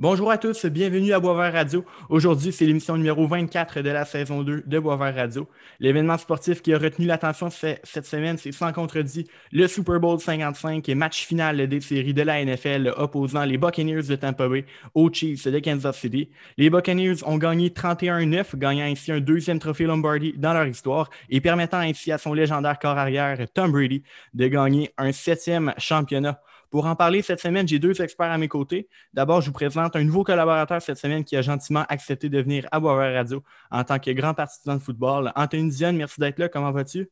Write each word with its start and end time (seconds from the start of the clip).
Bonjour 0.00 0.28
à 0.32 0.38
tous, 0.38 0.66
bienvenue 0.66 1.12
à 1.12 1.20
Boisvert 1.20 1.52
Radio. 1.52 1.84
Aujourd'hui, 2.08 2.50
c'est 2.50 2.66
l'émission 2.66 2.96
numéro 2.96 3.28
24 3.28 3.80
de 3.80 3.90
la 3.90 4.04
saison 4.04 4.42
2 4.42 4.64
de 4.66 4.78
Boisvert 4.80 5.14
Radio. 5.14 5.48
L'événement 5.78 6.18
sportif 6.18 6.62
qui 6.62 6.74
a 6.74 6.78
retenu 6.78 7.06
l'attention 7.06 7.48
cette 7.48 8.04
semaine, 8.04 8.36
c'est 8.36 8.50
sans 8.50 8.72
contredit 8.72 9.28
le 9.52 9.68
Super 9.68 10.00
Bowl 10.00 10.18
55 10.18 10.88
et 10.88 10.96
match 10.96 11.24
final 11.24 11.68
des 11.68 11.80
séries 11.80 12.12
de 12.12 12.22
la 12.22 12.44
NFL 12.44 12.92
opposant 12.96 13.44
les 13.44 13.56
Buccaneers 13.56 14.02
de 14.02 14.16
Tampa 14.16 14.48
Bay 14.48 14.64
aux 14.94 15.12
Chiefs 15.12 15.46
de 15.46 15.60
Kansas 15.60 15.96
City. 15.96 16.28
Les 16.58 16.70
Buccaneers 16.70 17.22
ont 17.24 17.38
gagné 17.38 17.68
31-9, 17.68 18.56
gagnant 18.56 18.86
ainsi 18.86 19.12
un 19.12 19.20
deuxième 19.20 19.60
trophée 19.60 19.84
Lombardi 19.84 20.34
dans 20.36 20.54
leur 20.54 20.66
histoire 20.66 21.08
et 21.30 21.40
permettant 21.40 21.78
ainsi 21.78 22.10
à 22.10 22.18
son 22.18 22.34
légendaire 22.34 22.80
corps 22.80 22.98
arrière 22.98 23.38
Tom 23.54 23.70
Brady 23.70 24.02
de 24.34 24.48
gagner 24.48 24.90
un 24.98 25.12
septième 25.12 25.72
championnat. 25.78 26.40
Pour 26.74 26.86
en 26.86 26.96
parler 26.96 27.22
cette 27.22 27.38
semaine, 27.38 27.68
j'ai 27.68 27.78
deux 27.78 28.02
experts 28.02 28.32
à 28.32 28.36
mes 28.36 28.48
côtés. 28.48 28.88
D'abord, 29.12 29.40
je 29.40 29.46
vous 29.46 29.52
présente 29.52 29.94
un 29.94 30.02
nouveau 30.02 30.24
collaborateur 30.24 30.82
cette 30.82 30.96
semaine 30.96 31.22
qui 31.22 31.36
a 31.36 31.40
gentiment 31.40 31.84
accepté 31.88 32.28
de 32.28 32.42
venir 32.42 32.66
à 32.72 32.80
Boisvert 32.80 33.14
Radio 33.14 33.44
en 33.70 33.84
tant 33.84 34.00
que 34.00 34.10
grand 34.10 34.34
partisan 34.34 34.74
de 34.74 34.80
football. 34.80 35.30
Anthony 35.36 35.70
Dion, 35.70 35.92
merci 35.92 36.18
d'être 36.18 36.40
là. 36.40 36.48
Comment 36.48 36.72
vas-tu? 36.72 37.08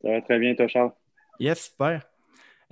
Ça 0.00 0.10
va 0.10 0.22
très 0.22 0.38
bien, 0.38 0.54
toi, 0.54 0.68
Charles. 0.68 0.92
Yes, 1.40 1.70
super. 1.72 2.02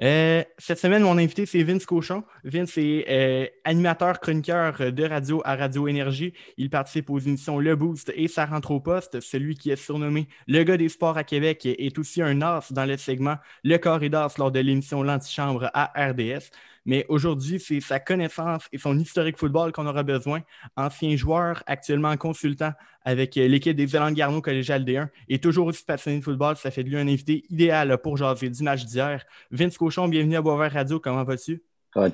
Euh, 0.02 0.42
cette 0.58 0.78
semaine, 0.78 1.02
mon 1.02 1.16
invité, 1.16 1.46
c'est 1.46 1.62
Vince 1.62 1.86
Cochon. 1.86 2.24
Vince 2.42 2.76
est 2.76 3.04
euh, 3.08 3.46
animateur 3.64 4.18
chroniqueur 4.18 4.92
de 4.92 5.04
radio 5.04 5.40
à 5.44 5.54
Radio 5.54 5.86
Énergie. 5.86 6.32
Il 6.56 6.70
participe 6.70 7.08
aux 7.08 7.20
émissions 7.20 7.60
Le 7.60 7.76
Boost 7.76 8.12
et 8.16 8.26
Ça 8.26 8.46
rentre 8.46 8.72
au 8.72 8.80
poste. 8.80 9.20
Celui 9.20 9.54
qui 9.54 9.70
est 9.70 9.76
surnommé 9.76 10.26
le 10.48 10.64
gars 10.64 10.76
des 10.76 10.88
sports 10.88 11.16
à 11.16 11.22
Québec 11.22 11.66
est 11.66 11.98
aussi 11.98 12.20
un 12.20 12.42
as 12.42 12.72
dans 12.72 12.84
le 12.84 12.96
segment 12.96 13.36
Le 13.62 13.76
Corridor 13.76 14.32
lors 14.38 14.50
de 14.50 14.58
l'émission 14.58 15.04
L'Antichambre 15.04 15.70
à 15.72 15.92
RDS. 15.94 16.50
Mais 16.84 17.06
aujourd'hui, 17.08 17.60
c'est 17.60 17.80
sa 17.80 18.00
connaissance 18.00 18.64
et 18.72 18.78
son 18.78 18.98
historique 18.98 19.38
football 19.38 19.72
qu'on 19.72 19.86
aura 19.86 20.02
besoin. 20.02 20.40
Ancien 20.76 21.16
joueur, 21.16 21.62
actuellement 21.66 22.16
consultant 22.16 22.72
avec 23.04 23.36
euh, 23.36 23.46
l'équipe 23.46 23.76
des 23.76 23.86
Zélandes 23.86 24.14
Garneau 24.14 24.40
collégial 24.40 24.84
D1 24.84 25.08
et 25.28 25.38
toujours 25.38 25.66
aussi 25.66 25.84
passionné 25.84 26.18
de 26.18 26.24
football. 26.24 26.56
Ça 26.56 26.70
fait 26.70 26.82
de 26.82 26.88
lui 26.88 26.96
un 26.96 27.06
invité 27.06 27.44
idéal 27.50 27.96
pour 27.98 28.16
jaser 28.16 28.50
du 28.50 28.62
match 28.62 28.84
d'hier. 28.84 29.24
Vince 29.50 29.78
Cochon, 29.78 30.08
bienvenue 30.08 30.36
à 30.36 30.42
Boisvert 30.42 30.72
Radio. 30.72 30.98
Comment 30.98 31.24
vas-tu? 31.24 31.62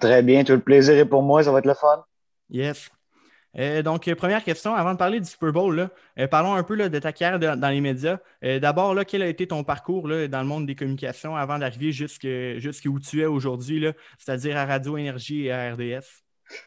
très 0.01 0.23
bien. 0.23 0.45
Tout 0.45 0.53
le 0.53 0.61
plaisir 0.61 0.97
est 0.97 1.05
pour 1.05 1.23
moi. 1.23 1.43
Ça 1.43 1.53
va 1.53 1.61
être 1.61 1.67
le 1.67 1.75
fun. 1.75 2.05
Yes. 2.50 2.91
Euh, 3.57 3.83
donc, 3.83 4.07
euh, 4.09 4.15
première 4.15 4.45
question, 4.45 4.75
avant 4.75 4.93
de 4.93 4.99
parler 4.99 5.21
du 5.21 5.27
Super 5.27 5.53
Bowl, 5.53 5.89
euh, 6.19 6.27
parlons 6.27 6.55
un 6.55 6.63
peu 6.63 6.77
de 6.77 6.99
ta 6.99 7.13
carrière 7.13 7.57
dans 7.57 7.69
les 7.69 7.81
médias. 7.81 8.19
D'abord, 8.43 8.95
quel 9.07 9.23
a 9.23 9.27
été 9.27 9.47
ton 9.47 9.65
parcours 9.65 10.09
dans 10.09 10.41
le 10.41 10.45
monde 10.45 10.67
des 10.67 10.75
communications 10.75 11.37
avant 11.37 11.59
d'arriver 11.59 11.93
jusqu'où 11.93 13.01
tu 13.01 13.23
es 13.23 13.27
aujourd'hui, 13.27 13.87
c'est-à-dire 14.19 14.57
à 14.57 14.67
Radio 14.67 14.97
Énergie 14.97 15.47
et 15.47 15.53
à 15.53 15.73
RDS? 15.73 16.23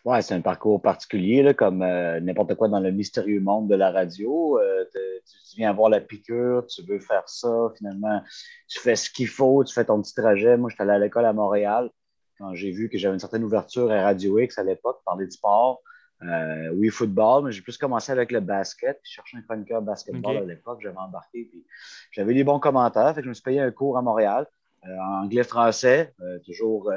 Oui, 0.05 0.21
c'est 0.21 0.35
un 0.35 0.41
parcours 0.41 0.81
particulier, 0.81 1.53
comme 1.55 1.79
n'importe 1.79 2.55
quoi 2.55 2.67
dans 2.67 2.79
le 2.79 2.91
mystérieux 2.91 3.39
monde 3.39 3.69
de 3.69 3.75
la 3.75 3.91
radio. 3.91 4.59
tu, 4.91 5.57
viens 5.57 5.73
voir 5.73 5.89
la 5.89 6.01
piqûre, 6.01 6.65
tu 6.67 6.83
veux 6.83 6.99
faire 6.99 7.27
ça, 7.27 7.71
finalement, 7.77 8.21
tu 8.67 8.79
fais 8.79 8.95
ce 8.95 9.09
qu'il 9.09 9.27
faut, 9.27 9.63
tu 9.63 9.73
fais 9.73 9.85
ton 9.85 10.01
petit 10.01 10.13
trajet. 10.13 10.57
Moi, 10.57 10.69
j'étais 10.69 10.83
allé 10.83 10.91
à 10.91 10.99
l'école 10.99 11.25
à 11.25 11.33
Montréal 11.33 11.89
quand 12.37 12.53
j'ai 12.55 12.71
vu 12.71 12.89
que 12.89 12.97
j'avais 12.97 13.13
une 13.13 13.19
certaine 13.19 13.43
ouverture 13.43 13.91
à 13.91 14.01
Radio 14.01 14.39
X 14.39 14.57
à 14.57 14.63
l'époque, 14.63 15.01
parler 15.05 15.25
du 15.25 15.31
sport. 15.31 15.81
Euh, 16.23 16.69
oui, 16.73 16.89
football, 16.89 17.45
mais 17.45 17.51
j'ai 17.51 17.61
plus 17.61 17.77
commencé 17.77 18.11
avec 18.11 18.31
le 18.31 18.39
basket. 18.39 18.99
Je 19.03 19.11
cherchais 19.11 19.37
un 19.37 19.41
chroniqueur 19.41 19.81
basketball 19.81 20.37
à 20.37 20.41
l'époque, 20.41 20.79
j'avais 20.81 20.97
embarqué. 20.97 21.45
Puis 21.45 21.65
j'avais 22.11 22.33
des 22.33 22.43
bons 22.43 22.59
commentaires. 22.59 23.13
Fait 23.15 23.21
que 23.21 23.25
je 23.25 23.29
me 23.29 23.33
suis 23.33 23.43
payé 23.43 23.59
un 23.59 23.71
cours 23.71 23.97
à 23.97 24.01
Montréal, 24.01 24.45
euh, 24.85 24.97
en 24.99 25.23
anglais-français, 25.23 26.13
euh, 26.21 26.39
toujours 26.39 26.91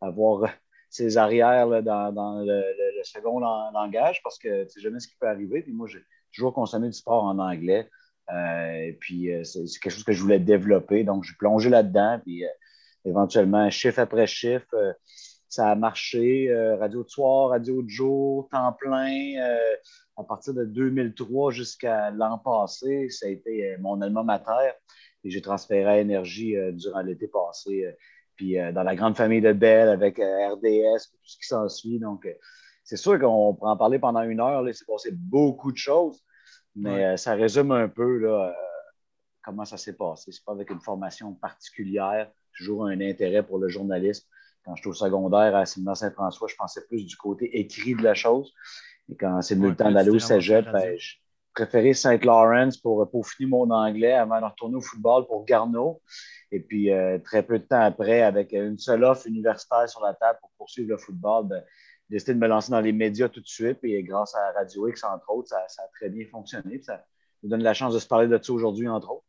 avoir 0.00 0.50
ses 0.90 1.16
arrières 1.16 1.82
dans, 1.82 2.44
le, 2.44 2.62
second 3.04 3.38
langage 3.38 4.20
parce 4.24 4.38
que 4.38 4.64
tu 4.64 4.70
sais 4.70 4.80
jamais 4.80 4.98
ce 4.98 5.06
qui 5.06 5.16
peut 5.16 5.28
arriver. 5.28 5.62
Puis 5.62 5.72
moi, 5.72 5.86
j'ai 5.86 6.02
toujours 6.34 6.52
consommé 6.52 6.88
du 6.88 6.92
sport 6.92 7.22
en 7.22 7.38
anglais. 7.38 7.88
et 8.32 8.96
puis 8.98 9.30
c'est 9.44 9.64
quelque 9.80 9.92
chose 9.92 10.04
que 10.04 10.12
je 10.12 10.20
voulais 10.20 10.40
développer. 10.40 11.04
Donc, 11.04 11.22
j'ai 11.22 11.34
plongé 11.38 11.70
là-dedans. 11.70 12.18
Puis 12.24 12.44
éventuellement, 13.04 13.70
chiffre 13.70 14.00
après 14.00 14.26
chiffre 14.26 14.74
ça 15.56 15.70
a 15.70 15.74
marché. 15.74 16.50
Euh, 16.50 16.76
radio 16.76 17.02
de 17.02 17.08
soir, 17.08 17.48
radio 17.48 17.82
de 17.82 17.88
jour, 17.88 18.48
temps 18.50 18.74
plein. 18.74 19.38
Euh, 19.40 19.74
à 20.18 20.22
partir 20.22 20.52
de 20.52 20.64
2003 20.64 21.50
jusqu'à 21.50 22.10
l'an 22.10 22.38
passé, 22.38 23.08
ça 23.08 23.26
a 23.26 23.30
été 23.30 23.72
euh, 23.72 23.76
mon 23.80 24.00
alma 24.02 24.22
mater. 24.22 24.72
Et 25.24 25.30
j'ai 25.30 25.40
transféré 25.40 25.84
à 25.86 25.98
Énergie 25.98 26.54
durant 26.74 27.00
l'été 27.00 27.26
passé. 27.26 27.84
puis 28.36 28.56
dans 28.74 28.84
la 28.84 28.94
grande 28.94 29.16
famille 29.16 29.40
de 29.40 29.52
Bell 29.52 29.88
avec 29.88 30.18
RDS, 30.18 31.10
tout 31.10 31.18
ce 31.24 31.36
qui 31.38 31.46
s'ensuit. 31.46 31.98
Donc, 31.98 32.28
c'est 32.84 32.96
sûr 32.96 33.18
qu'on 33.18 33.54
pourrait 33.54 33.72
en 33.72 33.76
parler 33.76 33.98
pendant 33.98 34.22
une 34.22 34.38
heure. 34.40 34.68
Il 34.68 34.72
s'est 34.72 34.84
passé 34.84 35.10
beaucoup 35.10 35.72
de 35.72 35.76
choses. 35.76 36.22
Mais 36.76 37.16
ça 37.16 37.34
résume 37.34 37.72
un 37.72 37.88
peu 37.88 38.18
là, 38.18 38.54
comment 39.42 39.64
ça 39.64 39.78
s'est 39.78 39.96
passé. 39.96 40.30
Ce 40.30 40.38
n'est 40.38 40.44
pas 40.44 40.52
avec 40.52 40.70
une 40.70 40.80
formation 40.80 41.34
particulière, 41.34 42.30
toujours 42.56 42.86
un 42.86 43.00
intérêt 43.00 43.42
pour 43.42 43.58
le 43.58 43.68
journalisme 43.68 44.28
quand 44.66 44.74
j'étais 44.74 44.88
au 44.88 44.94
secondaire 44.94 45.54
à 45.54 45.64
Séminaire-Saint-François, 45.64 46.48
je 46.48 46.56
pensais 46.56 46.84
plus 46.86 47.06
du 47.06 47.16
côté 47.16 47.58
écrit 47.58 47.94
de 47.94 48.02
la 48.02 48.14
chose. 48.14 48.52
Et 49.08 49.14
quand 49.14 49.40
c'est 49.40 49.54
venu 49.54 49.68
le 49.68 49.76
temps 49.76 49.92
d'aller 49.92 50.10
au 50.10 50.18
cégep, 50.18 50.64
ben, 50.72 50.98
je 50.98 51.14
préférais 51.54 51.94
Saint 51.94 52.18
Lawrence 52.18 52.76
pour 52.76 53.08
peaufiner 53.08 53.48
mon 53.48 53.70
anglais 53.70 54.12
avant 54.12 54.40
de 54.40 54.44
retourner 54.44 54.74
au 54.74 54.80
football 54.80 55.24
pour 55.28 55.44
Garneau. 55.44 56.02
Et 56.50 56.58
puis, 56.58 56.92
euh, 56.92 57.18
très 57.18 57.44
peu 57.44 57.60
de 57.60 57.64
temps 57.64 57.80
après, 57.80 58.22
avec 58.22 58.52
une 58.52 58.76
seule 58.76 59.04
offre 59.04 59.28
universitaire 59.28 59.88
sur 59.88 60.02
la 60.02 60.14
table 60.14 60.38
pour 60.40 60.50
poursuivre 60.58 60.90
le 60.90 60.98
football, 60.98 61.46
ben, 61.46 61.62
j'ai 62.10 62.16
décidé 62.16 62.34
de 62.34 62.40
me 62.40 62.48
lancer 62.48 62.72
dans 62.72 62.80
les 62.80 62.92
médias 62.92 63.28
tout 63.28 63.40
de 63.40 63.46
suite. 63.46 63.78
Et 63.84 64.02
grâce 64.02 64.34
à 64.34 64.50
Radio 64.50 64.88
X, 64.88 65.04
entre 65.04 65.30
autres, 65.30 65.48
ça, 65.48 65.62
ça 65.68 65.82
a 65.82 65.88
très 65.96 66.08
bien 66.08 66.26
fonctionné. 66.28 66.82
ça 66.82 67.04
nous 67.44 67.50
donne 67.50 67.62
la 67.62 67.74
chance 67.74 67.94
de 67.94 68.00
se 68.00 68.08
parler 68.08 68.26
de 68.26 68.42
ça 68.42 68.52
aujourd'hui, 68.52 68.88
entre 68.88 69.12
autres. 69.12 69.24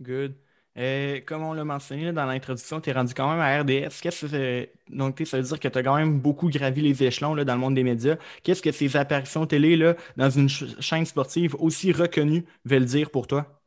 Good. 0.00 0.36
Euh, 0.78 1.20
comme 1.26 1.42
on 1.42 1.52
l'a 1.54 1.64
mentionné 1.64 2.12
dans 2.12 2.24
l'introduction, 2.26 2.80
tu 2.80 2.90
es 2.90 2.92
rendu 2.92 3.12
quand 3.12 3.28
même 3.28 3.40
à 3.40 3.60
RDS. 3.60 4.00
Qu'est-ce 4.00 4.26
que 4.26 4.68
donc 4.88 5.20
ça 5.24 5.38
veut 5.38 5.42
dire 5.42 5.58
que 5.58 5.68
tu 5.68 5.78
as 5.78 5.82
quand 5.82 5.96
même 5.96 6.20
beaucoup 6.20 6.48
gravi 6.48 6.80
les 6.82 7.02
échelons 7.02 7.34
là, 7.34 7.44
dans 7.44 7.54
le 7.54 7.60
monde 7.60 7.74
des 7.74 7.82
médias. 7.82 8.16
Qu'est-ce 8.44 8.62
que 8.62 8.70
ces 8.70 8.96
apparitions 8.96 9.46
télé 9.46 9.76
là, 9.76 9.96
dans 10.16 10.30
une 10.30 10.48
chaîne 10.48 11.04
sportive 11.04 11.56
aussi 11.58 11.92
reconnue 11.92 12.44
veulent 12.64 12.84
dire 12.84 13.10
pour 13.10 13.26
toi? 13.26 13.57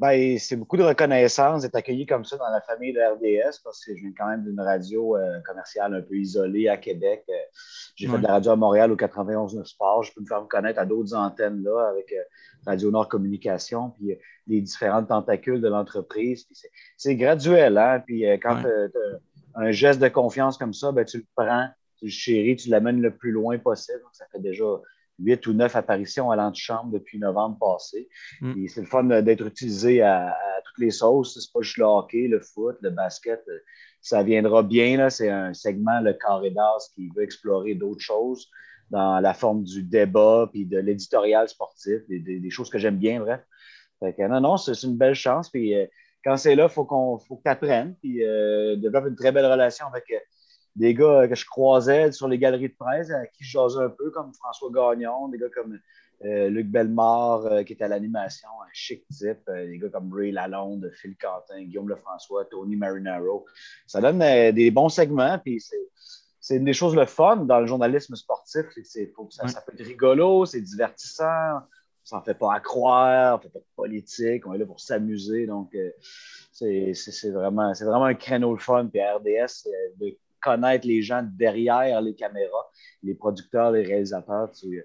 Ben, 0.00 0.38
c'est 0.38 0.56
beaucoup 0.56 0.76
de 0.76 0.82
reconnaissance 0.82 1.62
d'être 1.62 1.76
accueilli 1.76 2.04
comme 2.04 2.24
ça 2.24 2.36
dans 2.36 2.48
la 2.48 2.60
famille 2.60 2.92
de 2.92 3.00
RDS 3.00 3.60
parce 3.62 3.84
que 3.84 3.94
je 3.94 4.00
viens 4.00 4.12
quand 4.18 4.26
même 4.26 4.42
d'une 4.42 4.60
radio 4.60 5.16
euh, 5.16 5.40
commerciale 5.46 5.94
un 5.94 6.02
peu 6.02 6.16
isolée 6.16 6.68
à 6.68 6.76
Québec. 6.76 7.24
Euh, 7.28 7.32
j'ai 7.94 8.08
fait 8.08 8.18
de 8.18 8.22
la 8.24 8.32
radio 8.32 8.52
à 8.52 8.56
Montréal 8.56 8.90
au 8.90 8.96
91 8.96 9.62
Sport. 9.64 10.02
Je 10.02 10.12
peux 10.12 10.20
me 10.20 10.26
faire 10.26 10.42
me 10.42 10.48
connaître 10.48 10.80
à 10.80 10.84
d'autres 10.84 11.14
antennes 11.14 11.62
là 11.62 11.88
avec 11.88 12.12
euh, 12.12 12.22
Radio 12.66 12.90
Nord 12.90 13.08
Communication, 13.08 13.90
puis 13.90 14.18
les 14.48 14.60
différentes 14.60 15.08
tentacules 15.08 15.60
de 15.60 15.68
l'entreprise. 15.68 16.48
C'est 16.96 17.14
graduel, 17.14 17.78
hein? 17.78 18.02
Puis 18.04 18.24
quand 18.42 18.62
tu 18.62 18.66
as 18.66 19.60
un 19.60 19.70
geste 19.70 20.00
de 20.00 20.08
confiance 20.08 20.58
comme 20.58 20.74
ça, 20.74 20.90
ben, 20.90 21.04
tu 21.04 21.18
le 21.18 21.26
prends, 21.36 21.68
tu 21.98 22.06
le 22.06 22.10
chéris, 22.10 22.56
tu 22.56 22.68
l'amènes 22.68 23.00
le 23.00 23.14
plus 23.14 23.30
loin 23.30 23.58
possible. 23.58 24.00
ça 24.12 24.24
fait 24.32 24.40
déjà 24.40 24.64
huit 25.18 25.46
ou 25.46 25.52
neuf 25.52 25.76
apparitions 25.76 26.30
à 26.30 26.36
l'antichambre 26.36 26.92
depuis 26.92 27.18
novembre 27.18 27.58
passé. 27.58 28.08
Mm. 28.40 28.66
C'est 28.68 28.80
le 28.80 28.86
fun 28.86 29.04
d'être 29.22 29.46
utilisé 29.46 30.02
à, 30.02 30.36
toutes 30.64 30.78
les 30.78 30.90
sauces. 30.90 31.38
C'est 31.38 31.52
pas 31.52 31.62
juste 31.62 31.78
le 31.78 31.84
hockey, 31.84 32.28
le 32.28 32.40
foot, 32.40 32.76
le 32.80 32.90
basket. 32.90 33.42
Ça 34.00 34.22
viendra 34.22 34.62
bien. 34.62 35.08
C'est 35.10 35.30
un 35.30 35.54
segment, 35.54 36.00
le 36.00 36.14
carré 36.14 36.50
d'as, 36.50 36.90
qui 36.94 37.10
veut 37.14 37.22
explorer 37.22 37.74
d'autres 37.74 38.00
choses 38.00 38.48
dans 38.90 39.20
la 39.20 39.34
forme 39.34 39.64
du 39.64 39.82
débat 39.82 40.48
puis 40.52 40.66
de 40.66 40.78
l'éditorial 40.78 41.48
sportif, 41.48 42.00
des, 42.08 42.50
choses 42.50 42.70
que 42.70 42.78
j'aime 42.78 42.98
bien, 42.98 43.20
bref. 43.20 43.40
non, 44.18 44.40
non, 44.40 44.56
c'est 44.56 44.80
une 44.82 44.96
belle 44.96 45.14
chance. 45.14 45.50
Puis 45.50 45.74
euh, 45.74 45.86
quand 46.24 46.36
c'est 46.36 46.54
là, 46.54 46.64
il 46.64 46.72
faut, 46.72 46.84
qu'on 46.84 47.18
faut 47.18 47.36
que 47.36 47.42
tu 47.42 47.50
apprennes. 47.50 47.96
Puis 48.00 48.24
euh, 48.24 48.76
développe 48.76 49.06
une 49.06 49.16
très 49.16 49.32
belle 49.32 49.46
relation 49.46 49.86
avec 49.86 50.04
euh, 50.10 50.18
des 50.76 50.94
gars 50.94 51.28
que 51.28 51.34
je 51.34 51.46
croisais 51.46 52.12
sur 52.12 52.28
les 52.28 52.38
galeries 52.38 52.68
de 52.68 52.74
presse, 52.74 53.10
à 53.10 53.26
qui 53.26 53.44
je 53.44 53.52
jasais 53.52 53.80
un 53.80 53.90
peu, 53.90 54.10
comme 54.10 54.32
François 54.34 54.70
Gagnon, 54.70 55.28
des 55.28 55.38
gars 55.38 55.50
comme 55.54 55.78
euh, 56.24 56.48
Luc 56.48 56.68
Bellemare, 56.68 57.44
euh, 57.46 57.62
qui 57.64 57.74
est 57.74 57.82
à 57.82 57.88
l'animation, 57.88 58.48
un 58.62 58.70
chic 58.72 59.06
type, 59.08 59.46
euh, 59.48 59.66
des 59.66 59.78
gars 59.78 59.90
comme 59.90 60.12
Ray 60.12 60.32
Lalonde, 60.32 60.90
Phil 60.94 61.16
Quentin, 61.16 61.62
Guillaume 61.62 61.88
Lefrançois, 61.88 62.46
Tony 62.46 62.76
Marinaro. 62.76 63.44
Ça 63.86 64.00
donne 64.00 64.20
des 64.52 64.70
bons 64.70 64.88
segments, 64.88 65.38
puis 65.38 65.62
c'est 66.40 66.56
une 66.56 66.64
des 66.64 66.72
choses 66.72 66.96
le 66.96 67.04
fun 67.04 67.36
dans 67.36 67.60
le 67.60 67.66
journalisme 67.66 68.14
sportif. 68.16 68.62
Que 68.74 68.82
ça, 68.84 69.48
ça, 69.48 69.60
peut 69.60 69.72
être 69.74 69.86
rigolo, 69.86 70.46
c'est 70.46 70.62
divertissant, 70.62 71.56
on 71.56 72.06
s'en 72.06 72.22
fait 72.22 72.34
pas 72.34 72.54
à 72.54 72.60
croire, 72.60 73.38
on 73.38 73.42
fait 73.42 73.50
pas 73.50 73.58
de 73.58 73.64
politique, 73.76 74.46
on 74.46 74.54
est 74.54 74.58
là 74.58 74.66
pour 74.66 74.80
s'amuser. 74.80 75.46
Donc, 75.46 75.76
c'est 76.52 76.92
vraiment, 77.32 77.72
vraiment 77.72 78.04
un 78.04 78.14
créneau 78.14 78.52
le 78.52 78.60
fun. 78.60 78.86
Puis 78.86 79.02
RDS, 79.02 79.68
de 79.98 80.16
connaître 80.44 80.86
les 80.86 81.02
gens 81.02 81.26
derrière 81.36 82.00
les 82.02 82.14
caméras, 82.14 82.70
les 83.02 83.14
producteurs, 83.14 83.72
les 83.72 83.82
réalisateurs, 83.82 84.50
tu, 84.52 84.84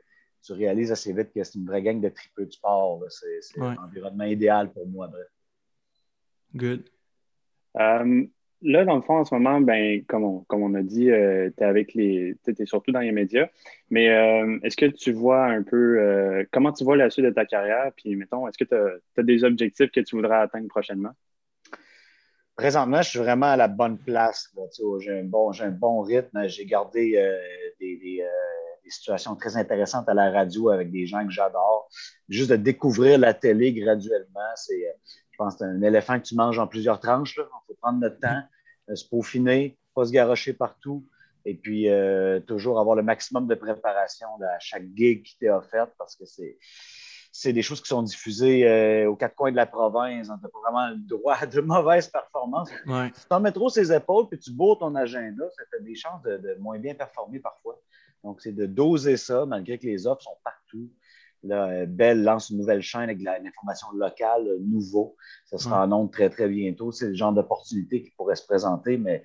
réalises 0.50 0.92
assez 0.92 1.14
vite 1.14 1.32
que 1.32 1.44
c'est 1.44 1.60
une 1.60 1.68
vraie 1.68 1.84
gang 1.84 2.02
de 2.02 2.10
tripeux 2.10 2.46
de 2.46 2.52
sport. 2.52 3.04
C'est 3.10 3.62
un 3.62 3.76
environnement 3.76 4.24
idéal 4.24 4.72
pour 4.72 4.88
moi. 4.88 5.08
Good. 6.56 6.90
Euh, 7.80 8.26
là, 8.62 8.86
dans 8.86 8.96
le 8.96 9.02
fond, 9.02 9.18
en 9.18 9.26
ce 9.26 9.34
moment, 9.34 9.62
ben, 9.62 10.04
comme, 10.06 10.24
on, 10.24 10.40
comme 10.42 10.64
on 10.64 10.74
a 10.74 10.82
dit, 10.82 11.10
euh, 11.10 11.50
tu 11.56 11.64
es 11.64 11.68
avec 11.68 11.94
les. 11.94 12.36
Tu 12.44 12.56
es 12.58 12.66
surtout 12.66 12.92
dans 12.92 13.00
les 13.00 13.12
médias. 13.12 13.48
Mais 13.90 14.10
euh, 14.10 14.60
est-ce 14.64 14.78
que 14.78 14.86
tu 14.86 15.12
vois 15.12 15.46
un 15.46 15.64
peu 15.64 16.00
euh, 16.00 16.44
comment 16.52 16.72
tu 16.72 16.84
vois 16.84 16.98
la 16.98 17.10
suite 17.10 17.26
de 17.26 17.32
ta 17.32 17.46
carrière? 17.46 17.92
Puis, 17.96 18.16
mettons, 18.16 18.48
est-ce 18.48 18.58
que 18.58 18.64
tu 18.64 18.76
as, 19.20 19.24
des 19.24 19.44
objectifs 19.44 19.92
que 19.92 20.02
tu 20.02 20.16
voudrais 20.16 20.38
atteindre 20.38 20.68
prochainement? 20.68 21.12
Présentement, 22.60 23.02
je 23.02 23.10
suis 23.10 23.20
vraiment 23.20 23.48
à 23.48 23.56
la 23.56 23.68
bonne 23.68 23.98
place. 23.98 24.54
J'ai 25.00 25.20
un, 25.20 25.24
bon, 25.24 26.02
rythme. 26.02 26.48
J'ai 26.48 26.66
gardé 26.66 27.12
des, 27.80 28.24
situations 28.88 29.36
très 29.36 29.56
intéressantes 29.56 30.10
à 30.10 30.16
la 30.16 30.32
radio 30.32 30.70
avec 30.70 30.92
des 30.92 31.06
gens 31.06 31.24
que 31.24 31.32
j'adore. 31.32 31.88
Juste 32.28 32.50
de 32.50 32.56
découvrir 32.56 33.20
la 33.20 33.36
télé 33.36 33.72
graduellement, 33.72 34.50
c'est 34.56 34.84
je 35.40 35.46
pense 35.46 35.62
un 35.62 35.82
éléphant 35.82 36.20
que 36.20 36.26
tu 36.26 36.36
manges 36.36 36.60
en 36.60 36.68
plusieurs 36.68 37.00
tranches. 37.00 37.38
Il 37.38 37.44
faut 37.68 37.76
prendre 37.82 38.00
notre 38.00 38.20
temps, 38.20 38.42
euh, 38.90 38.96
se 38.96 39.08
peaufiner, 39.08 39.78
pas 39.96 40.04
se 40.04 40.12
garocher 40.12 40.52
partout. 40.52 41.08
Et 41.46 41.56
puis, 41.56 41.88
euh, 41.88 42.42
toujours 42.42 42.78
avoir 42.78 42.98
le 42.98 43.04
maximum 43.04 43.48
de 43.48 43.56
préparation 43.56 44.28
à 44.42 44.60
chaque 44.60 44.84
gig 44.94 45.24
qui 45.24 45.38
t'est 45.38 45.50
offerte 45.50 45.94
parce 45.98 46.18
que 46.18 46.26
c'est, 46.26 46.58
des 47.46 47.62
choses 47.62 47.82
qui 47.82 47.88
sont 47.88 48.04
diffusées 48.04 48.68
euh, 48.68 49.10
aux 49.10 49.16
quatre 49.16 49.36
coins 49.36 49.52
de 49.52 49.56
la 49.56 49.66
province. 49.66 50.28
On 50.30 50.34
n'a 50.34 50.38
pas 50.38 50.60
vraiment 50.64 50.90
le 50.90 51.08
droit 51.08 51.46
de 51.46 51.62
mauvaises 51.62 52.08
performances. 52.08 52.70
Si 52.70 53.22
tu 53.22 53.28
t'en 53.30 53.40
mets 53.40 53.52
trop 53.52 53.70
ses 53.70 53.94
épaules 53.94 54.28
puis 54.30 54.40
tu 54.40 54.52
bourres 54.52 54.80
ton 54.80 54.96
agenda, 54.96 55.46
ça 55.56 55.64
fait 55.72 55.84
des 55.84 55.96
chances 55.96 56.22
de, 56.24 56.38
de, 56.38 56.56
moins 56.60 56.80
bien 56.80 56.94
performer 56.96 57.40
parfois. 57.40 57.80
Donc, 58.24 58.42
c'est 58.42 58.52
de 58.52 58.66
doser 58.66 59.18
ça 59.18 59.46
malgré 59.46 59.78
que 59.78 59.86
les 59.86 60.06
offres 60.06 60.24
sont 60.24 60.38
partout. 60.44 60.90
Là, 61.44 61.86
Bell 61.86 62.22
lance 62.22 62.50
une 62.50 62.58
nouvelle 62.58 62.82
chaîne 62.82 63.04
avec 63.04 63.20
de 63.20 63.24
l'information 63.24 63.88
locale, 63.94 64.46
euh, 64.46 64.58
nouveau. 64.60 65.16
Ça 65.46 65.58
sera 65.58 65.84
en 65.84 65.88
nombre 65.88 66.12
très, 66.12 66.30
très 66.30 66.50
bientôt. 66.50 66.92
C'est 66.92 67.08
le 67.08 67.14
genre 67.14 67.32
d'opportunité 67.32 68.04
qui 68.04 68.12
pourrait 68.12 68.36
se 68.36 68.46
présenter, 68.46 68.98
mais 68.98 69.24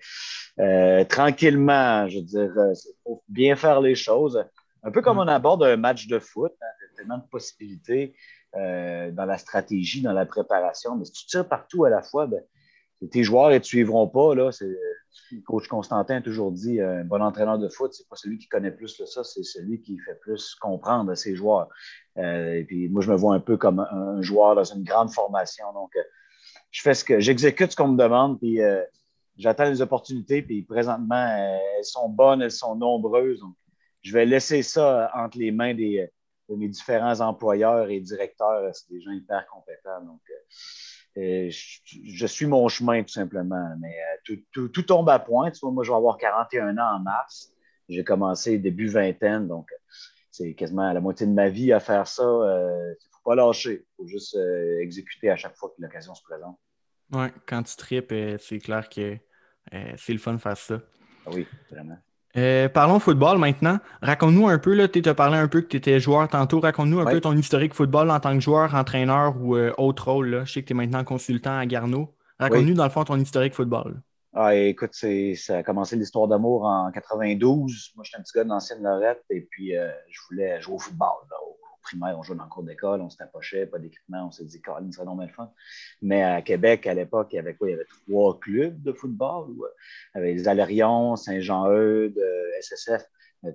euh, 0.61 1.05
tranquillement, 1.05 2.09
je 2.09 2.19
veux 2.19 2.25
dire, 2.25 2.53
il 2.55 2.61
euh, 2.61 2.75
faut 3.03 3.23
bien 3.29 3.57
faire 3.57 3.81
les 3.81 3.97
choses. 3.97 4.45
Un 4.85 4.93
peu 4.93 5.03
comme 5.03 5.19
on 5.19 5.27
aborde 5.27 5.65
un 5.65 5.77
match 5.77 6.07
de 6.07 6.19
foot, 6.21 6.53
hein, 6.63 6.67
tellement 6.95 7.19
de 7.19 7.29
possibilités 7.31 8.15
dans 8.55 9.27
la 9.27 9.37
stratégie, 9.37 10.01
dans 10.01 10.13
la 10.13 10.27
préparation, 10.27 10.97
mais 10.97 11.05
si 11.05 11.13
tu 11.13 11.27
tires 11.27 11.49
partout 11.49 11.85
à 11.85 11.91
la 11.91 12.03
fois, 12.03 12.29
ben, 12.29 12.41
tes 13.11 13.23
joueurs 13.23 13.51
ne 13.51 13.59
te 13.59 13.67
suivront 13.67 14.09
pas. 14.09 14.35
Là, 14.35 14.51
coach 15.45 15.69
Constantin 15.69 16.17
a 16.17 16.21
toujours 16.21 16.53
dit 16.53 16.81
un 16.81 17.05
bon 17.05 17.23
entraîneur 17.23 17.59
de 17.59 17.69
foot, 17.69 17.93
c'est 17.93 18.09
pas 18.09 18.17
celui 18.17 18.39
qui 18.39 18.49
connaît 18.49 18.71
plus 18.71 18.97
que 18.97 19.07
ça, 19.07 19.25
c'est 19.25 19.43
celui 19.43 19.81
qui 19.81 19.99
fait 19.99 20.19
plus 20.21 20.55
comprendre 20.55 21.11
à 21.11 21.17
ses 21.17 21.35
joueurs. 21.35 21.69
Euh, 22.19 22.55
et 22.55 22.65
puis 22.65 22.89
moi, 22.89 23.03
je 23.03 23.11
me 23.11 23.17
vois 23.17 23.35
un 23.35 23.41
peu 23.41 23.57
comme 23.57 23.81
un, 23.81 24.23
joueur 24.23 24.55
dans 24.55 24.65
une 24.65 24.85
grande 24.85 25.13
formation. 25.13 25.73
Donc, 25.73 25.91
euh, 25.97 26.03
je 26.71 26.83
fais 26.83 26.95
ce 26.95 27.05
que 27.05 27.21
j'exécute 27.21 27.73
ce 27.73 27.77
qu'on 27.77 27.89
me 27.89 27.99
demande, 27.99 28.39
puis 28.39 28.61
euh, 28.61 28.83
j'attends 29.37 29.65
les 29.65 29.81
opportunités. 29.81 30.43
Puis 30.43 30.63
présentement, 30.63 31.27
elles 31.27 31.85
sont 31.85 32.09
bonnes, 32.09 32.43
elles 32.43 32.51
sont 32.51 32.75
nombreuses. 32.75 33.41
Donc, 33.41 33.55
je 34.03 34.13
vais 34.13 34.27
laisser 34.27 34.63
ça 34.63 35.11
entre 35.15 35.39
les 35.39 35.51
mains 35.51 35.75
des, 35.75 36.09
de 36.55 36.61
mes 36.61 36.69
différents 36.69 37.21
employeurs 37.21 37.91
et 37.91 38.01
directeurs. 38.01 38.75
C'est 38.75 38.91
des 38.91 39.01
gens 39.01 39.13
hyper 39.13 39.47
compétents. 39.47 40.05
Donc, 40.05 40.21
je, 41.17 42.27
suis 42.27 42.47
mon 42.47 42.69
chemin, 42.69 43.03
tout 43.03 43.13
simplement. 43.13 43.75
Mais 43.81 43.95
tout, 44.25 44.69
tout, 44.69 44.83
tombe 44.83 45.09
à 45.09 45.19
point. 45.19 45.51
Tu 45.51 45.61
vois, 45.61 45.71
moi, 45.71 45.85
je 45.85 45.91
vais 45.91 45.97
avoir 45.97 46.19
41 46.19 46.79
ans 46.79 46.97
en 46.97 47.01
mars. 47.01 47.53
J'ai 47.89 48.05
commencé 48.05 48.59
début 48.59 48.87
vingtaine, 48.87 49.47
donc 49.47 49.69
c'est 50.35 50.55
quasiment 50.55 50.93
la 50.93 51.01
moitié 51.01 51.27
de 51.27 51.33
ma 51.33 51.49
vie 51.49 51.73
à 51.73 51.79
faire 51.79 52.09
ça. 52.09 52.25
Il 52.25 52.27
euh, 52.27 52.91
ne 52.91 52.95
faut 53.13 53.23
pas 53.25 53.35
lâcher. 53.37 53.87
Il 53.87 53.95
faut 53.97 54.07
juste 54.07 54.35
euh, 54.35 54.81
exécuter 54.81 55.31
à 55.31 55.37
chaque 55.37 55.57
fois 55.57 55.73
que 55.77 55.81
l'occasion 55.81 56.13
se 56.15 56.23
présente. 56.25 56.59
Oui, 57.13 57.27
quand 57.47 57.63
tu 57.63 57.77
tripes, 57.77 58.11
euh, 58.11 58.37
c'est 58.39 58.59
clair 58.59 58.89
que 58.89 59.17
c'est 59.97 60.13
le 60.13 60.19
fun 60.19 60.35
de 60.35 60.39
faire 60.39 60.57
ça. 60.57 60.81
Ah 61.25 61.31
oui, 61.33 61.47
vraiment. 61.71 61.99
Parlons 62.69 62.99
football 62.99 63.39
maintenant. 63.39 63.79
Raconte-nous 64.03 64.49
un 64.49 64.59
peu, 64.59 64.89
tu 64.89 65.09
as 65.09 65.15
parlé 65.15 65.39
un 65.39 65.49
peu 65.49 65.61
que 65.61 65.69
tu 65.69 65.77
étais 65.77 66.01
joueur 66.01 66.29
tantôt. 66.29 66.61
Raconte-nous 66.61 67.01
un 67.01 67.07
peu 67.07 67.21
ton 67.21 67.37
historique 67.37 67.75
football 67.75 68.11
en 68.11 68.21
tant 68.21 68.35
que 68.35 68.41
joueur, 68.41 68.75
entraîneur 68.75 69.35
ou 69.41 69.57
autre 69.57 70.11
rôle. 70.11 70.43
Je 70.45 70.53
sais 70.53 70.63
que 70.63 70.67
tu 70.67 70.73
es 70.73 70.77
maintenant 70.77 71.05
consultant 71.05 71.57
à 71.57 71.67
Garneau. 71.67 72.15
Raconte-nous 72.39 72.75
dans 72.75 72.85
le 72.85 72.91
fond 72.91 73.05
ton 73.05 73.19
historique 73.19 73.55
football. 73.55 74.03
Ah, 74.37 74.53
écoute, 74.55 74.95
ça 74.95 75.59
a 75.59 75.63
commencé 75.63 75.95
l'histoire 75.95 76.27
d'amour 76.27 76.65
en 76.65 76.91
92. 76.91 77.93
Moi, 77.95 78.05
j'étais 78.05 78.19
un 78.19 78.23
petit 78.23 78.33
gars 78.35 78.43
de 78.43 78.49
l'ancienne 78.49 78.83
Lorette 78.83 79.25
et 79.31 79.43
puis 79.43 79.77
euh, 79.77 79.89
je 80.11 80.21
voulais 80.29 80.61
jouer 80.61 80.75
au 80.75 80.79
football. 80.81 81.23
Au, 81.41 81.57
primaire, 81.85 82.19
on 82.19 82.23
jouait 82.23 82.37
dans 82.37 82.45
le 82.45 82.51
cours 82.51 82.65
d'école, 82.65 83.01
on 83.01 83.09
se 83.09 83.17
tapochait, 83.17 83.67
pas 83.67 83.79
d'équipement, 83.79 84.27
on 84.27 84.31
s'est 84.31 84.45
dit, 84.45 84.61
Caroline, 84.61 84.91
serait 84.93 85.05
normal 85.05 85.31
fun. 85.31 85.53
Mais 86.03 86.23
à 86.23 86.43
Québec, 86.43 86.87
à 86.87 86.95
l'époque, 86.95 87.29
il 87.33 87.37
y 87.37 87.39
avait 87.39 87.55
quoi? 87.55 87.69
Il 87.69 87.73
y 87.73 87.75
avait 87.75 87.87
trois 87.87 88.39
clubs 88.41 88.83
de 88.83 88.93
football. 88.93 89.51
Euh, 89.51 89.69
il 90.15 90.19
y 90.19 90.19
avait 90.19 90.33
les 90.33 90.49
Alérions, 90.49 91.15
Saint-Jean-Eudes, 91.17 92.19
euh, 92.19 92.61
SSF. 92.61 93.05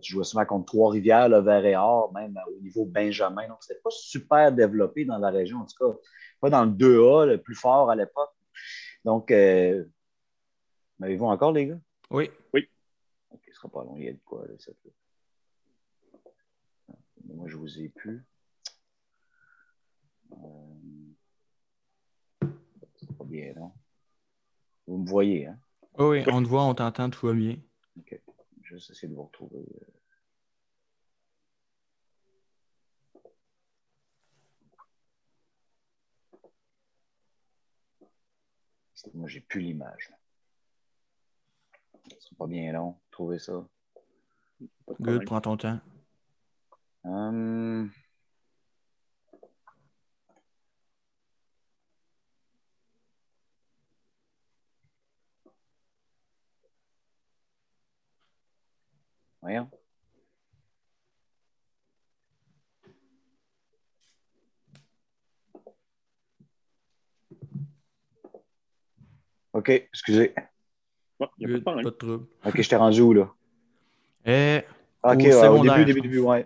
Tu 0.02 0.14
jouais 0.14 0.24
souvent 0.24 0.46
contre 0.46 0.68
Trois-Rivières, 0.68 1.30
le 1.30 1.40
Vert 1.40 1.66
et 1.66 1.76
Or, 1.76 2.14
même 2.14 2.40
au 2.48 2.62
niveau 2.62 2.86
Benjamin. 2.86 3.48
Donc, 3.48 3.58
c'était 3.62 3.80
pas 3.84 3.90
super 3.90 4.52
développé 4.52 5.04
dans 5.04 5.18
la 5.18 5.32
région, 5.32 5.58
en 5.58 5.66
tout 5.66 5.94
cas, 5.94 5.98
pas 6.40 6.52
dans 6.52 6.64
le 6.64 6.72
2A, 6.72 7.26
le 7.26 7.42
plus 7.42 7.56
fort 7.56 7.90
à 7.90 7.96
l'époque. 7.96 8.30
Donc, 9.04 9.32
M'avez-vous 11.00 11.26
encore, 11.26 11.54
les 11.54 11.68
gars? 11.68 11.80
Oui. 12.12 12.30
Oui. 12.54 12.70
OK, 13.32 13.42
ce 13.48 13.54
sera 13.54 13.70
pas 13.70 13.84
long. 13.84 13.96
Il 13.96 14.04
y 14.04 14.10
a 14.10 14.14
de 14.14 14.20
quoi, 14.26 14.46
là, 14.46 14.54
cette... 14.60 14.78
Moi, 17.34 17.48
je 17.48 17.58
vous 17.58 17.80
ai 17.80 17.90
plus. 17.90 18.26
Euh... 20.32 20.38
C'est 22.96 23.18
pas 23.18 23.24
bien, 23.26 23.54
non? 23.54 23.72
Vous 24.88 24.98
me 24.98 25.08
voyez, 25.08 25.48
hein? 25.48 25.60
oui, 26.00 26.24
on 26.28 26.42
te 26.42 26.48
voit, 26.48 26.64
on 26.64 26.74
t'entend, 26.74 27.10
tout 27.10 27.28
va 27.28 27.34
bien. 27.34 27.58
OK. 27.98 28.20
Je 28.64 28.76
vais 28.76 28.82
essayer 28.82 29.08
de 29.08 29.14
vous 29.14 29.24
retrouver. 29.24 29.60
Euh. 29.60 30.00
Moi, 39.14 39.28
j'ai 39.28 39.42
plus 39.42 39.62
l'image. 39.62 40.12
Ce 42.20 42.36
pas 42.36 42.48
bien 42.48 42.74
long, 42.74 42.98
trouver 43.12 43.40
ça? 43.40 43.66
Good, 45.00 45.26
prends 45.26 45.42
ton 45.42 45.58
temps. 45.58 45.80
Um... 47.04 47.92
Voyons. 59.42 59.70
OK, 69.54 69.70
excusez 69.70 70.34
il 71.38 71.48
n'y 71.48 71.56
a 71.56 71.60
pas 71.62 71.76
de 71.76 71.90
trouble. 71.90 72.26
OK, 72.46 72.62
je 72.62 72.70
t'ai 72.70 72.76
rendu 72.76 73.02
où, 73.02 73.14
là? 73.14 73.30
Eh, 74.26 74.62
OK, 75.04 75.14
au, 75.14 75.64
début, 75.64 75.86
début, 75.86 76.02
début, 76.02 76.20
ouais. 76.20 76.46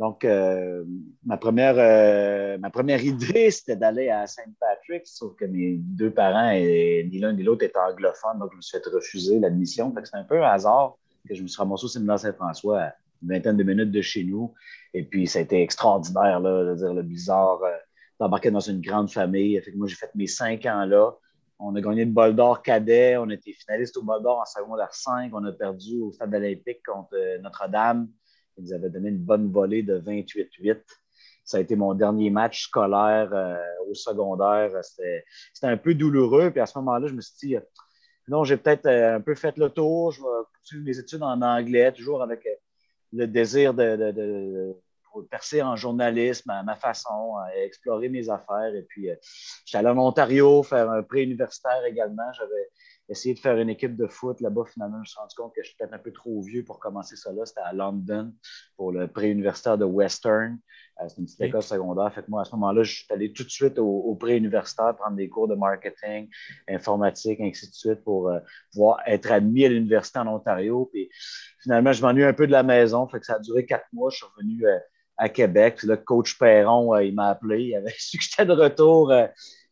Donc, 0.00 0.24
euh, 0.24 0.82
ma, 1.26 1.36
première, 1.36 1.74
euh, 1.76 2.56
ma 2.56 2.70
première 2.70 3.04
idée, 3.04 3.50
c'était 3.50 3.76
d'aller 3.76 4.08
à 4.08 4.26
Saint 4.26 4.50
Patrick, 4.58 5.06
sauf 5.06 5.36
que 5.36 5.44
mes 5.44 5.76
deux 5.76 6.10
parents, 6.10 6.52
ni 6.52 7.18
l'un 7.18 7.34
ni 7.34 7.42
l'autre 7.42 7.64
étaient 7.66 7.78
anglophones, 7.78 8.38
donc 8.38 8.48
je 8.52 8.56
me 8.56 8.62
suis 8.62 8.78
fait 8.78 8.88
refuser 8.88 9.38
l'admission. 9.38 9.94
C'est 10.02 10.16
un 10.16 10.24
peu 10.24 10.42
un 10.42 10.48
hasard 10.48 10.96
que 11.28 11.34
je 11.34 11.42
me 11.42 11.48
suis 11.48 11.58
ramassé 11.58 11.84
au 11.84 11.88
séminaire 11.88 12.18
Saint-François 12.18 12.80
à 12.80 12.94
une 13.22 13.28
vingtaine 13.28 13.58
de 13.58 13.62
minutes 13.62 13.90
de 13.90 14.00
chez 14.00 14.24
nous. 14.24 14.54
Et 14.94 15.04
puis, 15.04 15.26
ça 15.26 15.40
a 15.40 15.42
été 15.42 15.60
extraordinaire, 15.60 16.40
là, 16.40 16.64
de 16.64 16.76
dire 16.76 16.94
le 16.94 17.02
bizarre, 17.02 17.62
euh, 17.62 17.76
d'embarquer 18.18 18.50
dans 18.50 18.60
une 18.60 18.80
grande 18.80 19.10
famille. 19.10 19.60
Fait 19.60 19.70
que 19.70 19.76
moi, 19.76 19.86
j'ai 19.86 19.96
fait 19.96 20.14
mes 20.14 20.26
cinq 20.26 20.64
ans 20.64 20.86
là. 20.86 21.10
On 21.58 21.76
a 21.76 21.80
gagné 21.82 22.06
le 22.06 22.10
bol 22.10 22.34
d'or 22.34 22.62
cadet. 22.62 23.18
On 23.18 23.28
a 23.28 23.34
été 23.34 23.52
finaliste 23.52 23.98
au 23.98 24.02
bol 24.02 24.22
d'or 24.22 24.38
en 24.38 24.46
secondaire 24.46 24.94
5. 24.94 25.30
On 25.34 25.44
a 25.44 25.52
perdu 25.52 26.00
au 26.00 26.10
stade 26.10 26.34
olympique 26.34 26.80
contre 26.86 27.14
Notre-Dame. 27.42 28.08
Ils 28.62 28.74
avaient 28.74 28.90
donné 28.90 29.08
une 29.08 29.18
bonne 29.18 29.50
volée 29.50 29.82
de 29.82 29.98
28-8. 29.98 30.78
Ça 31.44 31.56
a 31.56 31.60
été 31.60 31.76
mon 31.76 31.94
dernier 31.94 32.30
match 32.30 32.64
scolaire 32.64 33.30
euh, 33.32 33.56
au 33.88 33.94
secondaire. 33.94 34.70
C'était 34.82 35.24
un 35.62 35.76
peu 35.76 35.94
douloureux. 35.94 36.50
Puis 36.50 36.60
à 36.60 36.66
ce 36.66 36.78
moment-là, 36.78 37.08
je 37.08 37.14
me 37.14 37.20
suis 37.20 37.48
dit, 37.48 37.56
non, 38.28 38.44
j'ai 38.44 38.56
peut-être 38.56 38.86
euh, 38.86 39.16
un 39.16 39.20
peu 39.20 39.34
fait 39.34 39.56
le 39.56 39.68
tour. 39.70 40.12
Je 40.12 40.20
vais 40.20 40.28
poursuivre 40.54 40.84
mes 40.84 40.98
études 40.98 41.22
en 41.22 41.40
anglais, 41.42 41.92
toujours 41.92 42.22
avec 42.22 42.46
le 43.12 43.26
désir 43.26 43.74
de 43.74 44.76
percer 45.30 45.62
en 45.62 45.76
journalisme 45.76 46.50
à 46.50 46.62
ma 46.62 46.76
façon, 46.76 47.36
à 47.36 47.56
explorer 47.64 48.08
mes 48.08 48.28
affaires. 48.30 48.74
Et 48.74 48.82
puis, 48.82 49.10
euh, 49.10 49.16
j'étais 49.64 49.78
allé 49.78 49.88
en 49.88 49.98
Ontario 49.98 50.62
faire 50.62 50.90
un 50.90 51.02
pré-universitaire 51.02 51.84
également. 51.84 52.32
J'avais 52.32 52.70
essayer 53.10 53.34
de 53.34 53.40
faire 53.40 53.58
une 53.58 53.68
équipe 53.68 53.96
de 53.96 54.06
foot 54.06 54.40
là-bas. 54.40 54.64
Finalement, 54.72 54.96
je 54.98 55.00
me 55.00 55.04
suis 55.04 55.18
rendu 55.18 55.34
compte 55.34 55.54
que 55.54 55.62
je 55.62 55.68
suis 55.68 55.76
peut-être 55.76 55.92
un 55.92 55.98
peu 55.98 56.12
trop 56.12 56.40
vieux 56.42 56.64
pour 56.64 56.78
commencer 56.78 57.16
ça 57.16 57.32
là. 57.32 57.44
C'était 57.44 57.60
à 57.60 57.72
London 57.72 58.32
pour 58.76 58.92
le 58.92 59.08
pré-universitaire 59.08 59.76
de 59.76 59.84
Western. 59.84 60.58
Euh, 61.00 61.08
c'est 61.08 61.18
une 61.18 61.24
petite 61.24 61.40
école 61.40 61.62
secondaire. 61.62 62.12
Fait 62.14 62.22
que 62.22 62.30
moi, 62.30 62.42
à 62.42 62.44
ce 62.44 62.52
moment-là, 62.52 62.84
je 62.84 62.98
suis 62.98 63.06
allé 63.10 63.32
tout 63.32 63.42
de 63.42 63.50
suite 63.50 63.78
au, 63.78 64.14
pré-universitaire 64.14 64.94
prendre 64.96 65.16
des 65.16 65.28
cours 65.28 65.48
de 65.48 65.56
marketing, 65.56 66.28
informatique, 66.68 67.40
ainsi 67.40 67.68
de 67.68 67.74
suite 67.74 68.04
pour 68.04 68.28
euh, 68.28 68.38
pouvoir 68.72 69.00
être 69.06 69.32
admis 69.32 69.64
à 69.64 69.68
l'université 69.68 70.20
en 70.20 70.28
Ontario. 70.28 70.88
Puis 70.92 71.10
finalement, 71.62 71.92
je 71.92 72.02
m'ennuie 72.02 72.24
un 72.24 72.32
peu 72.32 72.46
de 72.46 72.52
la 72.52 72.62
maison. 72.62 73.08
Fait 73.08 73.18
que 73.18 73.26
ça 73.26 73.34
a 73.34 73.38
duré 73.40 73.66
quatre 73.66 73.86
mois. 73.92 74.10
Je 74.10 74.18
suis 74.18 74.26
revenu 74.26 74.66
euh, 74.66 74.78
à 75.16 75.28
Québec. 75.28 75.76
Puis 75.78 75.88
là, 75.88 75.96
coach 75.96 76.38
Perron, 76.38 76.96
il 76.98 77.14
m'a 77.14 77.30
appelé. 77.30 77.64
Il 77.64 77.74
avait 77.74 77.94
su 77.98 78.18
que 78.18 78.24
j'étais 78.24 78.46
de 78.46 78.52
retour 78.52 79.12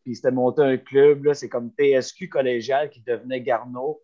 puis 0.08 0.16
c'était 0.16 0.30
monté 0.30 0.62
un 0.62 0.78
club, 0.78 1.34
c'est 1.34 1.50
comme 1.50 1.70
PSQ 1.70 2.30
collégial 2.30 2.88
qui 2.88 3.02
devenait 3.02 3.42
Garneau. 3.42 4.00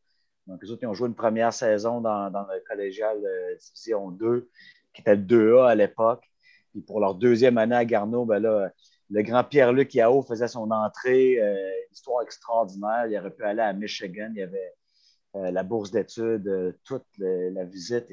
Donc, 0.46 0.62
les 0.62 0.70
autres, 0.70 0.82
ils 0.82 0.86
ont 0.86 0.92
joué 0.92 1.08
une 1.08 1.14
première 1.14 1.50
saison 1.50 2.02
dans, 2.02 2.28
le 2.28 2.62
collégial 2.68 3.16
euh, 3.24 3.54
Division 3.54 4.10
2, 4.10 4.50
qui 4.92 5.00
était 5.00 5.16
le 5.16 5.22
2A 5.22 5.70
à 5.70 5.74
l'époque. 5.74 6.30
Puis 6.72 6.82
pour 6.82 7.00
leur 7.00 7.14
deuxième 7.14 7.56
année 7.56 7.74
à 7.74 7.86
Garneau, 7.86 8.26
ben 8.26 8.38
le 8.38 9.22
grand 9.22 9.44
Pierre-Luc 9.44 9.94
Yao 9.94 10.20
faisait 10.20 10.46
son 10.46 10.70
entrée. 10.72 11.40
Euh, 11.40 11.56
histoire 11.90 12.20
extraordinaire. 12.22 13.06
Il 13.06 13.16
aurait 13.16 13.30
pu 13.30 13.42
aller 13.42 13.62
à 13.62 13.72
Michigan. 13.72 14.30
Il 14.36 14.42
avait 14.42 14.74
euh, 15.36 15.50
la 15.50 15.64
bourse 15.64 15.90
d'études, 15.90 16.46
euh, 16.46 16.72
toute 16.84 17.04
la 17.18 17.64
visite. 17.64 18.06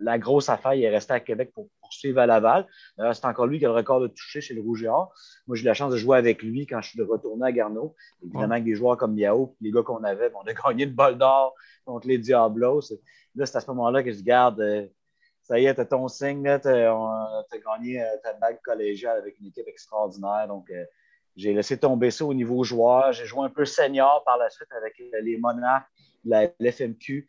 la, 0.00 0.18
grosse 0.18 0.50
affaire, 0.50 0.74
il 0.74 0.84
est 0.84 0.90
resté 0.90 1.14
à 1.14 1.20
Québec 1.20 1.50
pour 1.54 1.66
poursuivre 1.80 2.18
à 2.18 2.26
Laval. 2.26 2.66
c'est 2.98 3.24
encore 3.24 3.46
lui 3.46 3.58
qui 3.58 3.64
a 3.64 3.68
le 3.68 3.74
record 3.74 4.00
de 4.00 4.08
toucher 4.08 4.42
chez 4.42 4.52
le 4.52 4.60
Rouge 4.60 4.82
et 4.82 4.88
Or. 4.88 5.14
Moi, 5.46 5.56
j'ai 5.56 5.62
eu 5.62 5.66
la 5.66 5.72
chance 5.72 5.92
de 5.92 5.96
jouer 5.96 6.18
avec 6.18 6.42
lui 6.42 6.66
quand 6.66 6.82
je 6.82 6.90
suis 6.90 7.02
retourné 7.02 7.46
à 7.46 7.52
Garneau. 7.52 7.94
Évidemment, 8.22 8.52
avec 8.52 8.64
des 8.64 8.74
joueurs 8.74 8.98
comme 8.98 9.16
Yao, 9.16 9.56
les 9.62 9.70
gars 9.70 9.82
qu'on 9.82 10.04
avait, 10.04 10.30
on 10.34 10.46
a 10.46 10.52
gagné 10.68 10.84
le 10.84 10.92
bol 10.92 11.16
d'or 11.16 11.54
contre 11.86 12.06
les 12.06 12.18
Diablos. 12.18 12.82
Là, 13.34 13.46
c'est 13.46 13.56
à 13.56 13.60
ce 13.60 13.68
moment-là 13.68 14.02
que 14.02 14.12
je 14.12 14.22
garde. 14.22 14.60
Euh, 14.60 14.86
ça 15.40 15.58
y 15.58 15.64
est, 15.64 15.74
t'as 15.74 15.86
ton 15.86 16.06
signe, 16.08 16.42
tu 16.60 16.68
as, 16.68 17.46
gagné 17.64 18.04
ta 18.22 18.34
bague 18.34 18.60
collégiale 18.62 19.16
avec 19.16 19.38
une 19.38 19.46
équipe 19.46 19.68
extraordinaire. 19.68 20.48
Donc, 20.48 20.70
j'ai 21.36 21.54
laissé 21.54 21.78
tomber 21.78 22.10
ça 22.10 22.24
au 22.24 22.34
niveau 22.34 22.64
joueur. 22.64 23.12
J'ai 23.12 23.26
joué 23.26 23.44
un 23.44 23.48
peu 23.48 23.64
senior 23.64 24.22
par 24.24 24.38
la 24.38 24.50
suite 24.50 24.68
avec 24.76 25.00
les 25.22 25.36
Monarques 25.38 25.86
la 26.28 26.48
l'FMQ, 26.60 27.26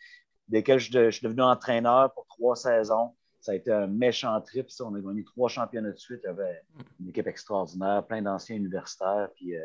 desquels 0.47 0.79
je, 0.79 1.11
suis 1.11 1.23
devenu 1.23 1.41
entraîneur 1.41 2.13
pour 2.13 2.25
trois 2.27 2.55
saisons. 2.55 3.15
Ça 3.39 3.51
a 3.53 3.55
été 3.55 3.71
un 3.71 3.87
méchant 3.87 4.39
trip. 4.41 4.67
On 4.81 4.93
a 4.95 4.99
gagné 4.99 5.23
trois 5.23 5.47
championnats 5.47 5.91
de 5.91 5.97
suite. 5.97 6.19
Il 6.23 6.27
y 6.27 6.29
avait 6.29 6.61
une 6.99 7.09
équipe 7.09 7.27
extraordinaire, 7.27 8.05
plein 8.05 8.21
d'anciens 8.21 8.55
universitaires. 8.55 9.29
Puis, 9.35 9.55
euh, 9.55 9.61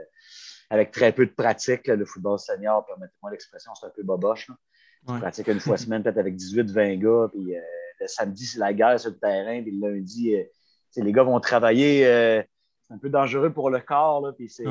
avec 0.70 0.92
très 0.92 1.12
peu 1.12 1.26
de 1.26 1.32
pratique, 1.32 1.88
le 1.88 2.04
football 2.04 2.38
senior, 2.38 2.84
permettez-moi 2.86 3.30
l'expression, 3.32 3.74
c'est 3.74 3.86
un 3.86 3.90
peu 3.90 4.02
boboche. 4.02 4.48
Là. 4.48 5.18
pratique 5.18 5.48
une 5.48 5.60
fois 5.60 5.76
semaine, 5.76 6.02
peut-être 6.02 6.18
avec 6.18 6.36
18-20 6.36 6.98
gars. 6.98 7.28
Puis, 7.32 7.56
euh, 7.56 7.60
le 8.00 8.06
samedi, 8.06 8.46
c'est 8.46 8.58
la 8.58 8.72
guerre 8.72 9.00
sur 9.00 9.10
le 9.10 9.18
terrain. 9.18 9.62
Puis 9.62 9.72
le 9.72 9.88
lundi, 9.88 10.36
euh, 10.36 10.44
les 10.96 11.12
gars 11.12 11.24
vont 11.24 11.40
travailler. 11.40 12.04
c'est 12.82 12.94
un 12.94 12.98
peu 12.98 13.08
dangereux 13.08 13.52
pour 13.52 13.70
le 13.70 13.80
corps. 13.80 14.20
Là, 14.20 14.32
puis 14.32 14.48
c'est, 14.48 14.64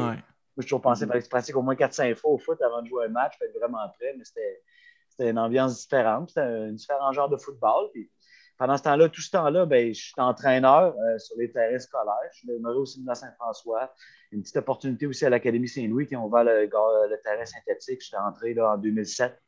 moi, 0.58 0.64
j'ai 0.64 0.66
toujours 0.66 0.82
pensé 0.82 1.08
que 1.08 1.30
pratiquer 1.30 1.58
au 1.58 1.62
moins 1.62 1.76
4-5 1.76 2.16
fois 2.16 2.32
au 2.32 2.38
foot 2.38 2.62
avant 2.62 2.82
de 2.82 2.88
jouer 2.88 3.06
un 3.06 3.10
match, 3.10 3.38
pour 3.38 3.48
être 3.48 3.58
vraiment 3.58 3.88
prêt, 3.98 4.14
mais 4.18 4.26
c'était 4.26 5.30
une 5.30 5.40
ambiance 5.40 5.80
différente. 5.80 6.30
C'était 6.30 6.42
un 6.42 6.72
différent 6.74 7.14
genre 7.14 7.30
de 7.30 7.38
football. 7.38 7.90
Puis 7.94 8.12
pendant 8.58 8.76
ce 8.76 8.84
temps-là, 8.84 9.08
tout 9.08 9.22
ce 9.22 9.32
temps-là, 9.32 9.66
ben, 9.66 9.94
je 9.94 10.02
suis 10.02 10.14
entraîneur 10.18 10.94
euh, 10.94 11.18
sur 11.20 11.38
les 11.38 11.50
terrains 11.52 11.80
scolaires. 11.80 12.30
Je 12.34 12.40
suis 12.40 12.48
demeuré 12.48 12.78
aussi 12.78 13.02
de 13.02 13.14
Saint-François. 13.14 13.94
Une 14.34 14.42
petite 14.42 14.58
opportunité 14.58 15.08
aussi 15.08 15.26
à 15.26 15.30
l'Académie 15.30 15.70
Saint-Louis 15.70 16.06
qui 16.06 16.18
ont 16.18 16.26
ouvert 16.26 16.44
le, 16.44 16.64
le, 16.64 17.22
terrain 17.24 17.46
synthétique. 17.46 18.02
J'étais 18.02 18.18
entré 18.18 18.54
là, 18.54 18.74
en 18.74 18.78
2007 18.78 19.42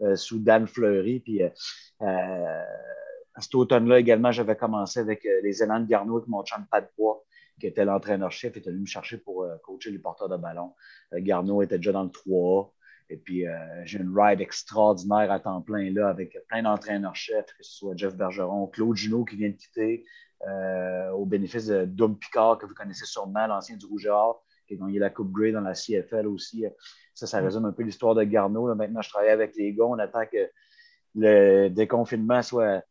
euh, 0.00 0.16
sous 0.16 0.38
Dan 0.38 0.66
Fleury. 0.66 1.20
Puis 1.20 1.42
euh, 1.42 2.64
cet 3.38 3.54
automne-là 3.54 3.98
également, 3.98 4.32
j'avais 4.32 4.56
commencé 4.56 5.00
avec 5.00 5.28
les 5.42 5.62
élans 5.62 5.80
de 5.80 5.86
Garneau 5.86 6.16
avec 6.16 6.28
mon 6.28 6.42
champ 6.46 6.58
de 6.58 6.66
pas 6.66 6.80
de 6.80 6.88
bois 6.96 7.22
qui 7.58 7.66
était 7.66 7.84
l'entraîneur-chef, 7.84 8.56
était 8.56 8.70
venu 8.70 8.82
me 8.82 8.86
chercher 8.86 9.18
pour 9.18 9.44
euh, 9.44 9.56
coacher 9.62 9.90
les 9.90 9.98
porteurs 9.98 10.28
de 10.28 10.36
ballon. 10.36 10.74
Euh, 11.12 11.18
Garneau 11.20 11.62
était 11.62 11.78
déjà 11.78 11.92
dans 11.92 12.04
le 12.04 12.10
3 12.10 12.72
Et 13.08 13.16
puis, 13.16 13.46
euh, 13.46 13.56
j'ai 13.84 13.98
une 13.98 14.12
ride 14.16 14.40
extraordinaire 14.40 15.30
à 15.32 15.40
temps 15.40 15.62
plein 15.62 15.90
là 15.90 16.08
avec 16.08 16.36
plein 16.48 16.62
d'entraîneurs-chefs, 16.62 17.46
que 17.46 17.62
ce 17.62 17.76
soit 17.76 17.96
Jeff 17.96 18.14
Bergeron, 18.14 18.66
Claude 18.66 18.96
Junot 18.96 19.24
qui 19.24 19.36
vient 19.36 19.50
de 19.50 19.56
quitter, 19.56 20.04
au 21.14 21.24
bénéfice 21.24 21.66
de 21.66 21.86
Dom 21.86 22.16
Picard, 22.16 22.58
que 22.58 22.66
vous 22.66 22.74
connaissez 22.74 23.06
sûrement, 23.06 23.46
l'ancien 23.46 23.76
du 23.76 23.86
Rouge 23.86 24.06
Or, 24.06 24.44
qui 24.68 24.74
a 24.74 24.76
gagné 24.76 24.98
la 24.98 25.10
Coupe 25.10 25.32
Grey 25.32 25.50
dans 25.50 25.62
la 25.62 25.72
CFL 25.72 26.26
aussi. 26.26 26.64
Ça, 27.14 27.26
ça 27.26 27.40
résume 27.40 27.64
un 27.64 27.72
peu 27.72 27.82
l'histoire 27.82 28.14
de 28.14 28.22
Garneau. 28.22 28.72
Maintenant, 28.74 29.00
je 29.00 29.08
travaille 29.08 29.30
avec 29.30 29.56
les 29.56 29.72
gars. 29.72 29.86
On 29.86 29.98
attend 29.98 30.26
que 30.26 30.50
le 31.14 31.68
déconfinement 31.68 32.42
soit 32.42 32.84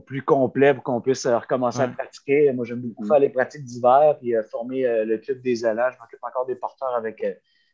plus 0.00 0.22
complet 0.22 0.74
pour 0.74 0.82
qu'on 0.82 1.00
puisse 1.00 1.26
euh, 1.26 1.38
recommencer 1.38 1.80
à 1.80 1.88
pratiquer. 1.88 2.52
Moi, 2.52 2.64
j'aime 2.64 2.80
beaucoup 2.80 3.04
mm. 3.04 3.08
faire 3.08 3.18
les 3.18 3.28
pratiques 3.28 3.64
d'hiver 3.64 4.16
puis 4.18 4.34
euh, 4.34 4.42
former 4.44 4.86
euh, 4.86 5.04
le 5.04 5.18
club 5.18 5.40
des 5.42 5.64
allants. 5.64 5.90
Je 5.92 5.98
m'occupe 5.98 6.22
encore 6.22 6.46
des 6.46 6.56
porteurs 6.56 6.94
avec 6.94 7.24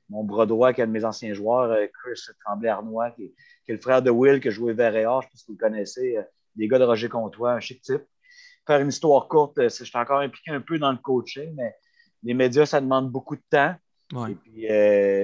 mon 0.09 0.25
bras 0.25 0.47
droit, 0.47 0.73
qui 0.73 0.81
est 0.81 0.85
un 0.85 0.89
de 0.89 0.93
mes 0.93 1.05
anciens 1.05 1.33
joueurs, 1.33 1.77
Chris 2.03 2.21
Tremblay-Arnois, 2.45 3.13
qui, 3.13 3.35
est 3.69 3.73
le 3.73 3.79
frère 3.79 4.03
de 4.03 4.11
Will, 4.11 4.41
qui 4.41 4.49
a 4.49 4.51
joué 4.51 4.75
vers 4.75 4.95
et 4.95 5.07
or, 5.07 5.23
je 5.23 5.29
pense 5.29 5.43
que 5.43 5.47
vous 5.47 5.57
le 5.59 5.59
connaissez, 5.59 6.19
des 6.55 6.69
gars 6.69 6.79
de 6.79 6.85
Roger 6.85 7.09
Comtois, 7.09 7.53
un 7.53 7.61
chic 7.61 7.81
type. 7.81 8.03
Faire 8.67 8.81
une 8.81 8.89
histoire 8.89 9.27
courte, 9.27 9.55
je 9.57 9.69
suis 9.69 9.99
encore 9.99 10.21
impliqué 10.21 10.51
un 10.51 10.61
peu 10.61 10.79
dans 10.79 10.93
le 10.93 10.99
coaching, 10.99 11.55
mais 11.57 11.75
les 12.25 12.35
médias, 12.35 12.67
ça 12.67 12.81
demande 12.81 13.11
beaucoup 13.11 13.37
de 13.37 13.43
temps. 13.49 13.75
Et 14.29 14.35
puis, 14.35 14.67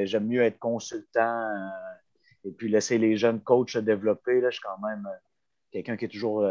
j'aime 0.06 0.26
mieux 0.26 0.42
être 0.42 0.58
consultant 0.58 1.52
et 2.44 2.52
puis 2.52 2.70
laisser 2.70 2.96
les 2.96 3.16
jeunes 3.18 3.42
coachs 3.42 3.70
se 3.70 3.78
développer. 3.80 4.40
Là, 4.40 4.48
je 4.48 4.56
suis 4.56 4.62
quand 4.62 4.86
même 4.86 5.06
quelqu'un 5.70 5.98
qui 5.98 6.06
est 6.06 6.08
toujours 6.08 6.48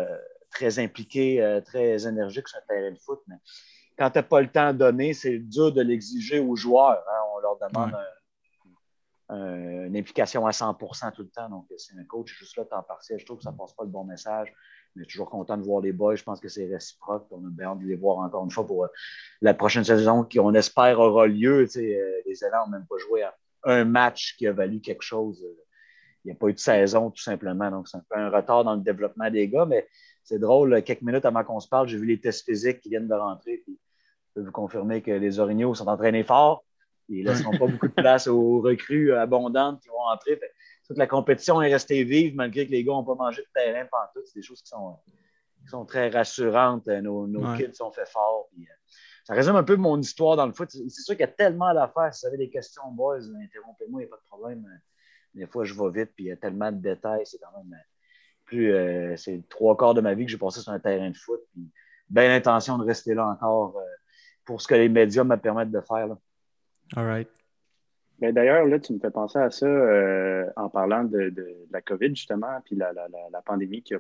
très 0.50 0.80
impliqué, 0.80 1.42
euh, 1.42 1.62
très 1.62 2.08
énergique 2.08 2.48
sur 2.48 2.60
un 2.60 2.62
terrain 2.68 2.92
de 2.92 3.00
foot. 3.00 3.20
Mais 3.28 3.36
quand 3.98 4.10
tu 4.12 4.18
n'as 4.18 4.24
pas 4.24 4.42
le 4.42 4.52
temps 4.52 4.74
donné, 4.74 5.14
c'est 5.14 5.40
dur 5.40 5.72
de 5.72 5.82
l'exiger 5.82 6.40
aux 6.40 6.56
joueurs. 6.56 7.04
Hein. 7.08 7.22
On 7.36 7.40
leur 7.40 7.58
demande 7.58 7.96
une 9.30 9.98
implication 9.98 10.46
à 10.48 10.52
100% 10.52 11.12
tout 11.12 11.24
le 11.24 11.30
temps. 11.30 11.50
Donc, 11.50 11.66
c'est 11.78 11.98
un 11.98 12.04
coach 12.06 12.34
juste 12.38 12.56
là, 12.58 12.66
temps 12.66 12.84
partiel. 12.84 13.20
Je 13.20 13.26
trouve 13.26 13.38
que 13.38 13.44
ça 13.44 13.52
ne 13.52 13.58
passe 13.58 13.74
pas 13.74 13.84
le 13.84 13.90
bon 13.90 14.04
message. 14.04 14.54
On 14.96 15.02
est 15.02 15.06
toujours 15.06 15.30
content 15.30 15.58
de 15.58 15.64
voir 15.64 15.82
les 15.82 15.92
boys. 15.92 16.16
Je 16.16 16.24
pense 16.24 16.40
que 16.40 16.48
c'est 16.48 16.66
réciproque. 16.66 17.28
On 17.32 17.46
a 17.46 17.50
bien 17.50 17.68
hâte 17.68 17.80
de 17.80 17.86
les 17.86 17.96
voir 17.96 18.20
encore 18.20 18.44
une 18.46 18.52
fois 18.52 18.66
pour 18.66 18.86
euh, 18.86 18.88
la 19.42 19.54
prochaine 19.54 19.84
saison 19.84 20.24
qui, 20.24 20.40
on 20.40 20.54
espère, 20.54 21.00
aura 21.00 21.28
lieu. 21.28 21.68
Euh, 21.76 22.22
les 22.26 22.44
élèves 22.44 22.54
n'ont 22.66 22.72
même 22.72 22.86
pas 22.88 22.98
joué 22.98 23.24
à 23.24 23.36
un 23.64 23.84
match 23.84 24.36
qui 24.38 24.48
a 24.48 24.54
valu 24.54 24.80
quelque 24.80 25.04
chose. 25.04 25.46
Il 26.24 26.30
n'y 26.30 26.32
a 26.32 26.36
pas 26.36 26.48
eu 26.48 26.54
de 26.54 26.60
saison, 26.60 27.12
tout 27.12 27.22
simplement. 27.22 27.70
Donc, 27.70 27.88
c'est 27.88 27.98
un 27.98 28.04
peu 28.10 28.18
un 28.18 28.30
retard 28.30 28.64
dans 28.64 28.76
le 28.76 28.82
développement 28.82 29.30
des 29.30 29.48
gars, 29.48 29.66
mais 29.66 29.88
c'est 30.28 30.40
drôle, 30.40 30.84
quelques 30.84 31.04
minutes 31.04 31.24
avant 31.24 31.46
qu'on 31.46 31.62
se 31.62 31.70
parle, 31.70 31.88
j'ai 31.88 31.98
vu 31.98 32.06
les 32.06 32.20
tests 32.20 32.44
physiques 32.44 32.82
qui 32.82 32.90
viennent 32.90 33.08
de 33.08 33.14
rentrer. 33.14 33.62
Puis 33.64 33.80
je 34.28 34.34
peux 34.34 34.46
vous 34.46 34.52
confirmer 34.52 35.02
que 35.02 35.12
les 35.12 35.40
Orignaux 35.40 35.74
sont 35.74 35.88
entraînés 35.88 36.26
fort. 36.26 36.66
Ils 37.08 37.24
ne 37.24 37.30
laisseront 37.30 37.58
pas 37.58 37.68
beaucoup 37.68 37.88
de 37.88 37.94
place 37.94 38.28
aux 38.28 38.60
recrues 38.60 39.14
abondantes 39.14 39.82
qui 39.82 39.88
vont 39.88 40.02
entrer. 40.02 40.38
toute 40.86 40.98
la 40.98 41.08
compétition 41.08 41.62
est 41.62 41.72
restée 41.72 42.04
vive 42.04 42.36
malgré 42.36 42.68
que 42.68 42.72
les 42.72 42.84
gars 42.84 42.92
n'ont 42.92 43.06
pas 43.06 43.16
mangé 43.16 43.42
de 43.42 43.48
terrain 43.54 43.88
pendant 43.90 44.04
tout. 44.14 44.20
C'est 44.26 44.40
des 44.40 44.46
choses 44.46 44.62
qui 44.62 44.68
sont, 44.68 44.98
sont 45.70 45.86
très 45.86 46.10
rassurantes. 46.10 46.88
Nos, 46.88 47.26
nos 47.26 47.56
kids 47.56 47.74
sont 47.74 47.92
faits 47.94 48.10
forts. 48.10 48.50
Euh, 48.60 48.64
ça 49.24 49.34
résume 49.34 49.56
un 49.56 49.64
peu 49.64 49.78
mon 49.78 49.98
histoire 49.98 50.36
dans 50.36 50.46
le 50.46 50.52
foot. 50.52 50.70
C'est 50.70 50.90
sûr 50.90 51.16
qu'il 51.16 51.22
y 51.22 51.30
a 51.30 51.32
tellement 51.32 51.68
à 51.68 51.88
faire. 51.88 52.14
Si 52.14 52.26
vous 52.26 52.28
avez 52.28 52.38
des 52.38 52.50
questions, 52.50 52.92
boys, 52.92 53.16
interrompez-moi, 53.16 54.02
il 54.02 54.06
n'y 54.08 54.12
a 54.12 54.14
pas 54.14 54.22
de 54.22 54.28
problème. 54.30 54.82
Des 55.34 55.48
fois, 55.48 55.64
je 55.64 55.74
vais 55.74 56.02
vite, 56.02 56.12
puis 56.14 56.26
il 56.26 56.28
y 56.28 56.32
a 56.34 56.38
tellement 56.38 56.74
de 56.74 56.82
détails. 56.82 57.26
C'est 57.26 57.38
quand 57.38 57.58
même 57.58 57.80
plus, 58.48 58.74
euh, 58.74 59.16
c'est 59.18 59.48
trois 59.50 59.78
quarts 59.78 59.94
de 59.94 60.02
ma 60.02 60.16
vie 60.16 60.26
que 60.26 60.32
j'ai 60.32 60.38
passé 60.38 60.62
sur 60.62 60.72
un 60.72 60.80
terrain 60.80 61.12
de 61.12 61.18
foot. 61.18 61.40
Puis, 61.52 61.70
bien 62.10 62.30
l'intention 62.30 62.78
de 62.78 62.86
rester 62.86 63.14
là 63.14 63.28
encore 63.28 63.78
euh, 63.78 63.84
pour 64.46 64.62
ce 64.62 64.68
que 64.68 64.76
les 64.76 64.90
médias 64.90 65.24
me 65.24 65.36
permettent 65.36 65.72
de 65.72 65.82
faire. 65.82 66.08
Là. 66.08 66.18
Ben, 68.20 68.34
d'ailleurs, 68.34 68.66
là, 68.66 68.80
tu 68.80 68.94
me 68.94 69.00
fais 69.00 69.12
penser 69.12 69.38
à 69.38 69.52
ça 69.52 69.68
euh, 69.68 70.46
en 70.56 70.70
parlant 70.70 71.04
de, 71.04 71.32
la 71.72 71.82
COVID, 71.82 72.10
justement, 72.16 72.60
puis 72.66 72.76
la, 72.76 72.92
pandémie 73.46 73.84
qui 73.84 73.94
a, 73.94 74.00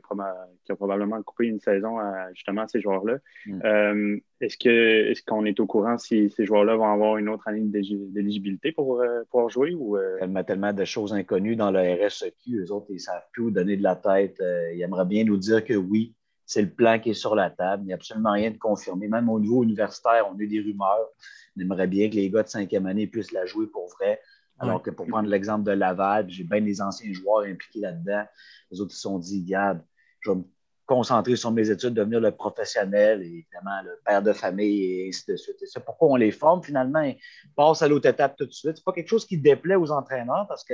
probablement 0.75 1.21
coupé 1.21 1.45
une 1.45 1.59
saison 1.59 2.00
à 2.00 2.33
justement 2.33 2.67
ces 2.67 2.81
joueurs-là. 2.81 3.17
Mm. 3.45 3.62
Euh, 3.63 4.17
est-ce 4.41 4.57
que 4.57 5.12
est-ce 5.12 5.21
qu'on 5.24 5.45
est 5.45 5.59
au 5.59 5.67
courant 5.67 5.97
si 5.97 6.29
ces 6.31 6.45
joueurs-là 6.45 6.75
vont 6.75 6.91
avoir 6.91 7.17
une 7.17 7.29
autre 7.29 7.47
année 7.47 7.62
d'éligibilité 7.62 8.71
pour 8.71 9.01
euh, 9.01 9.24
pouvoir 9.29 9.50
jouer 9.50 9.75
ou 9.75 9.97
tellement, 10.19 10.43
tellement 10.43 10.74
de 10.74 10.86
choses 10.86 11.13
inconnues 11.13 11.55
dans 11.55 11.71
le 11.71 11.79
RSEQ, 11.79 12.63
eux 12.63 12.71
autres, 12.71 12.88
ils 12.89 12.95
ne 12.95 13.00
savent 13.00 13.25
plus 13.31 13.43
où 13.43 13.51
donner 13.51 13.77
de 13.77 13.83
la 13.83 13.95
tête. 13.95 14.41
ils 14.74 14.81
aimeraient 14.81 15.05
bien 15.05 15.24
nous 15.25 15.38
dire 15.38 15.63
que 15.63 15.75
oui, 15.75 16.15
c'est 16.47 16.62
le 16.62 16.69
plan 16.69 16.97
qui 16.97 17.12
est 17.12 17.13
sur 17.13 17.36
la 17.36 17.50
table. 17.50 17.83
Il 17.83 17.88
n'y 17.88 17.93
a 17.93 17.95
absolument 17.95 18.31
rien 18.31 18.50
de 18.50 18.57
confirmé. 18.57 19.07
Même 19.07 19.29
au 19.29 19.39
niveau 19.39 19.63
universitaire, 19.63 20.25
on 20.31 20.39
a 20.39 20.41
eu 20.41 20.47
des 20.47 20.62
rumeurs. 20.62 21.09
On 21.57 21.61
aimerait 21.61 21.87
bien 21.87 22.09
que 22.09 22.15
les 22.15 22.29
gars 22.29 22.43
de 22.43 22.49
cinquième 22.49 22.85
année 22.85 23.07
puissent 23.07 23.31
la 23.31 23.45
jouer 23.45 23.67
pour 23.67 23.87
vrai. 23.89 24.21
Alors 24.59 24.81
que 24.81 24.89
pour 24.89 25.05
prendre 25.07 25.29
l'exemple 25.29 25.63
de 25.65 25.71
Laval, 25.71 26.29
j'ai 26.29 26.43
bien 26.43 26.61
des 26.61 26.81
anciens 26.81 27.13
joueurs 27.13 27.45
impliqués 27.45 27.81
là-dedans. 27.81 28.23
Les 28.71 28.81
autres, 28.81 28.91
ils 28.93 28.95
se 28.95 29.01
sont 29.01 29.19
dit, 29.19 29.43
regarde, 29.45 29.81
je 30.21 30.31
vais 30.31 30.37
me 30.37 30.43
concentrer 30.87 31.35
sur 31.35 31.51
mes 31.51 31.69
études, 31.69 31.93
devenir 31.93 32.19
le 32.19 32.31
professionnel 32.31 33.21
et 33.21 33.27
évidemment 33.27 33.81
le 33.83 33.99
père 34.03 34.23
de 34.23 34.33
famille 34.33 34.83
et 34.83 35.09
ainsi 35.09 35.29
de 35.29 35.35
suite. 35.35 35.57
c'est 35.63 35.83
pourquoi 35.83 36.09
on 36.09 36.15
les 36.15 36.31
forme 36.31 36.63
finalement. 36.63 37.01
Ils 37.01 37.19
passent 37.55 37.81
à 37.81 37.87
l'autre 37.87 38.07
étape 38.09 38.35
tout 38.35 38.45
de 38.45 38.51
suite? 38.51 38.77
Ce 38.77 38.79
n'est 38.79 38.83
pas 38.83 38.93
quelque 38.93 39.09
chose 39.09 39.25
qui 39.25 39.37
déplaît 39.37 39.75
aux 39.75 39.91
entraîneurs 39.91 40.47
parce 40.47 40.63
que 40.63 40.73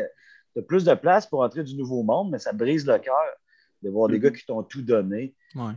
tu 0.54 0.60
as 0.60 0.62
plus 0.62 0.86
de 0.86 0.94
place 0.94 1.26
pour 1.26 1.42
entrer 1.42 1.64
du 1.64 1.76
nouveau 1.76 2.04
monde, 2.04 2.30
mais 2.32 2.40
ça 2.40 2.54
brise 2.54 2.86
le 2.86 3.00
cœur 3.00 3.16
de 3.84 3.90
voir 3.90 4.08
des 4.08 4.18
mm-hmm. 4.18 4.22
gars 4.22 4.32
qui 4.32 4.46
t'ont 4.46 4.64
tout 4.64 4.82
donné 4.82 5.36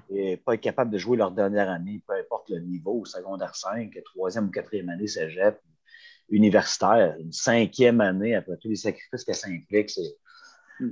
et 0.09 0.37
pas 0.39 0.55
être 0.55 0.61
capable 0.61 0.91
de 0.91 0.99
jouer 0.99 1.17
leur 1.17 1.33
dernière 1.33 1.69
année, 1.69 2.03
peu 2.07 2.15
importe 2.15 2.49
le 2.51 2.61
niveau, 2.61 3.05
secondaire 3.05 3.55
5, 3.55 3.93
troisième 4.05 4.47
ou 4.47 4.51
quatrième 4.51 4.89
année 4.89 5.07
cégep, 5.07 5.61
universitaire, 6.31 7.17
une 7.19 7.33
cinquième 7.33 8.01
année 8.01 8.35
après 8.35 8.57
tous 8.61 8.69
les 8.69 8.77
sacrifices 8.77 9.25
que 9.25 9.33
ça 9.33 9.49
implique. 9.49 9.91
C'est, 9.91 10.17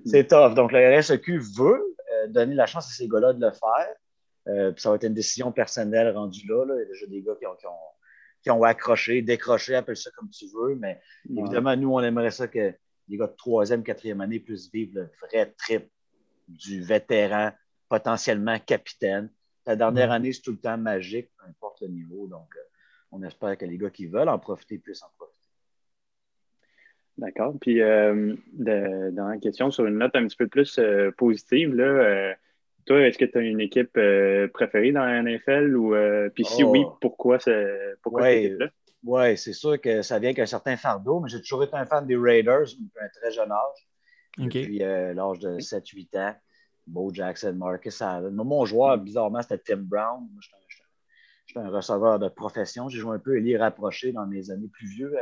c'est 0.05 0.27
tough. 0.29 0.55
Donc, 0.55 0.73
le 0.73 0.99
RSEQ 0.99 1.39
veut 1.39 1.97
euh, 2.13 2.29
donner 2.29 2.55
la 2.55 2.67
chance 2.67 2.87
à 2.87 2.93
ces 2.93 3.09
gars-là 3.09 3.33
de 3.33 3.41
le 3.41 3.53
faire. 3.53 3.95
Euh, 4.47 4.73
puis 4.73 4.83
ça 4.83 4.91
va 4.91 4.97
être 4.97 5.05
une 5.05 5.15
décision 5.15 5.51
personnelle 5.53 6.15
rendue 6.15 6.47
là. 6.47 6.65
Il 6.75 6.79
y 6.79 6.83
a 6.83 6.85
déjà 6.85 7.07
des 7.07 7.23
gars 7.23 7.35
qui 7.39 7.47
ont, 7.47 7.57
qui 8.43 8.51
ont, 8.51 8.63
accroché, 8.63 9.23
décroché, 9.23 9.75
appelle 9.75 9.97
ça 9.97 10.11
comme 10.17 10.29
tu 10.29 10.47
veux. 10.55 10.75
Mais 10.77 11.01
évidemment, 11.31 11.75
nous, 11.77 11.93
on 11.93 12.01
aimerait 12.01 12.31
ça 12.31 12.49
que 12.49 12.75
les 13.09 13.17
gars 13.17 13.27
de 13.27 13.37
troisième, 13.37 13.83
quatrième 13.83 14.21
année 14.21 14.41
puissent 14.41 14.71
vivre 14.71 14.93
le 14.95 15.11
vrai 15.23 15.55
trip 15.57 15.91
du 16.49 16.83
vétéran, 16.83 17.53
potentiellement 17.89 18.59
capitaine. 18.59 19.31
Ta 19.65 19.77
dernière 19.77 20.11
année, 20.11 20.33
c'est 20.33 20.43
tout 20.43 20.53
le 20.53 20.59
temps 20.59 20.77
magique, 20.77 21.31
peu 21.39 21.47
importe 21.49 21.81
le 21.83 21.89
niveau. 21.89 22.27
Donc, 22.27 22.55
euh, 22.57 22.61
on 23.13 23.23
espère 23.23 23.57
que 23.57 23.65
les 23.65 23.79
gars 23.79 23.91
qui 23.91 24.07
veulent 24.07 24.29
en 24.29 24.39
profiter 24.39 24.79
puissent 24.79 25.03
en 25.03 25.11
profiter. 25.17 25.35
D'accord. 27.17 27.55
Puis, 27.61 27.81
euh, 27.81 28.35
dans 28.57 29.29
la 29.29 29.39
question, 29.39 29.71
sur 29.71 29.87
une 29.87 29.99
note 29.99 30.15
un 30.17 30.27
petit 30.27 30.37
peu 30.37 30.49
plus 30.49 30.79
euh, 30.79 31.13
positive, 31.17 31.75
là, 31.75 31.85
euh, 31.85 32.35
toi, 32.87 33.07
est-ce 33.07 33.19
que 33.19 33.25
tu 33.25 33.39
as 33.39 33.41
une 33.41 33.61
équipe 33.61 33.99
préférée 34.53 34.93
dans 34.93 35.05
la 35.05 35.23
NFL? 35.23 35.77
Ou, 35.77 35.95
puis 36.35 36.45
si 36.45 36.65
oui, 36.65 36.83
oh. 36.85 36.99
pourquoi, 37.01 37.39
pourquoi 38.03 38.25
cette 38.25 38.45
équipe-là? 38.45 38.69
Oui, 39.05 39.37
c'est 39.37 39.53
sûr 39.53 39.81
que 39.81 40.03
ça 40.03 40.19
vient 40.19 40.35
qu'un 40.35 40.47
certain 40.47 40.77
fardeau, 40.77 41.21
mais 41.21 41.29
j'ai 41.29 41.41
toujours 41.41 41.63
été 41.63 41.75
un 41.77 41.87
fan 41.87 42.07
des 42.07 42.17
Raiders 42.17 42.67
depuis 42.79 43.01
un 43.01 43.09
très 43.09 43.31
jeune 43.31 43.51
âge. 43.53 43.89
Depuis 44.39 44.79
l'âge 44.79 45.39
de 45.39 45.59
7-8 45.59 46.19
ans. 46.19 46.35
Bo 46.87 47.11
Jackson, 47.13 47.55
Marcus 47.55 48.03
Allen. 48.03 48.35
Mon 48.35 48.67
joueur, 48.67 48.99
bizarrement, 48.99 49.41
c'était 49.41 49.59
Tim 49.59 49.83
Brown. 49.83 50.29
J'étais 51.47 51.61
un, 51.61 51.71
receveur 51.71 52.19
de 52.19 52.29
profession. 52.29 52.89
J'ai 52.91 52.99
joué 52.99 53.17
un 53.17 53.19
peu 53.19 53.39
Elie 53.39 53.57
rapproché 53.57 54.13
dans 54.13 54.27
mes 54.27 54.51
années 54.51 54.69
plus 54.69 54.87
vieux 54.89 55.15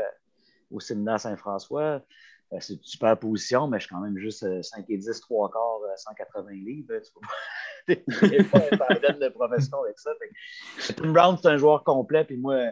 au 0.72 0.80
séminaire 0.80 1.20
Saint-François. 1.20 2.02
Euh, 2.52 2.56
c'est 2.60 2.74
une 2.74 2.82
super 2.82 3.18
position, 3.18 3.66
mais 3.66 3.78
je 3.78 3.86
suis 3.86 3.94
quand 3.94 4.00
même 4.00 4.18
juste 4.18 4.40
5 4.62 4.80
euh, 4.80 4.82
et 4.88 4.98
10, 4.98 5.20
3 5.20 5.50
quarts, 5.50 5.80
180 5.96 6.50
euh, 6.50 6.52
livres. 6.52 6.94
Tu 7.88 7.96
n'es 8.28 8.44
pas 8.44 8.58
un 8.90 9.18
de 9.18 9.28
profession 9.30 9.82
avec 9.82 9.98
ça. 9.98 10.10
Tim 10.96 11.12
Brown, 11.12 11.36
c'est 11.40 11.48
un 11.48 11.56
joueur 11.56 11.82
complet. 11.82 12.24
Puis 12.24 12.36
moi, 12.36 12.70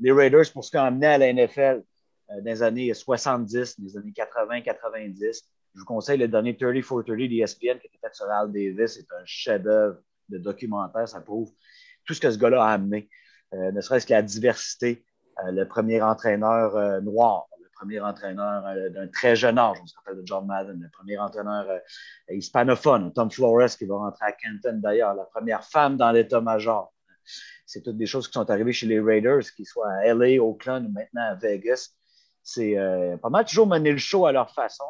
les 0.00 0.12
Raiders, 0.12 0.50
pour 0.52 0.64
ce 0.64 0.70
qu'on 0.70 0.80
amené 0.80 1.06
à 1.06 1.18
la 1.18 1.32
NFL 1.32 1.82
dans 2.28 2.44
les 2.44 2.62
années 2.62 2.94
70, 2.94 3.78
les 3.78 3.96
années 3.96 4.12
80, 4.12 4.60
90, 4.60 5.48
je 5.74 5.80
vous 5.80 5.86
conseille 5.86 6.18
le 6.18 6.28
dernier 6.28 6.56
30 6.56 6.82
for 6.82 7.04
30 7.04 7.16
d'ESPN 7.16 7.78
qui 7.78 7.86
était 7.86 7.98
fait 8.00 8.14
sur 8.14 8.30
Al 8.30 8.52
Davis. 8.52 8.94
C'est 8.94 9.12
un 9.12 9.24
chef-d'œuvre 9.24 9.98
de 10.28 10.38
documentaire. 10.38 11.08
Ça 11.08 11.20
prouve 11.20 11.50
tout 12.04 12.14
ce 12.14 12.20
que 12.20 12.30
ce 12.30 12.38
gars-là 12.38 12.64
a 12.64 12.72
amené, 12.72 13.08
ne 13.52 13.80
serait-ce 13.80 14.06
que 14.06 14.12
la 14.12 14.22
diversité, 14.22 15.04
le 15.44 15.64
premier 15.64 16.02
entraîneur 16.02 17.00
noir, 17.02 17.46
premier 17.82 18.00
entraîneur 18.00 18.64
euh, 18.66 18.90
d'un 18.90 19.08
très 19.08 19.34
jeune 19.34 19.58
âge. 19.58 19.76
On 19.82 19.86
se 19.86 19.94
rappelle 19.96 20.20
de 20.20 20.26
John 20.26 20.46
Madden, 20.46 20.80
le 20.80 20.88
premier 20.90 21.18
entraîneur 21.18 21.68
euh, 21.68 21.78
hispanophone, 22.34 23.12
Tom 23.12 23.30
Flores 23.30 23.76
qui 23.76 23.86
va 23.86 23.96
rentrer 23.96 24.26
à 24.26 24.32
Kenton 24.32 24.78
d'ailleurs, 24.80 25.14
la 25.14 25.24
première 25.24 25.64
femme 25.64 25.96
dans 25.96 26.12
l'état-major. 26.12 26.92
C'est 27.66 27.82
toutes 27.82 27.96
des 27.96 28.06
choses 28.06 28.28
qui 28.28 28.34
sont 28.34 28.48
arrivées 28.50 28.72
chez 28.72 28.86
les 28.86 29.00
Raiders, 29.00 29.42
qu'ils 29.56 29.66
soient 29.66 29.90
à 29.90 30.14
LA, 30.14 30.40
Oakland 30.40 30.86
ou 30.86 30.92
maintenant 30.92 31.22
à 31.22 31.34
Vegas. 31.34 31.90
C'est 32.42 32.76
euh, 32.76 33.16
pas 33.16 33.30
mal 33.30 33.44
toujours 33.44 33.66
mener 33.66 33.92
le 33.92 33.98
show 33.98 34.26
à 34.26 34.32
leur 34.32 34.50
façon. 34.50 34.84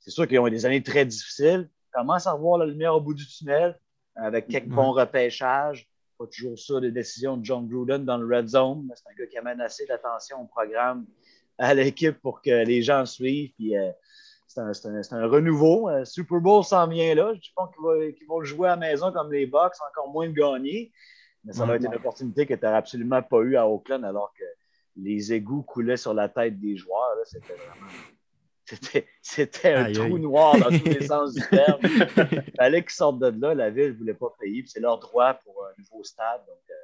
c'est 0.00 0.10
sûr 0.10 0.26
qu'ils 0.26 0.38
ont 0.40 0.46
eu 0.46 0.50
des 0.50 0.66
années 0.66 0.82
très 0.82 1.04
difficiles. 1.04 1.68
Ils 1.70 1.92
commencent 1.98 2.26
à 2.26 2.34
voir 2.34 2.58
la 2.58 2.66
lumière 2.66 2.94
au 2.94 3.00
bout 3.00 3.14
du 3.14 3.26
tunnel 3.26 3.78
avec 4.16 4.48
quelques 4.48 4.68
bons 4.68 4.92
repêchages 4.92 5.88
pas 6.22 6.26
toujours 6.26 6.58
ça, 6.58 6.80
des 6.80 6.90
décisions 6.90 7.36
de 7.36 7.44
John 7.44 7.66
Gruden 7.66 8.04
dans 8.04 8.18
le 8.18 8.36
Red 8.36 8.48
Zone. 8.48 8.88
C'est 8.94 9.08
un 9.10 9.14
gars 9.18 9.26
qui 9.26 9.38
amène 9.38 9.60
assez 9.60 9.86
d'attention 9.86 10.42
au 10.42 10.46
programme 10.46 11.06
à 11.58 11.74
l'équipe 11.74 12.20
pour 12.20 12.42
que 12.42 12.64
les 12.64 12.82
gens 12.82 13.04
suivent. 13.06 13.52
Puis, 13.54 13.76
euh, 13.76 13.90
c'est 14.46 14.60
un, 15.12 15.26
renouveau. 15.26 15.88
Euh, 15.88 16.04
Super 16.04 16.40
Bowl 16.40 16.62
s'en 16.64 16.86
vient 16.86 17.14
là. 17.14 17.32
Je 17.40 17.50
pense 17.54 17.70
qu'ils 17.74 18.26
vont, 18.28 18.40
le 18.40 18.44
jouer 18.44 18.68
à 18.68 18.72
la 18.72 18.76
maison 18.76 19.12
comme 19.12 19.32
les 19.32 19.46
Bucks, 19.46 19.74
encore 19.90 20.10
moins 20.12 20.28
de 20.28 20.34
gagner. 20.34 20.92
Mais 21.44 21.52
ça 21.52 21.66
va 21.66 21.76
être 21.76 21.84
une 21.84 21.94
opportunité 21.94 22.46
que 22.46 22.54
tu 22.54 22.64
n'auras 22.64 22.76
absolument 22.76 23.22
pas 23.22 23.38
eu 23.38 23.56
à 23.56 23.66
Oakland 23.66 24.04
alors 24.04 24.32
que 24.38 24.44
les 24.96 25.32
égouts 25.32 25.62
coulaient 25.62 25.96
sur 25.96 26.14
la 26.14 26.28
tête 26.28 26.58
des 26.60 26.76
joueurs. 26.76 27.16
C'était 27.24 27.54
vraiment. 27.54 27.90
C'était, 29.20 29.74
un 29.74 29.92
trou 29.92 30.18
noir 30.18 30.56
dans 30.56 30.70
tous 30.70 30.84
les 30.84 31.06
sens 31.06 31.34
du 31.34 31.42
terme. 31.48 31.80
Il 31.82 32.42
fallait 32.56 32.82
qu'ils 32.82 32.92
sortent 32.92 33.18
de 33.18 33.40
là. 33.40 33.54
La 33.54 33.70
ville 33.70 33.88
ne 33.88 33.98
voulait 33.98 34.14
pas 34.14 34.32
payer. 34.40 34.64
C'est 34.66 34.80
leur 34.80 34.98
droit 34.98 35.34
pour 35.34 35.64
un 35.64 35.72
nouveau 35.78 36.02
stade. 36.04 36.40
Donc, 36.46 36.60
euh, 36.70 36.74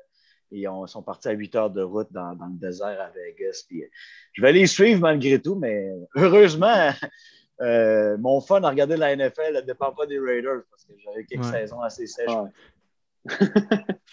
et 0.50 0.60
ils 0.60 0.88
sont 0.88 1.02
partis 1.02 1.28
à 1.28 1.32
8 1.32 1.54
heures 1.56 1.70
de 1.70 1.82
route 1.82 2.08
dans, 2.10 2.30
le 2.30 2.58
désert 2.58 3.00
à 3.00 3.10
Vegas. 3.10 3.64
Puis, 3.68 3.82
euh, 3.82 3.88
je 4.32 4.42
vais 4.42 4.52
les 4.52 4.66
suivre 4.66 5.00
malgré 5.00 5.40
tout, 5.40 5.54
mais 5.56 5.90
heureusement, 6.16 6.90
euh, 7.60 8.16
mon 8.18 8.40
fun 8.40 8.62
à 8.62 8.70
regarder 8.70 8.96
la 8.96 9.14
NFL 9.14 9.56
ne 9.56 9.60
dépend 9.60 9.92
pas 9.92 10.06
des 10.06 10.18
Raiders 10.18 10.62
parce 10.70 10.84
que 10.84 10.92
j'avais 11.04 11.24
quelques 11.24 11.44
saisons 11.44 11.80
assez 11.80 12.06
sèches. 12.06 12.30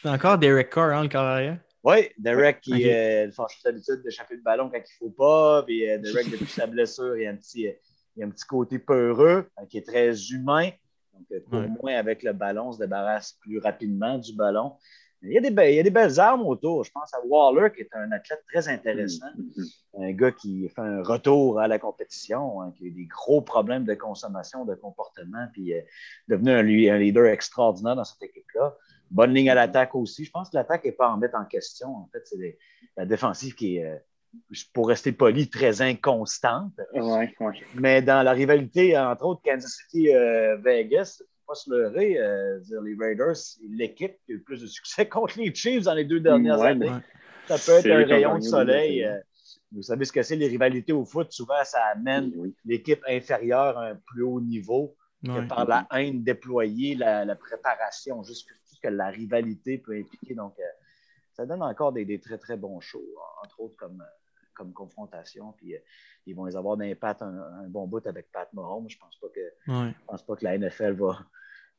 C'est 0.02 0.10
encore 0.10 0.38
Derek 0.38 0.70
Carr, 0.70 0.92
hein, 0.92 1.04
le 1.04 1.10
carrière? 1.10 1.58
Oui, 1.86 2.10
Derek 2.18 2.62
qui 2.62 2.74
okay. 2.74 3.28
euh, 3.28 3.30
a 3.38 3.48
l'habitude 3.66 4.02
d'échapper 4.04 4.36
le 4.36 4.42
ballon 4.42 4.72
quand 4.72 4.78
il 4.78 4.82
ne 4.82 5.08
faut 5.08 5.12
pas. 5.12 5.62
Puis 5.62 5.88
euh, 5.88 6.00
Derek, 6.00 6.32
depuis 6.32 6.48
sa 6.48 6.66
blessure, 6.66 7.16
il 7.16 7.24
y 7.24 7.28
a 7.28 7.30
un 7.30 7.36
petit, 7.36 7.68
il 8.16 8.20
y 8.20 8.24
a 8.24 8.26
un 8.26 8.32
petit 8.32 8.46
côté 8.46 8.80
peureux 8.80 9.48
qui 9.70 9.78
est 9.78 9.86
très 9.86 10.12
humain. 10.32 10.72
Donc, 11.14 11.44
pour 11.44 11.84
moi, 11.84 11.92
avec 11.92 12.24
le 12.24 12.34
ballon, 12.34 12.70
on 12.70 12.72
se 12.72 12.80
débarrasse 12.80 13.34
plus 13.40 13.60
rapidement 13.60 14.18
du 14.18 14.34
ballon. 14.34 14.74
Il 15.22 15.32
y, 15.32 15.38
a 15.38 15.42
des 15.42 15.50
il 15.50 15.76
y, 15.76 15.80
a 15.80 15.84
des 15.84 15.92
belles 15.92 16.20
armes 16.20 16.46
autour. 16.46 16.84
Je 16.84 16.92
pense 16.92 17.14
à 17.14 17.18
Waller, 17.26 17.72
qui 17.74 17.82
est 17.82 17.90
un 17.94 18.12
athlète 18.12 18.44
très 18.48 18.68
intéressant. 18.68 19.26
Mm-hmm. 19.38 20.04
Un 20.04 20.12
gars 20.12 20.32
qui 20.32 20.68
fait 20.70 20.82
un 20.82 21.02
retour 21.04 21.60
à 21.60 21.68
la 21.68 21.80
compétition, 21.80 22.62
hein, 22.62 22.74
qui 22.78 22.84
a 22.84 22.88
eu 22.88 22.92
des 22.92 23.06
gros 23.06 23.42
problèmes 23.42 23.86
de 23.86 23.96
consommation, 23.96 24.66
de 24.66 24.76
comportement, 24.76 25.48
puis 25.54 25.74
euh, 25.74 25.82
devenu 26.28 26.52
un, 26.52 26.94
un, 26.94 26.98
leader 26.98 27.26
extraordinaire 27.26 27.96
dans 27.96 28.04
cette 28.04 28.22
équipe-là. 28.22 28.76
Bonne 29.12 29.34
ligne 29.34 29.50
à 29.50 29.56
l'attaque 29.56 29.96
aussi. 29.96 30.26
Je 30.26 30.32
pense 30.32 30.50
que 30.50 30.58
l'attaque 30.58 30.84
n'est 30.84 30.92
pas 30.92 31.10
en 31.10 31.18
mettre 31.18 31.36
en 31.38 31.46
question. 31.46 31.90
En 31.90 32.10
fait, 32.12 32.22
c'est 32.26 32.58
la 32.98 33.06
défensive 33.06 33.56
qui 33.56 33.78
est, 33.78 33.86
euh, 33.86 33.98
pour 34.74 34.88
rester 34.88 35.12
poli, 35.12 35.50
très 35.50 35.82
inconstante. 35.82 36.74
Mais 37.76 38.02
dans 38.02 38.24
la 38.24 38.32
rivalité, 38.32 38.98
entre 38.98 39.26
autres, 39.26 39.42
Kansas 39.44 39.72
City-Vegas, 39.72 41.18
euh, 41.22 41.26
pas 41.48 41.56
se 41.56 41.70
leurrer, 41.70 42.18
euh, 42.18 42.60
dire 42.60 42.82
les 42.82 42.96
Raiders, 43.00 43.36
c'est 43.36 43.62
l'équipe 43.70 44.16
qui 44.26 44.32
a 44.32 44.36
eu 44.36 44.38
le 44.38 44.44
plus 44.44 44.62
de 44.62 44.68
succès 44.68 45.08
contre 45.10 45.40
les 45.40 45.54
Chiefs 45.54 45.84
dans 45.84 45.94
les 45.94 46.06
deux 46.06 46.20
dernières 46.20 46.62
années. 46.62 46.92
Ça 47.48 47.58
peut 47.58 47.80
être 47.80 47.92
un 47.92 48.06
rayon 48.06 48.38
de 48.38 48.44
soleil. 48.44 49.04
Euh, 49.04 49.20
vous 49.72 49.84
savez 49.84 50.06
ce 50.06 50.12
que 50.12 50.24
c'est, 50.24 50.36
les 50.36 50.48
rivalités 50.48 50.94
au 50.94 51.06
foot, 51.06 51.32
souvent, 51.32 51.64
ça 51.64 51.80
amène 51.94 52.32
l'équipe 52.64 53.04
inférieure 53.08 53.78
à 53.78 53.90
un 53.90 53.96
plus 53.96 54.24
haut 54.24 54.42
niveau 54.42 54.96
par 55.50 55.66
la 55.66 55.88
haine 55.92 56.24
déployée, 56.24 56.96
la, 56.96 57.36
préparation, 57.36 58.24
juste 58.24 58.48
tout 58.48 58.54
ce 58.64 58.65
que 58.86 58.94
la 58.94 59.08
rivalité 59.08 59.78
peut 59.78 59.98
impliquer. 59.98 60.36
Donc, 60.36 60.58
euh, 60.60 60.64
ça 61.34 61.46
donne 61.46 61.62
encore 61.62 61.92
des, 61.92 62.20
très, 62.20 62.38
très 62.38 62.58
bons 62.58 62.80
shows, 62.80 63.16
entre 63.44 63.60
autres 63.60 63.76
comme, 63.78 64.04
comme 64.54 64.74
confrontation. 64.74 65.54
Puis, 65.58 65.76
ils 66.26 66.36
vont 66.36 66.46
les 66.46 66.56
avoir 66.56 66.78
d'impact 66.78 67.22
un, 67.22 67.38
un, 67.38 67.68
bon 67.68 67.88
bout 67.88 68.06
avec 68.08 68.32
Pat 68.32 68.52
Mahomes. 68.54 68.90
Je 68.90 68.96
ne 68.96 69.00
pense, 69.00 69.18
pas 69.20 69.28
que, 69.28 70.02
pense 70.08 70.26
pas 70.26 70.36
que 70.36 70.44
la 70.44 70.58
NFL 70.58 70.94
va, 70.94 71.20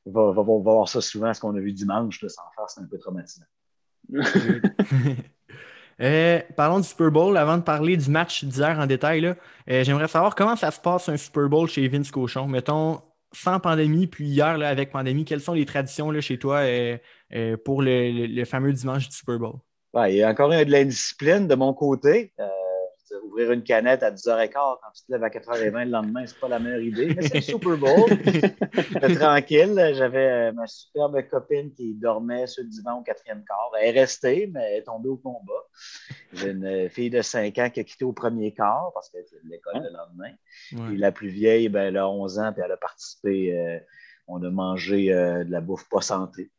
va, 0.07 0.33
va, 0.33 0.43
voir 0.43 0.89
ça 0.89 1.01
souvent, 1.01 1.33
ce 1.33 1.41
qu'on 1.41 1.57
a 1.57 1.61
vu 1.61 1.73
dimanche, 1.73 2.25
sans 2.27 2.43
faire, 2.55 2.69
c'est 2.69 2.81
un 2.81 2.87
peu 2.87 2.99
traumatisant. 2.99 3.47
Euh, 5.99 6.43
parlons 6.55 6.81
du 6.81 6.87
Super 6.87 7.11
Bowl. 7.11 7.37
Avant 7.39 7.57
de 7.57 7.63
parler 7.63 7.97
du 7.97 8.11
match 8.11 8.45
d'hier 8.45 8.79
en 8.79 8.87
détail, 8.87 9.25
euh, 9.27 9.35
j'aimerais 9.83 10.09
savoir 10.09 10.35
comment 10.35 10.55
ça 10.55 10.71
se 10.71 10.79
passe 10.79 11.09
un 11.09 11.17
Super 11.17 11.49
Bowl 11.49 11.69
chez 11.69 11.89
Vince 11.89 12.11
Cochon. 12.11 12.47
Mettons, 12.47 13.01
sans 13.37 13.61
pandémie, 13.61 14.07
puis 14.07 14.27
hier 14.27 14.59
là, 14.59 14.69
avec 14.69 14.91
pandémie, 14.91 15.25
quelles 15.25 15.41
sont 15.41 15.53
les 15.53 15.67
traditions 15.67 16.11
là, 16.11 16.21
chez 16.21 16.39
toi 16.39 16.59
euh, 16.59 17.57
pour 17.65 17.83
le, 17.83 18.45
fameux 18.45 18.73
dimanche 18.73 19.09
du 19.09 19.17
Super 19.17 19.39
Bowl? 19.39 19.57
il 20.09 20.17
y 20.17 20.23
a 20.23 20.29
encore 20.29 20.51
de 20.51 20.71
l'indiscipline 20.71 21.47
de 21.49 21.55
mon 21.55 21.73
côté 21.73 22.33
ouvrir 23.25 23.53
une 23.53 23.63
canette 23.63 24.03
à 24.03 24.11
10h15 24.11 24.53
quand 24.53 24.91
tu 24.95 25.03
te 25.05 25.13
lèves 25.13 25.23
à 25.23 25.29
4h20 25.29 25.85
le 25.85 25.91
lendemain, 25.91 26.27
c'est 26.27 26.39
pas 26.39 26.49
la 26.49 26.59
meilleure 26.59 26.81
idée, 26.81 27.15
mais 27.15 27.23
c'est 27.23 27.35
le 27.35 27.41
Super 27.41 27.77
Bowl. 27.77 28.11
tranquille. 29.19 29.93
J'avais 29.95 30.29
euh, 30.29 30.53
ma 30.53 30.67
superbe 30.67 31.21
copine 31.29 31.73
qui 31.73 31.95
dormait 31.95 32.47
sur 32.47 32.63
le 32.63 32.69
divan 32.69 33.01
au 33.01 33.03
quatrième 33.03 33.45
quart. 33.45 33.71
Elle 33.81 33.89
est 33.97 34.01
restée, 34.01 34.51
mais 34.53 34.61
elle 34.63 34.79
est 34.79 34.85
tombée 34.85 35.09
au 35.09 35.17
combat. 35.17 35.65
J'ai 36.33 36.51
une 36.51 36.89
fille 36.89 37.11
de 37.11 37.23
5 37.23 37.59
ans 37.59 37.71
qui 37.71 37.81
a 37.81 37.85
quitté 37.85 38.05
au 38.05 38.13
premier 38.13 38.53
quart 38.53 38.91
parce 38.95 39.11
qu'elle 39.11 39.23
était 39.23 39.37
de 39.43 39.51
l'école 39.51 39.83
le 39.83 39.91
lendemain. 39.91 40.93
Et 40.93 40.97
la 40.97 41.13
plus 41.13 41.29
vieille, 41.29 41.69
ben, 41.69 41.89
elle 41.89 41.97
a 41.97 42.09
11 42.09 42.39
ans, 42.39 42.53
puis 42.53 42.63
elle 42.65 42.73
a 42.73 42.77
participé. 42.77 43.59
Euh, 43.59 43.79
on 44.29 44.43
a 44.43 44.51
mangé 44.51 45.13
euh, 45.13 45.45
de 45.45 45.51
la 45.51 45.61
bouffe 45.61 45.89
pas 45.89 46.01
santé. 46.01 46.51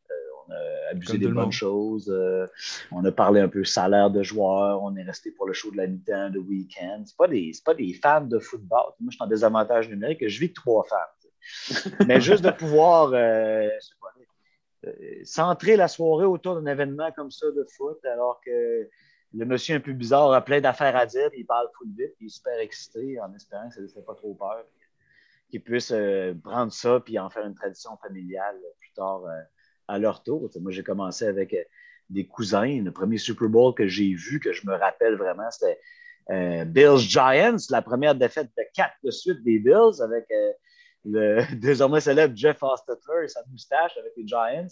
On 0.47 0.51
a 0.51 0.91
abusé 0.91 1.17
des 1.17 1.27
bonnes 1.27 1.51
choses. 1.51 2.09
Euh, 2.09 2.47
on 2.91 3.03
a 3.03 3.11
parlé 3.11 3.41
un 3.41 3.49
peu 3.49 3.63
salaire 3.63 4.09
de 4.09 4.23
joueurs. 4.23 4.81
On 4.83 4.95
est 4.95 5.03
resté 5.03 5.31
pour 5.31 5.47
le 5.47 5.53
show 5.53 5.71
de 5.71 5.77
la 5.77 5.87
mi-temps, 5.87 6.29
de 6.29 6.39
week-end. 6.39 7.03
Ce 7.05 7.15
pas, 7.15 7.27
des, 7.27 7.51
pas 7.65 7.73
des 7.73 7.93
fans 7.93 8.21
de 8.21 8.39
football. 8.39 8.93
Moi, 8.99 9.09
je 9.11 9.15
suis 9.15 9.23
en 9.23 9.27
désavantage 9.27 9.89
numérique. 9.89 10.27
Je 10.27 10.39
vis 10.39 10.53
trois 10.53 10.85
fans. 10.85 10.95
Mais 12.07 12.19
juste 12.19 12.43
de 12.43 12.51
pouvoir 12.51 13.11
euh, 13.13 13.69
centrer 15.23 15.75
la 15.75 15.87
soirée 15.87 16.25
autour 16.25 16.55
d'un 16.55 16.71
événement 16.71 17.11
comme 17.11 17.31
ça 17.31 17.47
de 17.51 17.65
foot, 17.75 18.03
alors 18.05 18.41
que 18.45 18.89
le 19.33 19.45
monsieur 19.45 19.75
un 19.75 19.79
peu 19.79 19.93
bizarre 19.93 20.31
a 20.33 20.41
plein 20.41 20.61
d'affaires 20.61 20.95
à 20.95 21.05
dire, 21.05 21.29
il 21.35 21.45
parle 21.45 21.67
full 21.77 21.89
vite, 21.97 22.13
il 22.19 22.27
est 22.27 22.29
super 22.29 22.59
excité 22.59 23.19
en 23.19 23.33
espérant 23.33 23.69
que 23.69 23.75
ça 23.75 23.81
ne 23.81 23.87
fait 23.87 24.01
pas 24.01 24.15
trop 24.15 24.33
peur, 24.33 24.63
qu'il 25.49 25.61
puisse 25.61 25.91
euh, 25.91 26.33
prendre 26.43 26.71
ça 26.71 27.01
et 27.07 27.19
en 27.19 27.29
faire 27.29 27.45
une 27.45 27.55
tradition 27.55 27.97
familiale 27.97 28.57
plus 28.79 28.91
tard 28.95 29.25
euh, 29.25 29.41
à 29.87 29.99
leur 29.99 30.23
tour. 30.23 30.49
moi, 30.61 30.71
j'ai 30.71 30.83
commencé 30.83 31.25
avec 31.25 31.53
euh, 31.53 31.63
des 32.09 32.25
cousins. 32.25 32.81
Le 32.83 32.91
premier 32.91 33.17
Super 33.17 33.49
Bowl 33.49 33.73
que 33.73 33.87
j'ai 33.87 34.13
vu, 34.13 34.39
que 34.39 34.53
je 34.53 34.65
me 34.67 34.73
rappelle 34.73 35.15
vraiment, 35.15 35.49
c'était 35.51 35.79
Bills 36.65 36.97
Giants, 36.97 37.55
la 37.69 37.81
première 37.81 38.13
défaite 38.13 38.49
de 38.57 38.63
quatre 38.73 38.95
de 39.01 39.11
suite 39.11 39.41
des 39.43 39.59
Bills 39.59 40.01
avec 40.01 40.25
le 41.05 41.41
désormais 41.55 42.01
célèbre 42.01 42.35
Jeff 42.35 42.61
Hostetler 42.61 43.23
et 43.23 43.27
sa 43.29 43.41
moustache 43.49 43.95
avec 43.97 44.11
les 44.17 44.27
Giants 44.27 44.67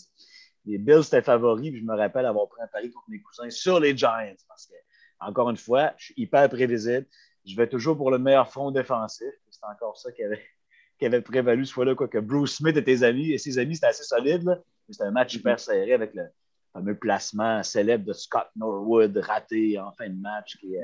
les 0.66 0.78
Bills 0.78 1.06
étaient 1.06 1.22
favoris, 1.22 1.72
puis 1.72 1.80
je 1.80 1.86
me 1.86 1.96
rappelle 1.96 2.26
avoir 2.26 2.48
pris 2.48 2.62
un 2.62 2.68
pari 2.68 2.92
contre 2.92 3.10
mes 3.10 3.22
cousins 3.22 3.50
sur 3.50 3.80
les 3.80 3.96
Giants. 3.96 4.36
Parce 4.48 4.66
que, 4.66 4.74
encore 5.20 5.50
une 5.50 5.58
fois, 5.58 5.94
je 5.98 6.06
suis 6.06 6.14
hyper 6.18 6.50
prévisible. 6.50 7.06
Je 7.46 7.56
vais 7.56 7.68
toujours 7.68 7.96
pour 7.96 8.10
le 8.10 8.18
meilleur 8.18 8.50
front 8.50 8.72
défensif. 8.72 9.32
C'est 9.50 9.64
encore 9.66 9.98
ça 9.98 10.12
qui 10.12 10.24
avait, 10.24 10.42
qui 10.98 11.06
avait 11.06 11.22
prévalu 11.22 11.66
ce 11.66 11.74
fois-là, 11.74 11.96
quoi, 11.96 12.08
que 12.08 12.18
Bruce 12.18 12.58
Smith 12.58 12.78
et 12.78 12.84
tes 12.84 13.04
amis, 13.04 13.32
et 13.32 13.38
ses 13.38 13.58
amis, 13.58 13.76
c'était 13.76 13.88
assez 13.88 14.04
solide. 14.04 14.62
C'était 14.90 15.04
un 15.04 15.12
match 15.12 15.34
hyper 15.34 15.60
serré 15.60 15.94
avec 15.94 16.14
le 16.14 16.24
fameux 16.74 16.96
placement 16.96 17.64
célèbre 17.64 18.06
de 18.06 18.14
Scott 18.14 18.48
Norwood 18.56 19.18
raté 19.18 19.80
en 19.80 19.92
fin 19.94 20.10
de 20.10 20.20
match. 20.20 20.58
Qui, 20.58 20.76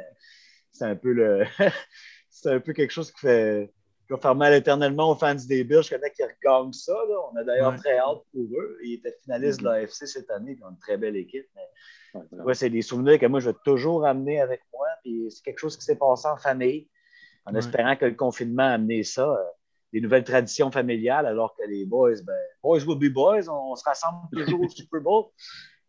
c'est 0.71 0.85
un 0.85 0.95
peu 0.95 1.13
le. 1.13 1.45
c'est 2.29 2.51
un 2.51 2.59
peu 2.59 2.73
quelque 2.73 2.91
chose 2.91 3.11
qui 3.11 3.19
fait 3.19 3.71
va 4.11 4.17
faire 4.17 4.35
mal 4.35 4.53
éternellement 4.53 5.11
aux 5.11 5.15
fans 5.15 5.35
des 5.35 5.63
Bills. 5.63 5.83
Je 5.83 5.89
connais 5.89 6.11
qu'ils 6.11 6.25
regagnent 6.25 6.73
ça. 6.73 6.93
On 7.31 7.35
a 7.37 7.43
d'ailleurs 7.43 7.75
très 7.75 7.97
hâte 7.97 8.21
pour 8.31 8.43
eux. 8.59 8.77
Ils 8.83 8.95
étaient 8.95 9.15
finalistes 9.23 9.61
de 9.61 9.67
mm-hmm. 9.67 9.81
l'AFC 9.81 10.07
cette 10.07 10.29
année. 10.29 10.55
Ils 10.57 10.63
ont 10.63 10.69
une 10.69 10.77
très 10.77 10.97
belle 10.97 11.15
équipe. 11.15 11.47
c'est 12.53 12.69
des 12.69 12.81
souvenirs 12.81 13.19
que 13.19 13.25
moi, 13.25 13.39
je 13.39 13.49
vais 13.49 13.57
toujours 13.63 14.05
amener 14.05 14.41
avec 14.41 14.61
moi. 14.73 14.87
Puis 15.03 15.27
c'est 15.29 15.43
quelque 15.43 15.59
chose 15.59 15.77
qui 15.77 15.83
s'est 15.83 15.97
passé 15.97 16.27
en 16.27 16.37
famille, 16.37 16.89
en 17.45 17.55
espérant 17.55 17.95
que 17.95 18.05
le 18.05 18.15
confinement 18.15 18.63
a 18.63 18.73
amené 18.73 19.03
ça. 19.03 19.37
Des 19.93 20.01
nouvelles 20.01 20.23
traditions 20.23 20.71
familiales, 20.71 21.25
alors 21.25 21.55
que 21.55 21.63
les 21.67 21.85
boys, 21.85 22.21
ben, 22.23 22.33
boys 22.63 22.83
will 22.85 22.97
be 22.97 23.13
boys, 23.13 23.49
on, 23.49 23.75
se 23.75 23.83
rassemble 23.83 24.29
toujours 24.31 24.61
au 24.61 24.69
Super 24.69 25.01
Bowl. 25.01 25.25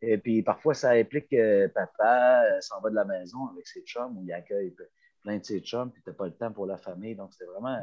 Et 0.01 0.19
puis 0.19 0.43
parfois, 0.43 0.75
ça 0.75 0.91
implique 0.91 1.29
que 1.29 1.69
papa 1.69 2.43
euh, 2.45 2.61
s'en 2.61 2.81
va 2.81 2.91
de 2.91 2.97
la 2.97 3.05
maison 3.05 3.47
avec 3.53 3.67
ses 3.67 3.83
chums, 3.83 4.17
où 4.17 4.25
il 4.25 4.33
accueille 4.33 4.75
plein 5.23 5.39
de 5.39 5.45
ses 5.45 5.61
chums, 5.61 5.91
puis 5.93 6.03
tu 6.03 6.11
n'as 6.11 6.17
pas 6.17 6.27
le 6.27 6.35
temps 6.35 6.53
pour 6.53 6.67
la 6.67 6.77
famille. 6.77 7.15
Donc, 7.15 7.33
c'était 7.33 7.51
vraiment 7.51 7.79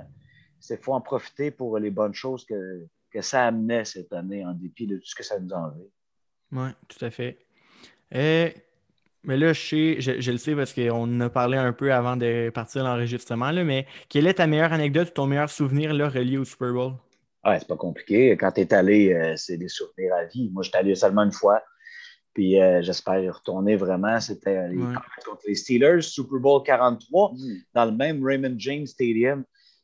il 0.69 0.77
faut 0.77 0.93
en 0.93 1.01
profiter 1.01 1.51
pour 1.51 1.77
les 1.79 1.91
bonnes 1.91 2.13
choses 2.13 2.45
que, 2.45 2.87
ça 3.21 3.47
amenait 3.47 3.85
cette 3.85 4.13
année, 4.13 4.45
en 4.45 4.53
dépit 4.53 4.85
de 4.85 4.97
tout 4.97 5.05
ce 5.05 5.15
que 5.15 5.23
ça 5.23 5.39
nous 5.39 5.51
enlevait. 5.51 5.89
Oui, 6.51 6.69
tout 6.87 7.03
à 7.03 7.09
fait. 7.09 7.39
Et, 8.11 8.53
mais 9.23 9.37
là, 9.37 9.53
je, 9.53 9.59
sais, 9.61 10.21
je, 10.21 10.31
le 10.31 10.37
sais 10.37 10.55
parce 10.55 10.73
qu'on 10.73 11.19
a 11.19 11.29
parlé 11.29 11.57
un 11.57 11.73
peu 11.73 11.93
avant 11.93 12.15
de 12.15 12.49
partir 12.49 12.83
l'enregistrement, 12.83 13.51
mais 13.51 13.85
quelle 14.07 14.27
est 14.27 14.35
ta 14.35 14.47
meilleure 14.47 14.73
anecdote 14.73 15.09
ou 15.09 15.13
ton 15.13 15.25
meilleur 15.25 15.49
souvenir 15.49 15.93
là, 15.93 16.09
relié 16.09 16.37
au 16.37 16.45
Super 16.45 16.71
Bowl? 16.73 16.93
Ouais, 17.45 17.59
c'est 17.59 17.67
pas 17.67 17.77
compliqué. 17.77 18.31
Quand 18.37 18.51
tu 18.51 18.61
es 18.61 18.73
allé, 18.73 19.13
euh, 19.13 19.35
c'est 19.37 19.57
des 19.57 19.69
souvenirs 19.69 20.13
à 20.13 20.25
vie. 20.25 20.49
Moi, 20.51 20.63
je 20.63 20.69
suis 20.69 20.77
allé 20.77 20.95
seulement 20.95 21.23
une 21.23 21.31
fois. 21.31 21.61
Puis 22.33 22.61
euh, 22.61 22.81
j'espère 22.81 23.19
y 23.19 23.29
retourner 23.29 23.75
vraiment. 23.75 24.19
C'était 24.19 24.67
les, 24.69 24.77
contre 25.25 25.41
les 25.47 25.55
Steelers, 25.55 26.01
Super 26.01 26.39
Bowl 26.39 26.61
43, 26.63 27.31
mm. 27.31 27.37
dans 27.73 27.85
le 27.85 27.91
même 27.91 28.23
Raymond 28.25 28.55
James 28.57 28.85
Stadium. 28.85 29.43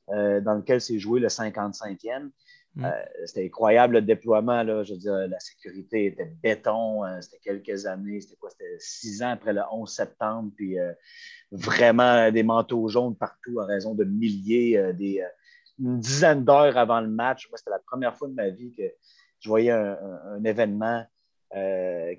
Euh, 0.10 0.39
dans 0.39 0.54
lequel 0.54 0.82
s'est 0.82 1.00
joué 1.00 1.19
le 1.19 1.30
55e. 1.30 2.30
Mm. 2.75 2.85
Euh, 2.85 2.91
c'était 3.25 3.45
incroyable 3.45 3.95
le 3.95 4.01
déploiement. 4.01 4.63
Là, 4.63 4.83
je 4.83 4.93
veux 4.93 4.99
dire, 4.99 5.13
la 5.13 5.39
sécurité 5.39 6.07
était 6.07 6.31
béton. 6.43 7.05
Euh, 7.05 7.21
c'était 7.21 7.39
quelques 7.39 7.85
années. 7.85 8.21
C'était 8.21 8.35
quoi? 8.35 8.49
C'était 8.49 8.77
six 8.79 9.23
ans 9.23 9.31
après 9.31 9.53
le 9.53 9.61
11 9.71 9.89
septembre. 9.89 10.51
Puis 10.55 10.77
vraiment 11.51 12.31
des 12.31 12.43
manteaux 12.43 12.88
jaunes 12.88 13.15
partout 13.15 13.59
à 13.59 13.65
raison 13.65 13.93
de 13.95 14.03
milliers, 14.03 14.93
des, 14.93 15.25
une 15.79 15.99
dizaine 15.99 16.43
d'heures 16.43 16.77
avant 16.77 17.01
le 17.01 17.07
match. 17.07 17.47
Moi, 17.49 17.57
c'était 17.57 17.71
la 17.71 17.79
première 17.79 18.15
fois 18.15 18.27
de 18.27 18.33
ma 18.33 18.49
vie 18.49 18.73
que 18.73 18.83
je 19.39 19.49
voyais 19.49 19.71
un, 19.71 20.43
événement 20.43 21.05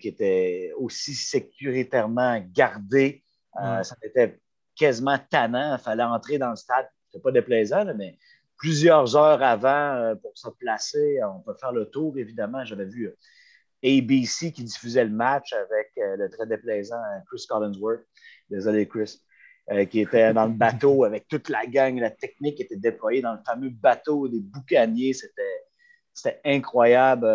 qui 0.00 0.08
était 0.08 0.72
aussi 0.78 1.14
sécuritairement 1.14 2.42
gardé. 2.52 3.22
ça 3.54 3.96
était 4.02 4.38
quasiment 4.74 5.18
tannant. 5.30 5.76
Il 5.76 5.82
fallait 5.82 6.02
entrer 6.02 6.38
dans 6.38 6.50
le 6.50 6.56
stade 6.56 6.86
pas 7.18 7.32
déplaisant, 7.32 7.84
mais 7.96 8.18
plusieurs 8.56 9.16
heures 9.16 9.42
avant 9.42 9.94
euh, 9.96 10.14
pour 10.14 10.32
se 10.36 10.48
placer, 10.48 11.18
on 11.22 11.40
peut 11.40 11.54
faire 11.54 11.72
le 11.72 11.86
tour, 11.86 12.16
évidemment. 12.18 12.64
J'avais 12.64 12.86
vu 12.86 13.06
euh, 13.06 13.16
ABC 13.84 14.52
qui 14.52 14.64
diffusait 14.64 15.04
le 15.04 15.10
match 15.10 15.52
avec 15.52 15.92
euh, 15.98 16.16
le 16.16 16.30
très 16.30 16.46
déplaisant 16.46 17.00
Chris 17.26 17.44
Collinsworth. 17.48 18.04
Désolé, 18.50 18.88
Chris. 18.88 19.20
qui 19.90 20.00
était 20.00 20.32
dans 20.32 20.46
le 20.46 20.52
bateau 20.52 21.04
avec 21.10 21.28
toute 21.28 21.48
la 21.48 21.66
gang, 21.66 21.98
la 21.98 22.10
technique 22.10 22.60
était 22.60 22.76
déployée 22.76 23.22
dans 23.22 23.32
le 23.32 23.40
fameux 23.44 23.70
bateau 23.70 24.28
des 24.28 24.40
boucaniers. 24.40 25.12
C'était 25.12 26.40
incroyable 26.44 27.26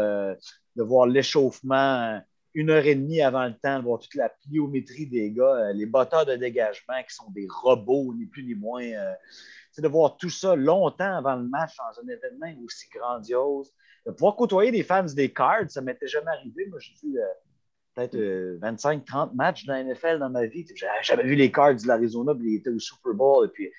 de 0.75 0.83
voir 0.83 1.05
l'échauffement 1.05 2.21
une 2.53 2.69
heure 2.69 2.85
et 2.85 2.95
demie 2.95 3.21
avant 3.21 3.45
le 3.45 3.53
temps, 3.53 3.79
de 3.79 3.83
voir 3.83 3.99
toute 3.99 4.15
la 4.15 4.27
pliométrie 4.27 5.07
des 5.07 5.31
gars, 5.31 5.71
les 5.73 5.85
batteurs 5.85 6.25
de 6.25 6.35
dégagement 6.35 7.01
qui 7.07 7.15
sont 7.15 7.29
des 7.31 7.47
robots, 7.49 8.13
ni 8.13 8.25
plus 8.25 8.43
ni 8.43 8.55
moins 8.55 8.91
de 9.77 9.87
voir 9.87 10.17
tout 10.17 10.29
ça 10.29 10.55
longtemps 10.55 11.15
avant 11.17 11.35
le 11.35 11.47
match 11.47 11.75
dans 11.77 12.03
un 12.03 12.07
événement 12.07 12.63
aussi 12.65 12.87
grandiose. 12.89 13.71
De 14.05 14.11
pouvoir 14.11 14.35
côtoyer 14.35 14.71
des 14.71 14.83
fans 14.83 15.03
des 15.03 15.31
Cards, 15.31 15.69
ça 15.69 15.81
m'était 15.81 16.07
jamais 16.07 16.31
arrivé. 16.31 16.65
Moi, 16.67 16.79
j'ai 16.79 16.93
vu 17.01 17.19
euh, 17.19 17.25
peut-être 17.95 18.17
25-30 18.17 19.29
euh, 19.29 19.33
matchs 19.33 19.65
dans 19.65 19.73
la 19.73 19.83
NFL 19.83 20.19
dans 20.19 20.29
ma 20.29 20.45
vie. 20.45 20.65
J'avais 21.03 21.23
vu 21.23 21.35
les 21.35 21.51
Cards 21.51 21.75
de 21.75 21.87
l'Arizona, 21.87 22.33
puis 22.35 22.53
ils 22.53 22.55
étaient 22.57 22.69
au 22.69 22.79
Super 22.79 23.13
Bowl, 23.13 23.45
et 23.45 23.49
puis 23.49 23.71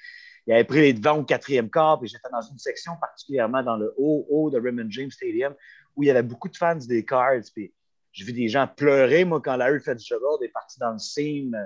ils 0.47 0.53
avaient 0.53 0.65
pris 0.65 0.81
les 0.81 0.93
devants 0.93 1.19
au 1.19 1.25
quatrième 1.25 1.71
quart, 1.71 2.01
puis 2.01 2.09
j'étais 2.09 2.29
dans 2.33 2.41
une 2.41 2.59
section 2.59 2.93
particulièrement 3.01 3.63
dans 3.63 3.77
le 3.77 3.95
haut, 3.97 4.27
haut 4.29 4.51
de 4.51 4.59
Raymond 4.59 4.91
James 4.91 5.11
Stadium, 5.11 5.55
où 5.97 6.03
il 6.03 6.07
y 6.07 6.11
avait 6.11 6.23
beaucoup 6.23 6.49
de 6.49 6.57
fans 6.57 6.77
des 6.77 7.05
Cards, 7.05 7.43
puis 7.55 7.73
j'ai 8.13 8.25
vu 8.25 8.33
des 8.33 8.49
gens 8.49 8.67
pleurer, 8.67 9.25
moi, 9.25 9.41
quand 9.41 9.57
Larry 9.57 9.81
Fitzgerald 9.81 10.43
est 10.43 10.49
parti 10.49 10.79
dans 10.79 10.93
le 10.93 10.99
seam 10.99 11.57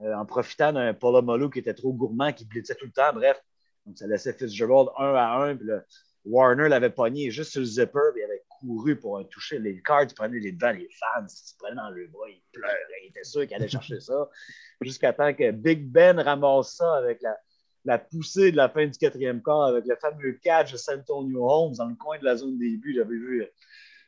euh, 0.00 0.14
en 0.14 0.24
profitant 0.24 0.72
d'un 0.72 0.94
Polo 0.94 1.50
qui 1.50 1.58
était 1.58 1.74
trop 1.74 1.92
gourmand, 1.92 2.32
qui 2.32 2.44
blitzait 2.44 2.76
tout 2.76 2.86
le 2.86 2.92
temps. 2.92 3.12
Bref, 3.12 3.42
donc, 3.88 3.96
ça 3.98 4.06
laissait 4.06 4.34
Fitzgerald 4.34 4.88
un 4.98 5.14
à 5.14 5.44
un. 5.44 5.56
Puis 5.56 5.66
là, 5.66 5.82
Warner 6.24 6.68
l'avait 6.68 6.90
pogné 6.90 7.30
juste 7.30 7.52
sur 7.52 7.60
le 7.60 7.66
zipper. 7.66 8.12
Puis 8.12 8.22
il 8.22 8.24
avait 8.24 8.44
couru 8.60 8.96
pour 8.96 9.18
un 9.18 9.24
toucher. 9.24 9.58
Les 9.58 9.80
cards, 9.80 10.04
il 10.04 10.14
prenait 10.14 10.38
les 10.38 10.52
devants, 10.52 10.72
les 10.72 10.88
fans, 11.00 11.24
ils 11.24 11.30
se 11.30 11.56
prenaient 11.56 11.76
dans 11.76 11.90
le 11.90 12.06
bras, 12.08 12.28
ils 12.28 12.42
pleuraient. 12.52 12.76
Il 13.04 13.08
était 13.08 13.24
sûr 13.24 13.46
qu'il 13.46 13.54
allait 13.54 13.68
chercher 13.68 13.98
ça. 14.00 14.28
Jusqu'à 14.82 15.12
temps 15.12 15.32
que 15.32 15.50
Big 15.50 15.90
Ben 15.90 16.20
ramasse 16.20 16.76
ça 16.76 16.96
avec 16.96 17.22
la, 17.22 17.36
la 17.84 17.98
poussée 17.98 18.52
de 18.52 18.56
la 18.56 18.68
fin 18.68 18.86
du 18.86 18.98
quatrième 18.98 19.42
quart, 19.42 19.64
avec 19.64 19.86
le 19.86 19.96
fameux 19.96 20.32
catch 20.42 20.72
de 20.72 20.76
Santonio 20.76 21.50
Holmes 21.50 21.74
dans 21.76 21.86
le 21.86 21.94
coin 21.94 22.18
de 22.18 22.24
la 22.24 22.36
zone 22.36 22.58
des 22.58 22.76
buts. 22.76 22.94
J'avais 22.94 23.16
vu 23.16 23.46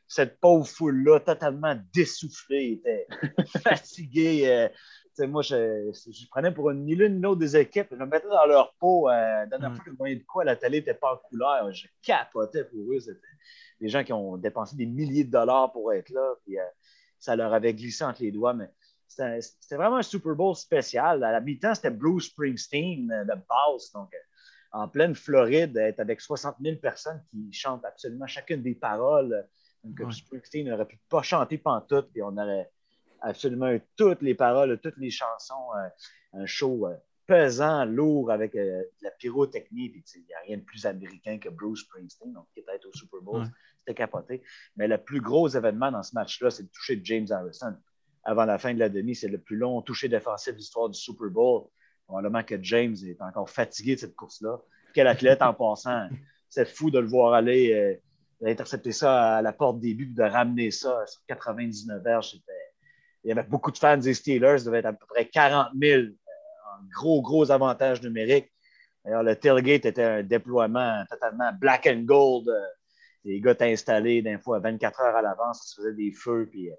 cette 0.07 0.41
pauvre 0.41 0.67
foule-là 0.69 1.21
totalement 1.21 1.77
dessoufflée, 1.95 2.73
était 2.73 3.07
fatiguée. 3.63 4.69
Moi, 5.27 5.43
je, 5.43 5.91
je, 5.93 6.29
prenais 6.31 6.53
pour 6.53 6.71
une, 6.71 6.85
ni 6.85 6.95
l'une 6.95 7.17
ni 7.17 7.21
l'autre 7.21 7.41
des 7.41 7.57
équipes, 7.57 7.89
je 7.91 7.97
me 7.97 8.07
mettais 8.07 8.29
dans 8.29 8.47
leur 8.47 8.75
peau. 8.75 9.09
Euh, 9.09 9.47
dernière 9.47 9.75
fois 9.75 9.85
que 9.85 9.91
je 9.91 9.97
voyais 9.97 10.17
de 10.17 10.25
quoi 10.25 10.45
la 10.45 10.57
télé 10.57 10.79
n'était 10.79 10.95
pas 10.95 11.15
en 11.15 11.17
couleur, 11.17 11.73
je 11.73 11.87
capotais 12.03 12.65
pour 12.65 12.81
eux. 12.93 13.01
C'était 13.01 13.19
des 13.81 13.89
gens 13.89 14.05
qui 14.05 14.13
ont 14.13 14.37
dépensé 14.37 14.77
des 14.77 14.87
milliers 14.87 15.25
de 15.25 15.31
dollars 15.31 15.73
pour 15.73 15.93
être 15.93 16.11
là, 16.11 16.35
puis 16.45 16.59
euh, 16.59 16.65
ça 17.19 17.37
leur 17.37 17.53
avait 17.53 17.75
glissé 17.75 18.05
entre 18.05 18.23
les 18.23 18.33
doigts. 18.33 18.55
Mais 18.55 18.71
c'était 19.07 19.77
vraiment 19.77 19.97
un 19.97 20.03
Super 20.03 20.35
Bowl 20.35 20.55
spécial. 20.55 21.25
À 21.25 21.33
la 21.33 21.41
mi-temps, 21.41 21.75
c'était 21.75 21.91
Bruce 21.91 22.27
Springsteen 22.27 23.11
euh, 23.11 23.25
de 23.25 23.35
base. 23.35 23.91
Donc, 23.93 24.13
euh, 24.15 24.19
en 24.73 24.89
pleine 24.89 25.15
Floride, 25.15 25.77
être 25.77 26.01
avec 26.01 26.21
60 26.21 26.57
000 26.61 26.77
personnes 26.77 27.23
qui 27.31 27.53
chantent 27.53 27.85
absolument 27.85 28.27
chacune 28.27 28.63
des 28.63 28.75
paroles. 28.75 29.47
Donc, 29.83 30.13
Springsteen 30.13 30.69
n'aurait 30.69 30.87
pu 30.87 31.01
pas 31.09 31.23
chanter 31.23 31.59
pantoute, 31.59 32.11
puis 32.13 32.23
on 32.23 32.37
aurait 32.37 32.71
absolument 33.21 33.77
toutes 33.97 34.23
les 34.23 34.35
paroles, 34.35 34.79
toutes 34.81 34.97
les 34.97 35.11
chansons, 35.11 35.75
euh, 35.77 36.41
un 36.41 36.47
show 36.47 36.87
euh, 36.87 36.97
pesant, 37.27 37.85
lourd 37.85 38.31
avec 38.31 38.55
euh, 38.57 38.81
de 38.81 39.05
la 39.05 39.11
pyrotechnie. 39.13 39.93
Il 40.15 40.23
n'y 40.23 40.35
a 40.35 40.41
rien 40.47 40.57
de 40.59 40.63
plus 40.63 40.87
américain 40.87 41.39
que 41.39 41.49
Bruce 41.49 41.81
Springsteen, 41.81 42.33
donc, 42.33 42.47
qui 42.53 42.61
était 42.61 42.87
au 42.87 42.93
Super 42.93 43.21
Bowl. 43.21 43.47
C'était 43.81 43.95
capoté. 43.95 44.43
Mais 44.77 44.89
le 44.89 44.99
plus 44.99 45.21
gros 45.21 45.49
événement 45.49 45.91
dans 45.91 46.03
ce 46.03 46.15
match-là, 46.15 46.51
c'est 46.51 46.65
le 46.65 46.69
toucher 46.69 46.97
de 46.97 47.05
James 47.07 47.27
Harrison. 47.31 47.75
Avant 48.25 48.45
la 48.45 48.59
fin 48.59 48.75
de 48.75 48.79
la 48.79 48.89
demi, 48.89 49.15
c'est 49.15 49.29
le 49.29 49.39
plus 49.39 49.57
long 49.57 49.81
toucher 49.81 50.09
défensif 50.09 50.53
de 50.53 50.59
l'histoire 50.59 50.89
du 50.89 50.99
Super 50.99 51.29
Bowl. 51.31 51.69
Probablement 52.07 52.43
que 52.43 52.61
James 52.63 52.97
est 53.07 53.21
encore 53.23 53.49
fatigué 53.49 53.95
de 53.95 54.01
cette 54.01 54.17
course-là. 54.17 54.61
Quel 54.93 55.07
athlète 55.07 55.41
en 55.43 55.55
passant. 55.55 56.09
C'est 56.53 56.67
fou 56.67 56.91
de 56.91 56.99
le 56.99 57.07
voir 57.07 57.33
aller 57.33 58.01
d'intercepter 58.41 58.91
ça 58.91 59.37
à 59.37 59.43
la 59.43 59.53
porte 59.53 59.79
début, 59.79 60.07
de 60.07 60.23
ramener 60.23 60.71
ça 60.71 61.07
sur 61.07 61.21
99 61.27 62.07
heures. 62.07 62.25
Il 63.25 63.29
y 63.29 63.33
avait 63.33 63.43
beaucoup 63.43 63.71
de 63.71 63.79
fans 63.79 63.97
des 63.97 64.15
Steelers, 64.15 64.57
il 64.59 64.65
devait 64.65 64.79
être 64.79 64.87
à 64.87 64.93
peu 64.93 65.07
près 65.07 65.27
40 65.27 65.69
000 65.81 66.03
en 66.03 66.85
gros, 66.95 67.23
gros 67.23 67.51
avantages 67.51 68.03
numériques. 68.03 68.51
D'ailleurs, 69.05 69.23
le 69.23 69.37
tailgate 69.37 69.87
était 69.87 70.03
un 70.03 70.23
déploiement 70.23 71.05
totalement 71.09 71.51
black 71.59 71.87
and 71.87 72.03
gold. 72.05 72.49
Les 73.25 73.41
gars 73.41 73.53
étaient 73.53 73.73
installés 73.73 74.23
d'un 74.23 74.39
fois 74.39 74.59
24 74.61 75.01
heures 75.01 75.17
à 75.17 75.23
l'avance, 75.23 75.59
ça 75.59 75.65
se 75.65 75.81
faisait 75.81 75.95
des 75.95 76.13
feux, 76.13 76.49
puis 76.51 76.71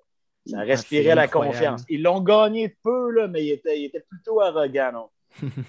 ça 0.47 0.57
ah, 0.59 0.63
respirait 0.63 1.15
la 1.15 1.27
confiance. 1.27 1.83
Ils 1.87 2.01
l'ont 2.01 2.21
gagné 2.21 2.75
peu, 2.83 3.11
là, 3.11 3.27
mais 3.27 3.45
ils 3.45 3.51
étaient, 3.51 4.05
plutôt 4.09 4.41
arrogants. 4.41 5.09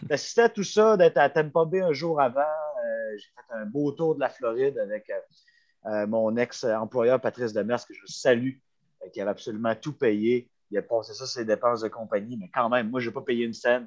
J'assistais 0.08 0.42
à 0.42 0.48
tout 0.48 0.64
ça, 0.64 0.96
d'être 0.96 1.18
à 1.18 1.28
Tampa 1.28 1.64
Bay 1.64 1.82
un 1.82 1.92
jour 1.92 2.20
avant. 2.20 2.40
Euh, 2.40 3.16
j'ai 3.18 3.28
fait 3.37 3.54
un 3.54 3.66
beau 3.66 3.92
tour 3.92 4.14
de 4.14 4.20
la 4.20 4.30
Floride 4.30 4.78
avec 4.78 5.11
euh, 5.11 5.90
euh, 5.90 6.06
mon 6.06 6.37
ex-employeur 6.37 7.20
Patrice 7.20 7.52
Demers, 7.52 7.87
que 7.87 7.94
je 7.94 8.06
salue, 8.06 8.54
qui 9.12 9.20
avait 9.20 9.30
absolument 9.30 9.74
tout 9.74 9.92
payé. 9.92 10.48
Il 10.72 10.78
a 10.78 10.82
passé 10.82 11.12
ça 11.12 11.26
ses 11.26 11.44
dépenses 11.44 11.82
de 11.82 11.88
compagnie, 11.88 12.38
mais 12.38 12.50
quand 12.52 12.70
même, 12.70 12.88
moi, 12.88 12.98
je 12.98 13.08
n'ai 13.08 13.12
pas 13.12 13.20
payé 13.20 13.44
une 13.44 13.52
scène. 13.52 13.87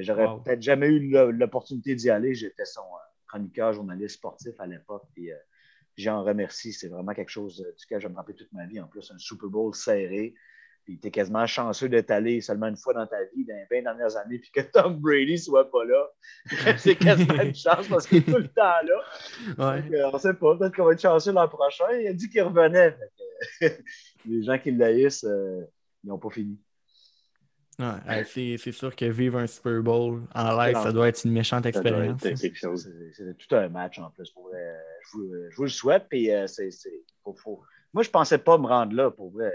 J'aurais 0.00 0.26
peut-être 0.44 0.60
jamais 0.62 0.88
eu 0.88 1.10
l'opportunité 1.32 1.94
d'y 1.94 2.10
aller. 2.10 2.34
J'étais 2.34 2.66
son 2.66 2.82
chroniqueur, 3.26 3.72
journaliste 3.72 4.16
sportif 4.16 4.60
à 4.60 4.66
l'époque. 4.66 5.04
Puis 5.14 5.30
j'en 5.96 6.22
remercie. 6.22 6.74
C'est 6.74 6.88
vraiment 6.88 7.14
quelque 7.14 7.30
chose 7.30 7.66
duquel 7.78 8.00
je 8.00 8.06
vais 8.06 8.12
me 8.12 8.16
rappeler 8.16 8.36
toute 8.36 8.52
ma 8.52 8.66
vie. 8.66 8.78
En 8.78 8.86
plus, 8.86 9.10
un 9.10 9.18
Super 9.18 9.48
Bowl 9.48 9.74
serré. 9.74 10.34
Puis 10.84 11.00
tu 11.00 11.08
es 11.08 11.10
quasiment 11.10 11.46
chanceux 11.46 11.88
d'être 11.88 12.12
allé 12.12 12.40
seulement 12.40 12.68
une 12.68 12.76
fois 12.76 12.94
dans 12.94 13.06
ta 13.06 13.20
vie, 13.34 13.44
dans 13.44 13.56
les 13.56 13.82
20 13.82 13.82
dernières 13.82 14.16
années, 14.18 14.38
puis 14.38 14.52
que 14.52 14.60
Tom 14.60 15.00
Brady 15.00 15.36
soit 15.36 15.68
pas 15.68 15.84
là. 15.84 16.06
c'est 16.78 16.94
quasiment 16.94 17.42
une 17.42 17.54
chance 17.56 17.88
parce 17.88 18.06
qu'il 18.06 18.18
est 18.18 18.22
tout 18.32 18.38
le 18.38 18.46
temps 18.46 18.62
là. 18.62 19.82
Ouais. 19.82 20.04
on 20.04 20.12
ne 20.12 20.18
sait 20.18 20.34
pas, 20.34 20.56
peut-être 20.56 20.76
qu'on 20.76 20.84
va 20.84 20.92
être 20.92 21.00
chanceux 21.00 21.32
l'an 21.32 21.48
prochain. 21.48 21.90
Il 21.90 22.06
a 22.06 22.12
dit 22.12 22.28
qu'il 22.28 22.42
revenait. 22.42 22.96
les 24.26 24.42
gens 24.44 24.58
qui 24.58 24.70
l'aïssent, 24.70 25.24
euh, 25.24 25.64
ils 26.06 26.08
n'ont 26.08 26.18
pas 26.18 26.30
fini. 26.30 26.58
Ouais, 27.78 28.24
c'est 28.24 28.72
sûr 28.72 28.96
que 28.96 29.04
vivre 29.04 29.38
un 29.38 29.46
Super 29.46 29.82
Bowl 29.82 30.22
en 30.34 30.56
live, 30.56 30.76
ça 30.76 30.92
doit 30.92 31.08
être 31.08 31.24
une 31.24 31.32
méchante 31.32 31.66
expérience. 31.66 32.22
C'est 32.22 33.36
tout 33.36 33.54
un 33.54 33.68
match 33.68 33.98
en 33.98 34.10
plus. 34.10 34.30
Pour, 34.30 34.50
je, 34.50 35.56
vous, 35.56 35.64
le 35.64 35.68
souhaite. 35.68 36.06
Puis, 36.08 36.32
euh, 36.32 36.46
c'est, 36.46 36.70
moi, 37.92 38.02
je 38.02 38.08
ne 38.08 38.12
pensais 38.12 38.38
pas 38.38 38.56
me 38.56 38.66
rendre 38.66 38.94
là 38.94 39.10
pour 39.10 39.30
vrai. 39.30 39.52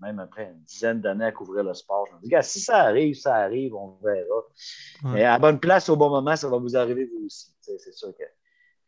Même 0.00 0.18
après 0.18 0.50
une 0.50 0.62
dizaine 0.62 1.00
d'années 1.00 1.26
à 1.26 1.32
couvrir 1.32 1.62
le 1.62 1.74
sport, 1.74 2.06
je 2.10 2.16
me 2.16 2.20
dis, 2.22 2.48
si 2.48 2.60
ça 2.60 2.78
arrive, 2.78 3.14
ça 3.14 3.36
arrive, 3.36 3.74
on 3.74 3.96
verra. 4.02 4.42
Mais 5.04 5.24
à 5.24 5.38
bonne 5.38 5.60
place, 5.60 5.88
au 5.88 5.96
bon 5.96 6.10
moment, 6.10 6.34
ça 6.34 6.48
va 6.48 6.58
vous 6.58 6.76
arriver 6.76 7.04
vous 7.06 7.26
aussi. 7.26 7.54
C'est 7.60 7.94
sûr 7.94 8.14
qu'il 8.16 8.26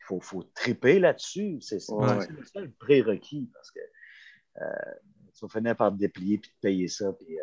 faut, 0.00 0.20
faut 0.20 0.42
triper 0.42 0.98
là-dessus. 0.98 1.58
C'est 1.60 1.80
ça 1.80 1.94
le 2.56 2.72
prérequis 2.72 3.48
parce 3.54 3.70
que 3.70 3.80
euh, 4.62 4.94
tu 5.38 5.46
vas 5.46 5.48
finir 5.48 5.76
par 5.76 5.92
te 5.92 5.96
déplier 5.98 6.38
puis 6.38 6.50
te 6.50 6.60
payer 6.60 6.88
ça, 6.88 7.12
puis 7.12 7.38
euh, 7.38 7.42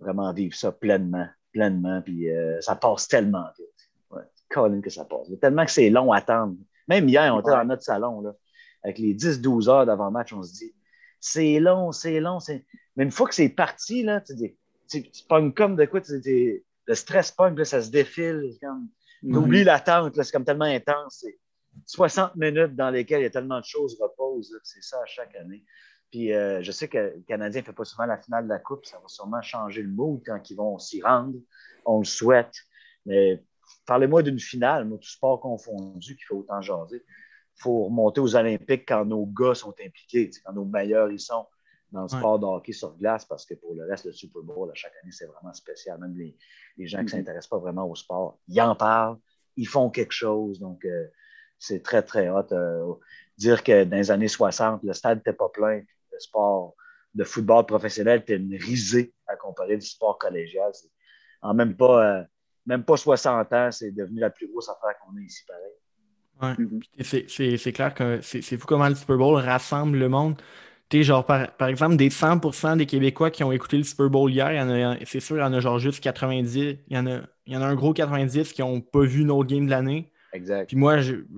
vraiment 0.00 0.32
vivre 0.32 0.54
ça 0.54 0.72
pleinement, 0.72 1.26
pleinement, 1.52 2.02
puis 2.02 2.30
euh, 2.30 2.60
ça 2.60 2.76
passe 2.76 3.08
tellement 3.08 3.46
vite. 3.58 3.90
Ouais, 4.10 4.22
Colin 4.48 4.80
que 4.80 4.90
ça 4.90 5.04
passe. 5.04 5.28
Tellement 5.40 5.64
que 5.64 5.70
c'est 5.70 5.90
long 5.90 6.12
à 6.12 6.18
attendre. 6.18 6.56
Même 6.88 7.08
hier, 7.08 7.34
on 7.34 7.40
était 7.40 7.50
dans 7.50 7.64
notre 7.64 7.82
salon, 7.82 8.20
là 8.20 8.34
avec 8.82 8.98
les 8.98 9.14
10-12 9.14 9.68
heures 9.68 9.86
d'avant-match, 9.86 10.32
on 10.32 10.42
se 10.42 10.52
dit 10.52 10.74
c'est 11.20 11.60
long, 11.60 11.92
c'est 11.92 12.20
long. 12.20 12.38
Mais 12.96 13.04
une 13.04 13.10
fois 13.10 13.28
que 13.28 13.34
c'est 13.34 13.48
parti, 13.48 14.02
là, 14.02 14.20
tu, 14.20 14.34
tu, 14.88 15.08
tu 15.08 15.24
pognes 15.28 15.52
comme 15.52 15.76
de 15.76 15.84
quoi, 15.84 16.00
le 16.10 16.94
stress 16.94 17.30
pogne, 17.30 17.62
ça 17.64 17.80
se 17.80 17.90
défile. 17.90 18.56
Comme, 18.60 18.88
mm 19.22 19.36
Oublie 19.36 19.64
l'attente, 19.64 20.20
c'est 20.20 20.32
comme 20.32 20.44
tellement 20.44 20.64
intense. 20.64 21.24
60 21.86 22.36
minutes 22.36 22.74
dans 22.74 22.90
lesquelles 22.90 23.20
il 23.20 23.24
y 23.24 23.26
a 23.26 23.30
tellement 23.30 23.60
de 23.60 23.64
choses 23.64 23.96
reposent. 24.00 24.58
C'est 24.64 24.82
ça 24.82 24.98
à 25.00 25.06
chaque 25.06 25.34
année. 25.36 25.64
Puis 26.12 26.32
euh, 26.32 26.62
je 26.62 26.70
sais 26.70 26.86
que 26.86 26.98
le 26.98 27.24
Canadien 27.26 27.62
ne 27.62 27.66
fait 27.66 27.72
pas 27.72 27.84
souvent 27.84 28.06
la 28.06 28.18
finale 28.18 28.44
de 28.44 28.50
la 28.50 28.60
Coupe. 28.60 28.86
Ça 28.86 28.98
va 28.98 29.08
sûrement 29.08 29.42
changer 29.42 29.82
le 29.82 29.88
mood 29.88 30.22
quand 30.24 30.50
ils 30.50 30.54
vont 30.54 30.78
s'y 30.78 31.02
rendre. 31.02 31.34
On 31.84 31.98
le 31.98 32.04
souhaite. 32.04 32.54
Mais 33.06 33.42
parlez-moi 33.86 34.22
d'une 34.22 34.38
finale, 34.38 34.84
moi, 34.84 34.98
tout 34.98 35.08
sport 35.08 35.40
confondu, 35.40 36.14
qui 36.14 36.22
fait 36.22 36.34
autant 36.34 36.60
jaser 36.60 37.02
il 37.58 37.62
faut 37.62 37.84
remonter 37.84 38.20
aux 38.20 38.34
Olympiques 38.34 38.84
quand 38.88 39.04
nos 39.04 39.26
gars 39.26 39.54
sont 39.54 39.74
impliqués, 39.84 40.30
quand 40.44 40.52
nos 40.52 40.64
meilleurs 40.64 41.10
ils 41.10 41.20
sont 41.20 41.46
dans 41.90 42.02
le 42.02 42.08
sport 42.08 42.38
de 42.38 42.46
hockey 42.46 42.72
sur 42.72 42.96
glace, 42.96 43.26
parce 43.26 43.44
que 43.44 43.52
pour 43.54 43.74
le 43.74 43.84
reste, 43.84 44.06
le 44.06 44.12
Super 44.12 44.42
Bowl, 44.42 44.70
à 44.70 44.74
chaque 44.74 44.94
année, 45.02 45.12
c'est 45.12 45.26
vraiment 45.26 45.52
spécial. 45.52 46.00
Même 46.00 46.16
les, 46.16 46.86
gens 46.86 46.98
qui 46.98 47.04
ne 47.04 47.08
mm-hmm. 47.08 47.10
s'intéressent 47.10 47.48
pas 47.50 47.58
vraiment 47.58 47.86
au 47.86 47.94
sport, 47.94 48.38
ils 48.48 48.60
en 48.62 48.74
parlent, 48.74 49.18
ils 49.56 49.68
font 49.68 49.90
quelque 49.90 50.12
chose. 50.12 50.58
Donc, 50.58 50.86
euh, 50.86 51.08
c'est 51.58 51.82
très, 51.82 52.02
très 52.02 52.30
hot. 52.30 52.46
Euh, 52.52 52.94
dire 53.36 53.62
que 53.62 53.84
dans 53.84 53.98
les 53.98 54.10
années 54.10 54.28
60, 54.28 54.82
le 54.82 54.92
stade 54.94 55.18
n'était 55.18 55.34
pas 55.34 55.50
plein, 55.50 55.82
le 56.12 56.20
sport 56.20 56.74
de 57.14 57.24
football 57.24 57.66
professionnel 57.66 58.20
était 58.20 58.36
une 58.36 58.54
risée 58.56 59.12
à 59.26 59.36
comparer 59.36 59.76
du 59.76 59.86
sport 59.86 60.18
collégial. 60.18 60.72
En 61.42 61.54
même 61.54 61.76
pas, 61.76 62.20
euh, 62.20 62.22
même 62.66 62.84
pas 62.84 62.96
60 62.96 63.52
ans, 63.52 63.70
c'est 63.70 63.90
devenu 63.90 64.20
la 64.20 64.30
plus 64.30 64.48
grosse 64.48 64.68
affaire 64.68 64.94
qu'on 65.00 65.16
a 65.16 65.20
ici, 65.20 65.44
pareil. 65.46 65.72
Mm-hmm. 66.40 67.58
C'est 67.58 67.72
clair 67.72 67.94
que 67.94 68.20
c'est 68.22 68.42
fou 68.56 68.66
comment 68.66 68.88
le 68.88 68.94
Super 68.94 69.16
Bowl 69.16 69.36
rassemble 69.36 69.98
le 69.98 70.08
monde. 70.08 70.40
genre, 70.92 71.24
par, 71.24 71.54
par, 71.56 71.68
exemple, 71.68 71.96
des 71.96 72.08
100% 72.08 72.78
des 72.78 72.86
Québécois 72.86 73.30
qui 73.30 73.44
ont 73.44 73.52
écouté 73.52 73.76
le 73.76 73.84
Super 73.84 74.10
Bowl 74.10 74.30
hier, 74.30 74.50
c'est 75.06 75.20
sûr, 75.20 75.36
il 75.36 75.40
y 75.40 75.42
en 75.42 75.52
a 75.52 75.60
genre 75.60 75.78
juste 75.78 76.02
90. 76.02 76.56
Il 76.56 76.78
y 76.88 76.98
en 76.98 77.06
a, 77.06 77.20
il 77.46 77.52
y 77.52 77.56
en 77.56 77.62
a 77.62 77.66
un 77.66 77.74
gros 77.74 77.92
90 77.92 78.52
qui 78.52 78.62
n'ont 78.62 78.80
pas 78.80 79.02
vu 79.02 79.24
nos 79.24 79.44
games 79.44 79.66
de 79.66 79.70
l'année. 79.70 80.12
Exact. 80.32 80.68
Puis 80.68 80.76
moi, 80.76 80.96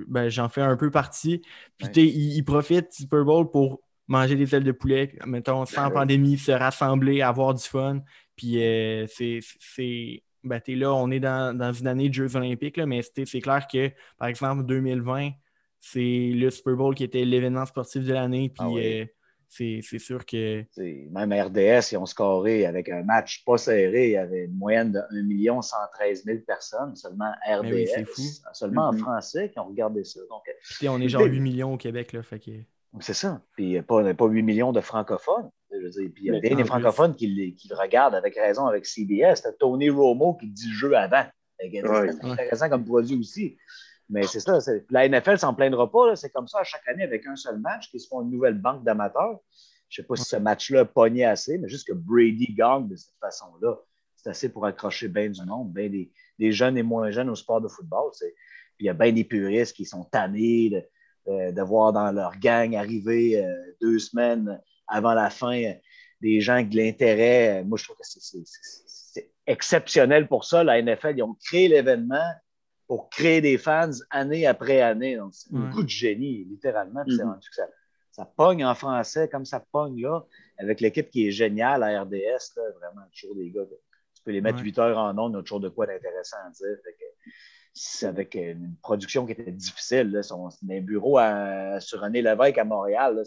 ben, 0.08 0.28
j'en 0.28 0.48
fais 0.48 0.60
un 0.60 0.76
peu 0.76 0.90
partie. 0.90 1.42
Puis 1.78 1.88
ils, 1.96 2.44
profitent 2.44 2.90
du 2.90 3.02
Super 3.02 3.24
Bowl 3.24 3.50
pour 3.50 3.82
manger 4.06 4.36
des 4.36 4.54
ailes 4.54 4.64
de 4.64 4.72
poulet, 4.72 5.16
mettons, 5.26 5.64
sans 5.66 5.90
pandémie, 5.90 6.38
se 6.38 6.52
rassembler, 6.52 7.22
avoir 7.22 7.54
du 7.54 7.64
fun. 7.64 8.00
Puis 8.36 8.62
euh, 8.62 9.06
c'est 9.08 10.22
ben, 10.44 10.60
là, 10.68 10.92
on 10.92 11.10
est 11.10 11.20
dans, 11.20 11.72
une 11.72 11.86
année 11.86 12.08
de 12.08 12.14
Jeux 12.14 12.36
olympiques, 12.36 12.76
là, 12.76 12.86
mais 12.86 13.00
c'est 13.02 13.40
clair 13.40 13.66
que, 13.66 13.90
par 14.18 14.28
exemple, 14.28 14.64
2020, 14.64 15.30
c'est 15.80 16.30
le 16.34 16.50
Super 16.50 16.76
Bowl 16.76 16.94
qui 16.94 17.04
était 17.04 17.24
l'événement 17.24 17.66
sportif 17.66 18.04
de 18.04 18.12
l'année. 18.12 18.50
Puis 18.50 18.58
ah 18.60 18.68
euh, 18.68 19.04
c'est 19.48 19.98
sûr 19.98 20.24
que. 20.26 20.64
Même 20.76 21.32
RDS, 21.32 21.92
ils 21.92 21.96
ont 21.96 22.06
scoré 22.06 22.66
avec 22.66 22.88
un 22.88 23.02
match 23.02 23.44
pas 23.44 23.58
serré. 23.58 24.06
Il 24.06 24.12
y 24.12 24.16
avait 24.16 24.44
une 24.44 24.56
moyenne 24.56 24.92
de 24.92 25.00
1 25.50 25.62
113 25.62 26.24
000 26.24 26.38
personnes, 26.46 26.94
seulement 26.96 27.32
ben 27.46 27.60
RDS. 27.60 28.04
fou. 28.06 28.22
Seulement 28.52 28.88
en 28.88 28.92
mm-hmm. 28.92 28.98
français 28.98 29.50
qui 29.50 29.58
ont 29.58 29.68
regardé 29.68 30.04
ça. 30.04 30.20
Donc, 30.28 30.42
on 30.88 31.00
est 31.00 31.08
genre 31.08 31.22
8 31.22 31.40
millions 31.40 31.74
au 31.74 31.78
Québec. 31.78 32.12
Là, 32.12 32.22
fait 32.22 32.38
que... 32.38 32.50
C'est 33.00 33.14
ça. 33.14 33.40
Puis 33.52 33.64
il 33.64 33.70
n'y 33.70 33.78
a 33.78 33.82
pas, 33.82 34.14
pas 34.14 34.26
8 34.26 34.42
millions 34.42 34.72
de 34.72 34.80
francophones. 34.80 35.50
Je 35.70 35.88
dire, 35.88 36.10
puis 36.14 36.26
il 36.26 36.32
y 36.32 36.36
a 36.36 36.40
bien 36.40 36.54
des 36.54 36.64
francophones 36.64 37.16
qui, 37.16 37.26
le 37.28 37.76
regardent 37.76 38.14
avec 38.14 38.36
raison 38.36 38.66
avec 38.66 38.86
CBS. 38.86 39.36
C'était 39.36 39.56
Tony 39.58 39.90
Romo 39.90 40.34
qui 40.34 40.48
dit 40.48 40.68
le 40.68 40.74
jeu 40.74 40.96
avant. 40.96 41.24
C'est 41.58 42.22
intéressant 42.22 42.68
comme 42.68 42.84
produit 42.84 43.18
aussi. 43.18 43.56
Mais 44.08 44.22
c'est 44.24 44.40
ça. 44.40 44.58
La 44.90 45.08
NFL 45.08 45.38
s'en 45.38 45.54
plaindra 45.54 45.90
pas. 45.90 46.14
C'est 46.14 46.30
comme 46.30 46.46
ça 46.46 46.60
à 46.60 46.64
chaque 46.64 46.86
année 46.88 47.02
avec 47.02 47.26
un 47.26 47.36
seul 47.36 47.58
match 47.58 47.90
qui 47.90 47.98
se 47.98 48.08
font 48.08 48.22
une 48.22 48.30
nouvelle 48.30 48.58
banque 48.58 48.84
d'amateurs. 48.84 49.40
Je 49.88 50.00
ne 50.00 50.04
sais 50.04 50.06
pas 50.06 50.16
si 50.16 50.24
ce 50.24 50.36
match-là 50.36 50.84
pognait 50.84 51.24
assez, 51.24 51.58
mais 51.58 51.68
juste 51.68 51.86
que 51.86 51.92
Brady 51.92 52.52
gagne 52.54 52.88
de 52.88 52.96
cette 52.96 53.14
façon-là, 53.20 53.76
c'est 54.16 54.30
assez 54.30 54.48
pour 54.48 54.66
accrocher 54.66 55.08
bien 55.08 55.28
du 55.28 55.44
monde, 55.44 55.72
bien 55.72 55.88
des, 55.88 56.52
jeunes 56.52 56.78
et 56.78 56.82
moins 56.82 57.10
jeunes 57.10 57.30
au 57.30 57.34
sport 57.34 57.60
de 57.60 57.68
football. 57.68 58.10
Puis 58.18 58.28
il 58.80 58.86
y 58.86 58.88
a 58.88 58.94
bien 58.94 59.12
des 59.12 59.24
puristes 59.24 59.76
qui 59.76 59.84
sont 59.84 60.04
tannés 60.04 60.84
de, 61.26 61.62
voir 61.62 61.92
dans 61.92 62.12
leur 62.12 62.36
gang 62.38 62.74
arriver 62.76 63.42
euh, 63.42 63.52
deux 63.80 63.98
semaines 63.98 64.60
avant 64.86 65.14
la 65.14 65.30
fin 65.30 65.62
euh, 65.62 65.72
des 66.20 66.40
gens 66.40 66.62
de 66.62 66.76
l'intérêt. 66.76 67.60
Euh, 67.60 67.64
moi, 67.64 67.78
je 67.78 67.84
trouve 67.84 67.96
que 67.96 68.02
c'est 68.04 69.30
exceptionnel 69.46 70.28
pour 70.28 70.44
ça. 70.44 70.64
La 70.64 70.80
NFL, 70.80 71.14
ils 71.16 71.22
ont 71.22 71.36
créé 71.44 71.68
l'événement 71.68 72.30
pour 72.86 73.08
créer 73.08 73.40
des 73.40 73.58
fans 73.58 73.90
année 74.10 74.46
après 74.46 74.80
année. 74.80 75.16
Donc, 75.16 75.34
c'est 75.34 75.54
un 75.54 75.70
coup 75.70 75.82
de 75.82 75.88
génie, 75.88 76.44
littéralement. 76.44 77.02
Mm-hmm. 77.04 77.40
ça, 77.52 77.66
ça, 78.10 78.24
pogne 78.36 78.64
en 78.64 78.74
français 78.74 79.28
comme 79.28 79.46
ça 79.46 79.64
pogne 79.72 80.02
là, 80.02 80.24
avec 80.58 80.80
l'équipe 80.80 81.10
qui 81.10 81.28
est 81.28 81.30
géniale 81.30 81.82
à 81.82 82.02
RDS. 82.02 82.52
vraiment, 82.78 83.06
toujours 83.18 83.36
des 83.36 83.50
gars. 83.50 83.62
Tu 84.14 84.22
peux 84.22 84.32
les 84.32 84.40
mettre 84.40 84.60
8 84.60 84.78
heures 84.78 84.98
en 84.98 85.18
ondes, 85.18 85.32
il 85.32 85.36
y 85.36 85.38
a 85.38 85.42
toujours 85.42 85.60
de 85.60 85.70
quoi 85.70 85.86
d'intéressant 85.86 86.36
à 86.46 86.50
dire. 86.50 86.76
Avec 88.02 88.34
une 88.34 88.76
production 88.82 89.26
qui 89.26 89.32
était 89.32 89.50
difficile. 89.50 90.10
Là. 90.10 90.22
Son, 90.22 90.48
un 90.48 90.80
bureau 90.80 91.18
sur 91.80 92.00
René 92.00 92.22
Lévesque 92.22 92.58
à 92.58 92.64
Montréal. 92.64 93.22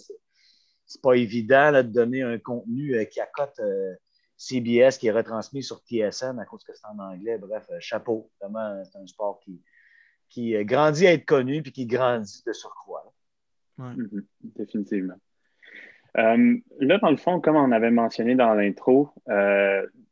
C'est 0.85 1.01
pas 1.01 1.15
évident 1.15 1.71
de 1.73 1.81
donner 1.81 2.21
un 2.21 2.39
contenu 2.39 2.95
euh, 2.95 3.03
qui 3.03 3.19
accote 3.19 3.59
euh, 3.59 3.93
CBS 4.37 4.97
qui 4.97 5.07
est 5.07 5.11
retransmis 5.11 5.63
sur 5.63 5.79
TSN 5.79 6.39
à 6.39 6.45
cause 6.45 6.63
que 6.63 6.73
c'est 6.73 6.87
en 6.87 6.97
anglais. 6.99 7.37
Bref, 7.37 7.67
euh, 7.71 7.77
chapeau. 7.79 8.31
Vraiment, 8.39 8.81
c'est 8.85 8.97
un 8.97 9.05
sport 9.05 9.39
qui, 9.41 9.61
qui 10.29 10.53
grandit 10.63 11.07
à 11.07 11.13
être 11.13 11.25
connu 11.25 11.61
puis 11.61 11.73
qui 11.73 11.85
grandit 11.85 12.41
de 12.45 12.53
surcroît. 12.53 13.13
Mm-hmm. 13.79 14.23
définitivement. 14.55 15.19
là, 16.15 16.97
dans 16.99 17.11
le 17.11 17.17
fond, 17.17 17.39
comme 17.39 17.57
on 17.57 17.71
avait 17.71 17.91
mentionné 17.91 18.33
dans 18.33 18.55
l'intro, 18.55 19.11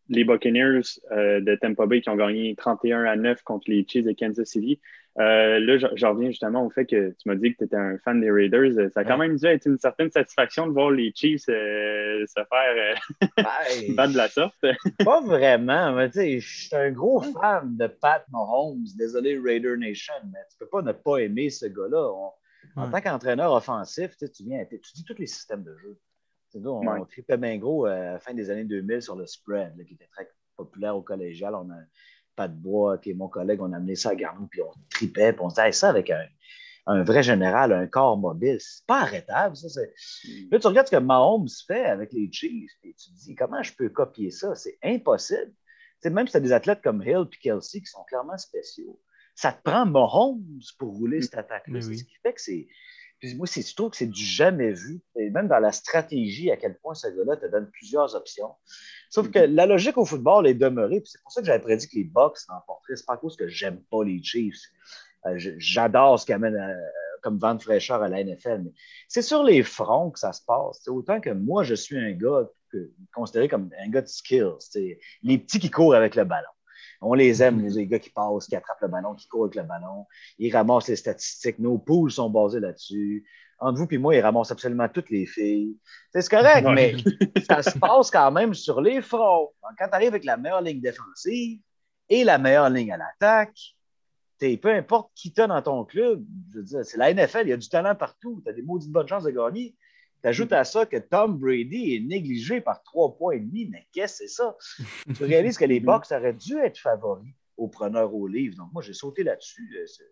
les 0.09 0.23
Buccaneers 0.23 0.81
de 1.11 1.55
Tampa 1.55 1.85
Bay 1.85 2.01
qui 2.01 2.09
ont 2.09 2.15
gagné 2.15 2.55
31 2.55 3.05
à 3.05 3.15
9 3.15 3.41
contre 3.43 3.69
les 3.69 3.85
Chiefs 3.87 4.05
de 4.05 4.11
Kansas 4.11 4.47
City. 4.47 4.79
là, 5.17 5.77
je, 5.77 6.05
reviens 6.05 6.29
justement 6.29 6.65
au 6.65 6.69
fait 6.69 6.85
que 6.85 7.09
tu 7.09 7.27
m'as 7.27 7.35
dit 7.35 7.53
que 7.53 7.59
tu 7.59 7.63
étais 7.65 7.75
un 7.75 7.97
fan 8.03 8.21
des 8.21 8.29
Raiders. 8.29 8.91
Ça 8.91 8.99
a 8.99 9.03
quand 9.03 9.17
même 9.17 9.35
dû 9.37 9.45
être 9.45 9.65
une 9.65 9.77
certaine 9.77 10.11
satisfaction 10.11 10.67
de 10.67 10.73
voir 10.73 10.91
les 10.91 11.11
Chiefs 11.15 11.45
se 12.25 12.25
faire 12.35 12.95
ben, 13.37 13.95
battre 13.95 14.13
de 14.13 14.17
la 14.17 14.27
sorte. 14.27 14.55
pas 15.05 15.21
vraiment, 15.21 15.93
mais 15.93 16.09
tu 16.09 16.19
sais, 16.19 16.39
je 16.39 16.65
suis 16.67 16.75
un 16.75 16.91
gros 16.91 17.21
fan 17.21 17.75
de 17.77 17.87
Pat 17.87 18.25
Mahomes. 18.31 18.85
Désolé, 18.97 19.39
Raider 19.39 19.75
Nation, 19.77 20.13
mais 20.31 20.39
tu 20.51 20.57
peux 20.59 20.67
pas 20.67 20.81
ne 20.81 20.91
pas 20.91 21.17
aimer 21.17 21.49
ce 21.49 21.65
gars-là. 21.65 22.11
En 22.75 22.89
tant 22.89 23.01
qu'entraîneur 23.01 23.53
offensif, 23.53 24.15
tu, 24.17 24.43
viens, 24.43 24.65
tu 24.65 24.79
dis 24.95 25.03
tous 25.03 25.17
les 25.17 25.27
systèmes 25.27 25.63
de 25.63 25.75
jeu. 25.77 25.97
Nous, 26.55 26.69
on, 26.69 26.87
ouais. 26.87 27.01
tripait 27.09 27.37
bien 27.37 27.57
gros 27.57 27.85
euh, 27.85 28.09
à 28.09 28.13
la 28.13 28.19
fin 28.19 28.33
des 28.33 28.49
années 28.49 28.63
2000 28.63 29.01
sur 29.01 29.15
le 29.15 29.25
spread, 29.25 29.73
qui 29.85 29.93
était 29.93 30.07
très 30.07 30.29
populaire 30.55 30.95
au 30.95 31.01
collégial. 31.01 31.53
On 31.53 31.69
a 31.69 31.77
pas 32.35 32.47
de 32.47 32.55
bois, 32.55 32.97
qui 32.97 33.11
est 33.11 33.13
mon 33.13 33.27
collègue, 33.27 33.61
on 33.61 33.71
a 33.73 33.77
amené 33.77 33.95
ça 33.95 34.09
à 34.09 34.15
Garnou, 34.15 34.47
puis 34.47 34.61
on 34.61 34.71
tripait, 34.89 35.33
puis 35.33 35.41
on 35.43 35.47
disait 35.49 35.71
ça 35.71 35.89
avec 35.89 36.11
un, 36.85 37.03
vrai 37.03 37.23
général, 37.23 37.73
un 37.73 37.87
corps 37.87 38.17
mobile. 38.17 38.57
C'est 38.59 38.85
pas 38.85 39.01
arrêtable, 39.01 39.55
ça. 39.55 39.81
Mm. 39.81 40.51
Là, 40.51 40.59
tu 40.59 40.67
regardes 40.67 40.87
ce 40.87 40.95
que 40.95 41.01
Mahomes 41.01 41.47
fait 41.67 41.85
avec 41.85 42.13
les 42.13 42.31
Chiefs, 42.31 42.71
et 42.83 42.93
tu 42.93 43.09
te 43.09 43.15
dis, 43.15 43.35
comment 43.35 43.63
je 43.63 43.73
peux 43.73 43.89
copier 43.89 44.31
ça? 44.31 44.55
C'est 44.55 44.77
impossible. 44.83 45.53
même 46.05 46.27
si 46.27 46.31
tu 46.31 46.37
as 46.37 46.41
des 46.41 46.53
athlètes 46.53 46.81
comme 46.81 47.01
Hill 47.01 47.25
et 47.31 47.37
Kelsey 47.37 47.81
qui 47.81 47.87
sont 47.87 48.03
clairement 48.07 48.37
spéciaux, 48.37 48.99
ça 49.33 49.51
te 49.51 49.61
prend 49.61 49.85
Mahomes 49.85 50.61
pour 50.79 50.93
rouler 50.93 51.21
cette 51.21 51.37
attaque-là. 51.37 51.81
Ce 51.81 51.89
qui 51.89 52.15
fait 52.23 52.33
que 52.33 52.41
c'est. 52.41 52.67
Moi, 53.35 53.47
c'est, 53.47 53.67
je 53.67 53.75
trouve 53.75 53.91
que 53.91 53.97
c'est 53.97 54.07
du 54.07 54.23
jamais 54.23 54.71
vu. 54.71 55.01
Et 55.15 55.29
même 55.29 55.47
dans 55.47 55.59
la 55.59 55.71
stratégie, 55.71 56.51
à 56.51 56.57
quel 56.57 56.77
point 56.77 56.93
ce 56.93 57.07
gars-là 57.07 57.37
te 57.37 57.45
donne 57.47 57.69
plusieurs 57.71 58.15
options. 58.15 58.51
Sauf 59.09 59.31
que 59.31 59.39
la 59.39 59.65
logique 59.65 59.97
au 59.97 60.05
football 60.05 60.47
est 60.47 60.53
demeurée. 60.53 61.01
c'est 61.05 61.21
pour 61.21 61.31
ça 61.31 61.41
que 61.41 61.47
j'avais 61.47 61.61
prédit 61.61 61.87
que 61.87 61.95
les 61.95 62.03
Bucks 62.03 62.37
l'emporteraient. 62.49 62.95
C'est 62.95 63.05
pas 63.05 63.13
à 63.13 63.17
cause 63.17 63.35
que 63.35 63.47
j'aime 63.47 63.81
pas 63.89 64.03
les 64.03 64.21
Chiefs. 64.21 64.61
Euh, 65.25 65.35
j'adore 65.57 66.19
ce 66.19 66.25
qu'ils 66.25 66.35
amènent 66.35 66.55
euh, 66.55 66.75
comme 67.21 67.39
vent 67.39 67.55
de 67.55 67.61
fraîcheur 67.61 68.03
à 68.03 68.09
la 68.09 68.23
NFL. 68.23 68.61
Mais 68.65 68.71
c'est 69.07 69.21
sur 69.21 69.43
les 69.43 69.63
fronts 69.63 70.11
que 70.11 70.19
ça 70.19 70.33
se 70.33 70.43
passe. 70.45 70.81
C'est 70.83 70.91
autant 70.91 71.19
que 71.19 71.31
moi, 71.31 71.63
je 71.63 71.73
suis 71.73 71.97
un 71.97 72.11
gars 72.11 72.47
considéré 73.13 73.47
comme 73.47 73.69
un 73.79 73.89
gars 73.89 74.01
de 74.01 74.07
skills. 74.07 74.57
Les 75.23 75.37
petits 75.37 75.59
qui 75.59 75.71
courent 75.71 75.95
avec 75.95 76.15
le 76.15 76.25
ballon. 76.25 76.47
On 77.07 77.13
les 77.13 77.43
aime, 77.43 77.65
les 77.67 77.85
gars 77.85 77.99
qui 77.99 78.09
passent, 78.09 78.47
qui 78.47 78.55
attrapent 78.55 78.81
le 78.81 78.87
ballon, 78.87 79.13
qui 79.13 79.27
courent 79.27 79.43
avec 79.45 79.55
le 79.55 79.63
ballon. 79.63 80.05
Ils 80.39 80.51
ramassent 80.51 80.87
les 80.87 80.95
statistiques. 80.95 81.59
Nos 81.59 81.77
poules 81.77 82.11
sont 82.11 82.31
basées 82.31 82.59
là-dessus. 82.59 83.23
Entre 83.59 83.79
vous 83.79 83.87
et 83.91 83.97
moi, 83.99 84.15
ils 84.15 84.21
ramassent 84.21 84.51
absolument 84.51 84.89
toutes 84.89 85.11
les 85.11 85.25
filles. 85.25 85.77
C'est 86.11 86.27
correct, 86.27 86.67
mais 86.73 86.95
ça 87.47 87.61
se 87.61 87.77
passe 87.77 88.09
quand 88.09 88.31
même 88.31 88.53
sur 88.53 88.81
les 88.81 89.01
fronts. 89.01 89.51
Quand 89.77 89.87
tu 89.87 89.93
arrives 89.93 90.09
avec 90.09 90.25
la 90.25 90.35
meilleure 90.35 90.61
ligne 90.61 90.81
défensive 90.81 91.59
et 92.09 92.23
la 92.23 92.37
meilleure 92.37 92.69
ligne 92.69 92.91
à 92.91 92.97
l'attaque, 92.97 93.57
peu 94.39 94.73
importe 94.73 95.11
qui 95.15 95.31
t'a 95.31 95.47
dans 95.47 95.61
ton 95.61 95.85
club, 95.85 96.23
c'est 96.83 96.97
la 96.97 97.13
NFL, 97.13 97.43
il 97.43 97.49
y 97.49 97.53
a 97.53 97.57
du 97.57 97.69
talent 97.69 97.95
partout. 97.95 98.41
Tu 98.43 98.49
as 98.49 98.53
des 98.53 98.61
maudites 98.61 98.91
bonnes 98.91 99.07
chances 99.07 99.23
de 99.23 99.31
gagner. 99.31 99.75
Tu 100.25 100.29
ajoutes 100.29 100.53
à 100.53 100.63
ça 100.63 100.87
que 100.87 100.97
Tom 100.97 101.37
Brady 101.37 101.93
est 101.93 101.99
négligé 101.99 102.59
par 102.59 102.81
trois 102.81 103.15
points 103.15 103.35
et 103.35 103.39
demi. 103.39 103.69
Mais 103.69 103.85
qu'est-ce 103.93 104.23
que 104.23 104.27
c'est 104.27 104.33
ça? 104.33 104.57
tu 105.15 105.23
réalises 105.23 105.55
que 105.55 105.65
les 105.65 105.79
Bucks 105.81 106.11
auraient 106.11 106.33
dû 106.33 106.57
être 106.57 106.79
favoris 106.79 107.31
aux 107.57 107.67
preneurs 107.67 108.11
au 108.11 108.25
livre. 108.25 108.57
Donc, 108.57 108.73
moi, 108.73 108.81
j'ai 108.81 108.93
sauté 108.93 109.21
là-dessus. 109.21 109.69
Euh, 109.77 110.03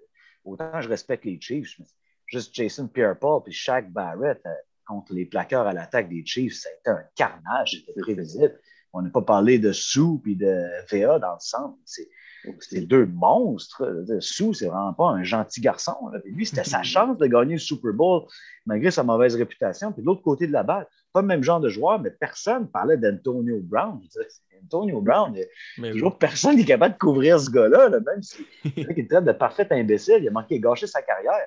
autant 0.45 0.79
je 0.81 0.87
respecte 0.87 1.25
les 1.25 1.41
Chiefs, 1.41 1.79
mais 1.79 1.85
juste 2.27 2.53
Jason 2.53 2.87
Pierre-Paul 2.87 3.41
et 3.47 3.51
Shaq 3.51 3.91
Barrett 3.91 4.39
euh, 4.45 4.51
contre 4.85 5.15
les 5.15 5.25
plaqueurs 5.25 5.65
à 5.65 5.73
l'attaque 5.73 6.09
des 6.09 6.23
Chiefs, 6.23 6.57
ça 6.57 6.69
a 6.69 6.73
été 6.73 6.89
un 6.91 7.07
carnage. 7.15 7.71
C'était 7.71 7.99
prévisible. 7.99 8.59
On 8.93 9.01
n'a 9.01 9.09
pas 9.09 9.23
parlé 9.23 9.57
de 9.57 9.71
Sou 9.71 10.21
et 10.27 10.35
de 10.35 10.63
VA 10.91 11.17
dans 11.17 11.33
le 11.33 11.39
centre. 11.39 11.75
C'est 12.59 12.81
deux 12.81 13.05
monstres. 13.05 14.03
Sou, 14.19 14.53
c'est 14.53 14.67
vraiment 14.67 14.93
pas 14.93 15.09
un 15.09 15.23
gentil 15.23 15.61
garçon. 15.61 15.95
lui, 16.25 16.45
c'était 16.45 16.63
sa 16.63 16.83
chance 16.83 17.17
de 17.17 17.25
gagner 17.25 17.53
le 17.53 17.59
Super 17.59 17.93
Bowl 17.93 18.23
malgré 18.65 18.91
sa 18.91 19.03
mauvaise 19.03 19.35
réputation. 19.35 19.91
Puis 19.91 20.01
de 20.01 20.07
l'autre 20.07 20.21
côté 20.21 20.47
de 20.47 20.51
la 20.51 20.63
balle, 20.63 20.87
pas 21.13 21.21
le 21.21 21.27
même 21.27 21.43
genre 21.43 21.59
de 21.59 21.69
joueur, 21.69 21.99
mais 21.99 22.11
personne 22.11 22.67
parlait 22.69 22.97
d'Antonio 22.97 23.59
Brown. 23.61 24.01
Antonio 24.63 25.01
Brown, 25.01 25.35
mais 25.77 25.91
toujours 25.91 26.17
personne 26.17 26.55
n'est 26.55 26.65
capable 26.65 26.93
de 26.93 26.99
couvrir 26.99 27.39
ce 27.39 27.49
gars-là, 27.49 27.89
même 27.89 28.21
si, 28.21 28.45
traite 29.09 29.25
de 29.25 29.31
parfait 29.33 29.67
imbécile. 29.71 30.19
Il 30.21 30.27
a 30.27 30.31
manqué 30.31 30.57
de 30.57 30.63
gâcher 30.63 30.87
sa 30.87 31.01
carrière. 31.01 31.45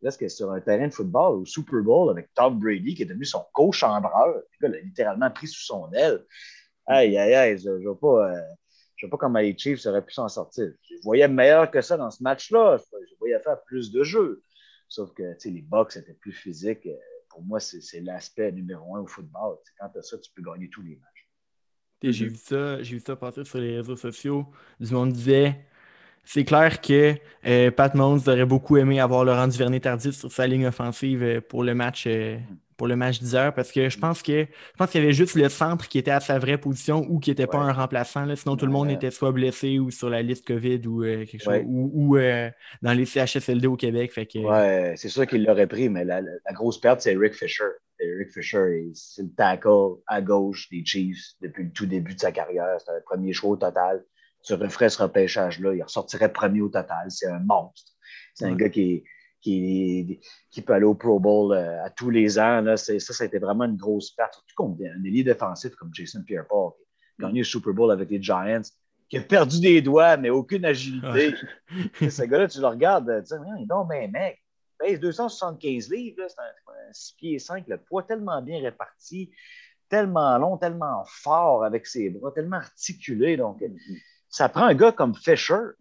Là, 0.00 0.10
c'est 0.10 0.28
sur 0.28 0.52
un 0.52 0.60
terrain 0.60 0.86
de 0.86 0.92
football 0.92 1.40
au 1.40 1.44
Super 1.44 1.82
Bowl 1.82 2.10
avec 2.10 2.32
Tom 2.34 2.58
Brady, 2.58 2.94
qui 2.94 3.02
est 3.02 3.06
devenu 3.06 3.24
son 3.24 3.44
co-chambreur. 3.52 4.42
Il 4.60 4.66
a 4.66 4.80
littéralement 4.80 5.30
pris 5.30 5.48
sous 5.48 5.64
son 5.64 5.90
aile. 5.92 6.24
Aïe, 6.86 7.18
aïe, 7.18 7.34
aïe, 7.34 7.58
je 7.58 7.70
ne 7.70 7.88
veux 7.88 7.96
pas. 7.96 8.32
Euh, 8.32 8.40
je 8.98 9.06
ne 9.06 9.08
sais 9.08 9.10
pas 9.10 9.16
comment 9.16 9.38
les 9.38 9.56
Chiefs 9.56 9.86
auraient 9.86 10.04
pu 10.04 10.12
s'en 10.12 10.28
sortir. 10.28 10.72
Je 10.82 10.96
voyais 11.04 11.28
meilleur 11.28 11.70
que 11.70 11.80
ça 11.80 11.96
dans 11.96 12.10
ce 12.10 12.20
match-là. 12.22 12.78
Je 12.92 13.14
voyais 13.20 13.38
faire 13.38 13.62
plus 13.62 13.92
de 13.92 14.02
jeux. 14.02 14.42
Sauf 14.88 15.14
que 15.14 15.36
les 15.44 15.62
Bucks 15.62 15.96
étaient 15.96 16.14
plus 16.14 16.32
physiques. 16.32 16.86
Euh, 16.86 16.96
pour 17.30 17.42
moi, 17.42 17.60
c'est 17.60 18.00
l'aspect 18.00 18.50
numéro 18.50 18.96
un 18.96 19.02
au 19.02 19.06
football. 19.06 19.58
quand 19.78 19.88
tu 19.90 19.98
as 19.98 20.02
ça, 20.02 20.18
tu 20.18 20.32
peux 20.34 20.42
gagner 20.42 20.68
tous 20.68 20.82
les 20.82 20.96
matchs. 20.96 21.28
J'ai 22.02 22.26
vu 22.26 22.36
ça, 22.36 22.82
j'ai 22.82 22.96
vu 22.96 23.02
ça 23.04 23.14
passer 23.14 23.44
sur 23.44 23.58
les 23.58 23.76
réseaux 23.76 23.96
sociaux. 23.96 24.46
Du 24.80 24.92
monde 24.92 25.12
disait 25.12 25.60
c'est 26.24 26.44
clair 26.44 26.80
que 26.80 27.14
euh, 27.46 27.70
Pat 27.70 27.94
Mahomes 27.94 28.20
aurait 28.26 28.44
beaucoup 28.44 28.76
aimé 28.76 28.98
avoir 28.98 29.24
Laurent 29.24 29.46
Duvernay 29.46 29.80
tardif 29.80 30.14
sur 30.16 30.32
sa 30.32 30.46
ligne 30.46 30.66
offensive 30.66 31.22
euh, 31.22 31.40
pour 31.40 31.62
le 31.62 31.74
match 31.74 32.06
mm 32.06 32.67
pour 32.78 32.86
le 32.86 32.96
match 32.96 33.18
10 33.18 33.34
heures 33.34 33.54
parce 33.54 33.72
que 33.72 33.90
je 33.90 33.98
pense 33.98 34.22
que 34.22 34.44
je 34.44 34.76
pense 34.78 34.90
qu'il 34.90 35.00
y 35.00 35.04
avait 35.04 35.12
juste 35.12 35.34
le 35.34 35.48
centre 35.50 35.88
qui 35.88 35.98
était 35.98 36.12
à 36.12 36.20
sa 36.20 36.38
vraie 36.38 36.56
position 36.56 37.04
ou 37.10 37.18
qui 37.18 37.30
n'était 37.30 37.48
pas 37.48 37.58
un 37.58 37.72
remplaçant. 37.72 38.24
Là, 38.24 38.36
sinon, 38.36 38.56
tout 38.56 38.64
le 38.64 38.72
monde 38.72 38.90
était 38.90 39.10
soit 39.10 39.32
blessé 39.32 39.78
ou 39.78 39.90
sur 39.90 40.08
la 40.08 40.22
liste 40.22 40.46
COVID 40.46 40.86
ou 40.86 41.02
euh, 41.02 41.26
quelque 41.26 41.42
chose. 41.42 41.62
Ou, 41.66 42.16
euh, 42.16 42.48
dans 42.80 42.92
les 42.92 43.04
CHSLD 43.04 43.66
au 43.66 43.76
Québec. 43.76 44.12
Fait 44.12 44.26
que... 44.26 44.38
Ouais, 44.38 44.94
c'est 44.96 45.08
sûr 45.08 45.26
qu'il 45.26 45.44
l'aurait 45.44 45.66
pris, 45.66 45.88
mais 45.88 46.04
la, 46.04 46.22
grosse 46.52 46.80
perte, 46.80 47.00
c'est 47.00 47.16
Rick 47.16 47.34
Fisher. 47.34 47.64
Rick 48.00 48.32
Fisher, 48.32 48.88
c'est 48.94 49.22
le 49.22 49.34
tackle 49.36 50.00
à 50.06 50.22
gauche 50.22 50.68
des 50.70 50.84
Chiefs 50.84 51.34
depuis 51.42 51.64
le 51.64 51.72
tout 51.72 51.86
début 51.86 52.14
de 52.14 52.20
sa 52.20 52.30
carrière. 52.30 52.76
C'était 52.78 52.92
le 52.94 53.02
premier 53.04 53.32
choix 53.32 53.50
au 53.50 53.56
total. 53.56 54.04
Tu 54.44 54.54
referais 54.54 54.88
ce 54.88 55.02
repêchage-là, 55.02 55.74
il 55.74 55.82
ressortirait 55.82 56.32
premier 56.32 56.60
au 56.60 56.68
total. 56.68 57.06
C'est 57.08 57.26
un 57.26 57.40
monstre. 57.40 57.90
C'est 58.34 58.44
un 58.44 58.54
gars 58.54 58.68
qui 58.68 58.92
est 58.92 59.04
qui, 59.40 60.20
qui 60.50 60.62
peut 60.62 60.72
aller 60.72 60.84
au 60.84 60.94
Pro 60.94 61.20
Bowl 61.20 61.52
euh, 61.52 61.84
à 61.84 61.90
tous 61.90 62.10
les 62.10 62.38
ans. 62.38 62.60
Là, 62.60 62.76
ça, 62.76 62.98
ça 62.98 63.24
a 63.24 63.26
été 63.26 63.38
vraiment 63.38 63.64
une 63.64 63.76
grosse 63.76 64.10
perte, 64.10 64.34
surtout 64.34 64.54
contre 64.56 64.82
un 64.84 65.04
élite 65.04 65.26
défensif 65.26 65.74
comme 65.76 65.90
Jason 65.92 66.22
Pierre-Paul, 66.24 66.72
qui 67.16 67.24
a 67.24 67.28
gagné 67.28 67.40
le 67.40 67.44
Super 67.44 67.72
Bowl 67.72 67.90
avec 67.90 68.10
les 68.10 68.22
Giants, 68.22 68.62
qui 69.08 69.18
a 69.18 69.22
perdu 69.22 69.60
des 69.60 69.80
doigts, 69.80 70.16
mais 70.16 70.30
aucune 70.30 70.64
agilité. 70.64 71.34
Ce 72.00 72.22
gars-là, 72.22 72.48
tu 72.48 72.60
le 72.60 72.66
regardes, 72.66 73.24
tu 73.26 73.34
dis, 73.34 73.50
il 73.58 73.62
est 73.62 73.86
mais 73.88 74.08
mec, 74.08 74.42
pèse 74.78 75.00
275 75.00 75.90
livres, 75.90 76.26
c'est 76.28 76.40
un, 76.40 76.92
6 76.92 77.14
pieds 77.14 77.38
5, 77.38 77.64
le 77.68 77.78
poids 77.78 78.02
tellement 78.02 78.40
bien 78.42 78.60
réparti, 78.60 79.30
tellement 79.88 80.36
long, 80.38 80.56
tellement 80.56 81.04
fort 81.06 81.64
avec 81.64 81.86
ses 81.86 82.10
bras, 82.10 82.32
tellement 82.32 82.56
articulé. 82.56 83.36
Donc, 83.36 83.62
ça 84.28 84.48
prend 84.48 84.64
un 84.64 84.74
gars 84.74 84.92
comme 84.92 85.14
Fisher, 85.14 85.72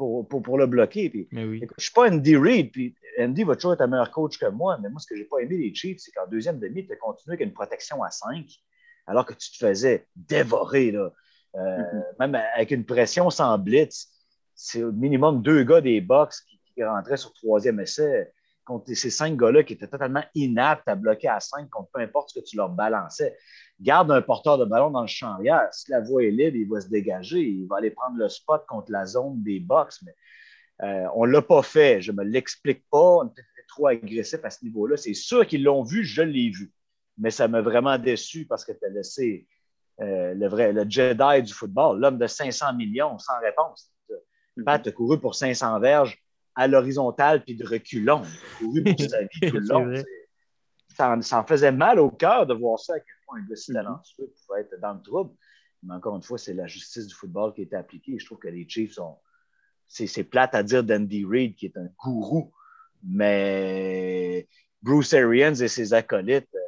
pour, 0.00 0.58
le 0.58 0.66
bloquer. 0.66 1.10
Puis, 1.10 1.28
je 1.30 1.38
ne 1.38 1.66
suis 1.78 1.92
pas 1.92 2.08
Andy 2.08 2.36
Reid, 2.36 2.72
puis 2.72 2.94
Andy 3.18 3.44
va 3.44 3.54
toujours 3.54 3.74
être 3.74 3.82
un 3.82 3.86
meilleur 3.86 4.10
coach 4.10 4.38
que 4.38 4.46
moi, 4.46 4.78
mais 4.82 4.88
moi, 4.88 5.00
ce 5.00 5.06
que 5.06 5.14
je 5.14 5.20
n'ai 5.20 5.26
pas 5.26 5.38
aimé 5.38 5.56
les 5.56 5.74
Chiefs, 5.74 5.98
c'est 6.00 6.10
qu'en 6.12 6.26
deuxième 6.26 6.58
demi, 6.58 6.86
tu 6.86 6.92
as 6.92 6.96
continué 6.96 7.34
avec 7.34 7.46
une 7.46 7.52
protection 7.52 8.02
à 8.02 8.10
5, 8.10 8.46
alors 9.06 9.26
que 9.26 9.34
tu 9.34 9.50
te 9.50 9.56
faisais 9.56 10.06
dévorer. 10.16 10.92
Là. 10.92 11.12
Euh, 11.56 11.58
mm-hmm. 11.58 12.02
Même 12.18 12.34
avec 12.54 12.70
une 12.70 12.84
pression 12.84 13.28
sans 13.28 13.58
blitz, 13.58 14.08
c'est 14.54 14.82
au 14.82 14.92
minimum 14.92 15.42
deux 15.42 15.64
gars 15.64 15.80
des 15.80 16.00
box 16.00 16.40
qui, 16.42 16.60
qui 16.74 16.84
rentraient 16.84 17.16
sur 17.16 17.32
troisième 17.34 17.80
essai 17.80 18.30
contre 18.64 18.94
ces 18.94 19.10
cinq 19.10 19.36
gars-là 19.36 19.64
qui 19.64 19.72
étaient 19.72 19.88
totalement 19.88 20.22
inaptes 20.34 20.88
à 20.88 20.94
bloquer 20.94 21.28
à 21.28 21.40
5 21.40 21.68
contre 21.68 21.90
peu 21.92 22.00
importe 22.00 22.30
ce 22.30 22.40
que 22.40 22.44
tu 22.44 22.56
leur 22.56 22.68
balançais 22.68 23.36
garde 23.80 24.10
un 24.10 24.22
porteur 24.22 24.58
de 24.58 24.64
ballon 24.64 24.90
dans 24.90 25.02
le 25.02 25.06
champ 25.06 25.34
arrière. 25.34 25.68
Si 25.72 25.90
la 25.90 26.00
voie 26.00 26.24
est 26.24 26.30
libre, 26.30 26.56
il 26.56 26.68
va 26.68 26.80
se 26.80 26.88
dégager, 26.88 27.40
il 27.40 27.66
va 27.66 27.76
aller 27.76 27.90
prendre 27.90 28.16
le 28.16 28.28
spot 28.28 28.64
contre 28.66 28.92
la 28.92 29.06
zone 29.06 29.42
des 29.42 29.60
box. 29.60 30.02
Mais 30.04 30.14
euh, 30.82 31.06
on 31.14 31.26
ne 31.26 31.32
l'a 31.32 31.42
pas 31.42 31.62
fait. 31.62 32.00
Je 32.00 32.12
ne 32.12 32.18
me 32.18 32.24
l'explique 32.24 32.84
pas. 32.90 33.18
On 33.18 33.26
était 33.26 33.42
trop 33.68 33.86
agressif 33.86 34.40
à 34.44 34.50
ce 34.50 34.64
niveau-là. 34.64 34.96
C'est 34.96 35.14
sûr 35.14 35.46
qu'ils 35.46 35.62
l'ont 35.62 35.82
vu, 35.82 36.04
je 36.04 36.22
l'ai 36.22 36.50
vu. 36.50 36.72
Mais 37.18 37.30
ça 37.30 37.48
m'a 37.48 37.60
vraiment 37.60 37.98
déçu 37.98 38.46
parce 38.46 38.64
que 38.64 38.72
tu 38.72 38.84
as 38.84 38.88
laissé 38.88 39.46
euh, 40.00 40.34
le 40.34 40.48
vrai, 40.48 40.72
le 40.72 40.88
Jedi 40.88 41.42
du 41.42 41.52
football, 41.52 42.00
l'homme 42.00 42.18
de 42.18 42.26
500 42.26 42.74
millions 42.74 43.18
sans 43.18 43.38
réponse. 43.40 43.92
Pat 44.64 44.86
a 44.86 44.92
couru 44.92 45.18
pour 45.18 45.34
500 45.34 45.80
verges 45.80 46.18
à 46.54 46.66
l'horizontale 46.66 47.44
puis 47.44 47.56
de 47.56 47.66
reculons. 47.66 48.22
Il 48.22 48.28
a 48.28 48.58
couru 48.58 48.82
pour 48.82 49.00
sa 49.00 49.20
vie 49.22 49.40
tout 49.50 49.56
le 49.56 49.66
long. 49.66 50.02
Ça, 51.00 51.16
ça, 51.22 51.40
en 51.40 51.46
faisait 51.46 51.72
mal 51.72 51.98
au 51.98 52.10
cœur 52.10 52.46
de 52.46 52.52
voir 52.52 52.78
ça 52.78 52.92
un 53.32 53.40
gars 53.48 53.56
si 53.56 53.72
talentueux 53.72 54.30
pouvait 54.46 54.60
être 54.60 54.78
dans 54.80 54.92
le 54.92 55.00
trouble. 55.00 55.34
Mais 55.82 55.94
encore 55.94 56.14
une 56.14 56.22
fois, 56.22 56.36
c'est 56.36 56.52
la 56.52 56.66
justice 56.66 57.06
du 57.06 57.14
football 57.14 57.54
qui 57.54 57.62
a 57.62 57.64
été 57.64 57.76
appliquée. 57.76 58.18
Je 58.18 58.26
trouve 58.26 58.38
que 58.38 58.48
les 58.48 58.68
Chiefs 58.68 58.94
sont. 58.94 59.16
C'est 59.88 60.24
plate 60.24 60.54
à 60.54 60.62
dire 60.62 60.84
d'Andy 60.84 61.24
Reid, 61.24 61.54
qui 61.56 61.66
est 61.66 61.76
un 61.78 61.88
gourou, 61.98 62.52
mais 63.02 64.46
Bruce 64.82 65.14
Arians 65.14 65.54
et 65.54 65.68
ses 65.68 65.94
acolytes 65.94 66.54
euh, 66.54 66.58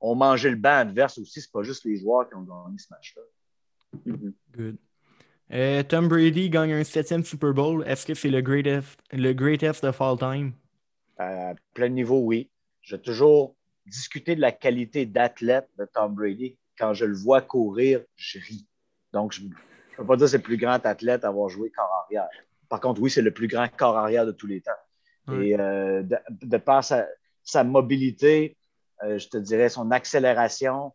ont 0.00 0.14
mangé 0.14 0.48
le 0.48 0.56
banc 0.56 0.76
adverse 0.78 1.18
aussi. 1.18 1.40
C'est 1.40 1.52
pas 1.52 1.64
juste 1.64 1.84
les 1.84 1.96
joueurs 1.96 2.28
qui 2.28 2.36
ont 2.36 2.42
gagné 2.42 2.78
ce 2.78 2.86
match-là. 2.88 3.22
Mm-hmm. 4.06 4.32
Good. 4.52 4.76
Euh, 5.52 5.82
Tom 5.82 6.06
Brady 6.06 6.48
gagne 6.48 6.72
un 6.72 6.84
septième 6.84 7.24
Super 7.24 7.52
Bowl. 7.52 7.82
Est-ce 7.84 8.06
que 8.06 8.14
c'est 8.14 8.30
le 8.30 8.42
greatest, 8.42 9.00
le 9.10 9.32
greatest 9.32 9.82
of 9.82 10.00
all 10.00 10.16
time? 10.16 10.52
À 11.18 11.54
plein 11.74 11.88
niveau, 11.88 12.20
oui. 12.20 12.48
J'ai 12.82 13.00
toujours 13.00 13.54
discuté 13.86 14.36
de 14.36 14.40
la 14.40 14.52
qualité 14.52 15.06
d'athlète 15.06 15.68
de 15.78 15.84
Tom 15.84 16.14
Brady. 16.14 16.58
Quand 16.78 16.94
je 16.94 17.04
le 17.04 17.16
vois 17.16 17.42
courir, 17.42 18.02
je 18.16 18.38
ris. 18.38 18.66
Donc, 19.12 19.32
je 19.32 19.42
ne 19.42 19.48
peux 19.96 20.06
pas 20.06 20.16
dire 20.16 20.24
que 20.24 20.30
c'est 20.30 20.36
le 20.38 20.42
plus 20.42 20.56
grand 20.56 20.84
athlète 20.86 21.24
à 21.24 21.28
avoir 21.28 21.48
joué 21.48 21.70
corps 21.70 22.04
arrière. 22.04 22.28
Par 22.68 22.80
contre, 22.80 23.00
oui, 23.00 23.10
c'est 23.10 23.22
le 23.22 23.32
plus 23.32 23.48
grand 23.48 23.68
corps 23.68 23.96
arrière 23.96 24.24
de 24.24 24.32
tous 24.32 24.46
les 24.46 24.60
temps. 24.60 24.72
Et 25.32 25.56
euh, 25.58 26.02
de, 26.02 26.56
par 26.56 26.82
sa, 26.82 27.64
mobilité, 27.64 28.56
euh, 29.04 29.18
je 29.18 29.28
te 29.28 29.36
dirais 29.36 29.68
son 29.68 29.90
accélération, 29.92 30.92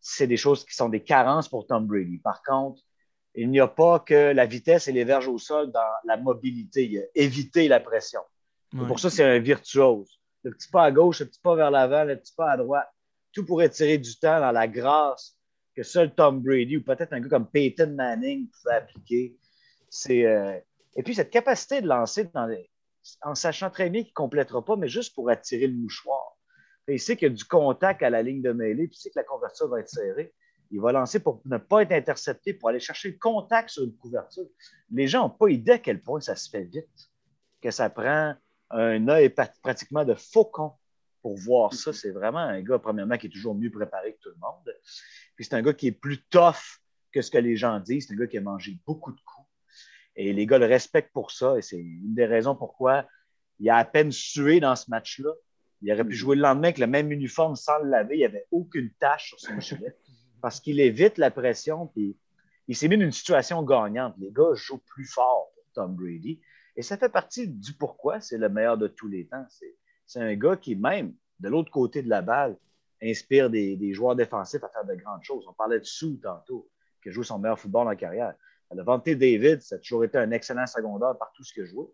c'est 0.00 0.26
des 0.26 0.36
choses 0.36 0.64
qui 0.64 0.74
sont 0.74 0.88
des 0.88 1.00
carences 1.00 1.48
pour 1.48 1.66
Tom 1.66 1.86
Brady. 1.86 2.18
Par 2.18 2.42
contre, 2.42 2.80
il 3.34 3.50
n'y 3.50 3.60
a 3.60 3.66
pas 3.66 3.98
que 3.98 4.32
la 4.32 4.46
vitesse 4.46 4.88
et 4.88 4.92
les 4.92 5.04
verges 5.04 5.28
au 5.28 5.38
sol 5.38 5.72
dans 5.72 5.80
la 6.04 6.16
mobilité. 6.16 6.84
Il 6.84 6.98
a 6.98 7.02
évité 7.14 7.66
la 7.66 7.80
pression. 7.80 8.20
Pour 8.86 9.00
ça, 9.00 9.10
c'est 9.10 9.24
un 9.24 9.38
virtuose. 9.38 10.21
Le 10.44 10.52
petit 10.52 10.68
pas 10.68 10.84
à 10.84 10.90
gauche, 10.90 11.20
le 11.20 11.26
petit 11.26 11.40
pas 11.40 11.54
vers 11.54 11.70
l'avant, 11.70 12.04
le 12.04 12.18
petit 12.18 12.34
pas 12.34 12.50
à 12.50 12.56
droite, 12.56 12.88
tout 13.32 13.44
pourrait 13.44 13.70
tirer 13.70 13.98
du 13.98 14.18
temps 14.18 14.40
dans 14.40 14.52
la 14.52 14.68
grâce 14.68 15.36
que 15.74 15.82
seul 15.82 16.14
Tom 16.14 16.40
Brady 16.40 16.78
ou 16.78 16.84
peut-être 16.84 17.12
un 17.12 17.20
gars 17.20 17.28
comme 17.28 17.50
Peyton 17.50 17.94
Manning 17.96 18.48
pouvait 18.48 18.74
appliquer. 18.74 19.36
Euh, 20.10 20.60
Et 20.96 21.02
puis, 21.02 21.14
cette 21.14 21.30
capacité 21.30 21.80
de 21.80 21.88
lancer 21.88 22.30
en 23.22 23.34
sachant 23.34 23.70
très 23.70 23.90
bien 23.90 24.02
qu'il 24.02 24.10
ne 24.10 24.14
complétera 24.14 24.64
pas, 24.64 24.76
mais 24.76 24.88
juste 24.88 25.14
pour 25.14 25.30
attirer 25.30 25.66
le 25.66 25.74
mouchoir. 25.74 26.36
il 26.88 27.00
sait 27.00 27.16
qu'il 27.16 27.28
y 27.28 27.30
a 27.30 27.34
du 27.34 27.44
contact 27.44 28.02
à 28.02 28.10
la 28.10 28.22
ligne 28.22 28.42
de 28.42 28.52
mêlée, 28.52 28.86
puis 28.86 28.96
il 28.96 29.00
sait 29.00 29.10
que 29.10 29.18
la 29.18 29.24
couverture 29.24 29.68
va 29.68 29.80
être 29.80 29.88
serrée. 29.88 30.34
Il 30.70 30.80
va 30.80 30.92
lancer 30.92 31.20
pour 31.20 31.42
ne 31.44 31.58
pas 31.58 31.82
être 31.82 31.92
intercepté, 31.92 32.54
pour 32.54 32.68
aller 32.68 32.80
chercher 32.80 33.10
le 33.10 33.18
contact 33.18 33.70
sur 33.70 33.84
une 33.84 33.96
couverture. 33.96 34.46
Les 34.90 35.06
gens 35.06 35.22
n'ont 35.22 35.30
pas 35.30 35.48
idée 35.48 35.72
à 35.72 35.78
quel 35.78 36.02
point 36.02 36.20
ça 36.20 36.36
se 36.36 36.48
fait 36.48 36.64
vite, 36.64 37.10
que 37.60 37.70
ça 37.70 37.90
prend 37.90 38.34
un 38.72 39.08
œil 39.08 39.32
pratiquement 39.62 40.04
de 40.04 40.14
faucon 40.14 40.72
pour 41.20 41.36
voir 41.36 41.72
ça. 41.72 41.92
C'est 41.92 42.10
vraiment 42.10 42.38
un 42.40 42.60
gars, 42.60 42.78
premièrement, 42.78 43.16
qui 43.16 43.28
est 43.28 43.30
toujours 43.30 43.54
mieux 43.54 43.70
préparé 43.70 44.14
que 44.14 44.18
tout 44.20 44.30
le 44.30 44.40
monde. 44.40 44.74
Puis 45.36 45.44
c'est 45.44 45.54
un 45.54 45.62
gars 45.62 45.72
qui 45.72 45.88
est 45.88 45.92
plus 45.92 46.22
tough 46.24 46.80
que 47.12 47.22
ce 47.22 47.30
que 47.30 47.38
les 47.38 47.56
gens 47.56 47.78
disent. 47.80 48.06
C'est 48.08 48.14
un 48.14 48.16
gars 48.16 48.26
qui 48.26 48.38
a 48.38 48.40
mangé 48.40 48.78
beaucoup 48.86 49.12
de 49.12 49.20
coups. 49.20 49.48
Et 50.16 50.32
les 50.32 50.46
gars 50.46 50.58
le 50.58 50.66
respectent 50.66 51.12
pour 51.12 51.30
ça. 51.30 51.56
Et 51.58 51.62
c'est 51.62 51.78
une 51.78 52.14
des 52.14 52.26
raisons 52.26 52.54
pourquoi 52.56 53.06
il 53.60 53.70
a 53.70 53.76
à 53.76 53.84
peine 53.84 54.10
sué 54.10 54.60
dans 54.60 54.76
ce 54.76 54.90
match-là. 54.90 55.30
Il 55.82 55.92
aurait 55.92 56.04
pu 56.04 56.14
jouer 56.14 56.36
le 56.36 56.42
lendemain 56.42 56.68
avec 56.68 56.78
le 56.78 56.86
même 56.86 57.12
uniforme 57.12 57.56
sans 57.56 57.78
le 57.78 57.90
laver. 57.90 58.16
Il 58.16 58.18
n'y 58.18 58.24
avait 58.24 58.46
aucune 58.50 58.90
tache 58.98 59.28
sur 59.30 59.40
son 59.40 59.60
gilet 59.60 59.96
parce 60.40 60.60
qu'il 60.60 60.80
évite 60.80 61.18
la 61.18 61.30
pression. 61.30 61.86
Puis 61.88 62.16
il 62.68 62.76
s'est 62.76 62.88
mis 62.88 62.96
dans 62.96 63.04
une 63.04 63.12
situation 63.12 63.62
gagnante. 63.62 64.14
Les 64.18 64.30
gars 64.30 64.54
jouent 64.54 64.82
plus 64.86 65.06
fort 65.06 65.50
pour 65.54 65.64
Tom 65.74 65.94
Brady. 65.94 66.40
Et 66.76 66.82
ça 66.82 66.96
fait 66.96 67.08
partie 67.08 67.48
du 67.48 67.74
pourquoi 67.74 68.20
c'est 68.20 68.38
le 68.38 68.48
meilleur 68.48 68.78
de 68.78 68.88
tous 68.88 69.08
les 69.08 69.26
temps. 69.26 69.46
C'est 70.06 70.20
un 70.20 70.34
gars 70.34 70.56
qui, 70.56 70.74
même 70.74 71.14
de 71.40 71.48
l'autre 71.48 71.70
côté 71.70 72.02
de 72.02 72.08
la 72.08 72.22
balle, 72.22 72.56
inspire 73.02 73.50
des, 73.50 73.92
joueurs 73.92 74.16
défensifs 74.16 74.62
à 74.62 74.68
faire 74.68 74.84
de 74.84 74.94
grandes 74.94 75.22
choses. 75.22 75.44
On 75.48 75.52
parlait 75.52 75.80
de 75.80 75.84
Sou 75.84 76.18
tantôt, 76.22 76.70
qui 77.02 77.08
a 77.08 77.12
joué 77.12 77.24
son 77.24 77.38
meilleur 77.38 77.58
football 77.58 77.88
en 77.88 77.96
carrière. 77.96 78.34
Le 78.74 78.82
Vanté 78.82 79.16
David, 79.16 79.60
ça 79.60 79.74
a 79.74 79.78
toujours 79.78 80.04
été 80.04 80.16
un 80.16 80.30
excellent 80.30 80.66
secondaire 80.66 81.16
par 81.18 81.32
tout 81.32 81.44
ce 81.44 81.52
qu'il 81.52 81.66
joue. 81.66 81.92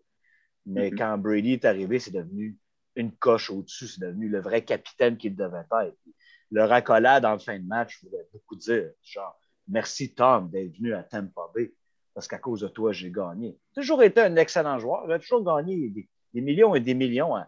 Mais 0.65 0.89
mm-hmm. 0.89 0.97
quand 0.97 1.17
Brady 1.17 1.53
est 1.53 1.65
arrivé, 1.65 1.99
c'est 1.99 2.11
devenu 2.11 2.57
une 2.95 3.11
coche 3.11 3.49
au-dessus. 3.49 3.87
C'est 3.87 4.01
devenu 4.01 4.29
le 4.29 4.39
vrai 4.39 4.63
capitaine 4.63 5.17
qu'il 5.17 5.35
devait 5.35 5.59
être. 5.59 5.97
le 6.51 6.63
racolade 6.63 7.25
en 7.25 7.37
fin 7.37 7.59
de 7.59 7.65
match 7.65 8.01
voulait 8.03 8.27
beaucoup 8.31 8.55
dire, 8.55 8.91
genre, 9.03 9.37
merci 9.67 10.13
Tom 10.13 10.49
d'être 10.49 10.77
venu 10.77 10.93
à 10.93 11.03
Tampa 11.03 11.51
Bay 11.53 11.73
parce 12.19 12.27
qu'à 12.27 12.37
cause 12.37 12.59
de 12.59 12.67
toi, 12.67 12.91
j'ai 12.91 13.11
gagné. 13.11 13.57
Toujours 13.73 14.03
été 14.03 14.19
un 14.19 14.35
excellent 14.35 14.77
joueur. 14.77 15.05
Il 15.05 15.11
a 15.13 15.19
toujours 15.19 15.41
gagné 15.41 15.87
des, 16.33 16.41
millions 16.41 16.75
et 16.75 16.81
des 16.81 16.93
millions 16.93 17.33
à, 17.33 17.47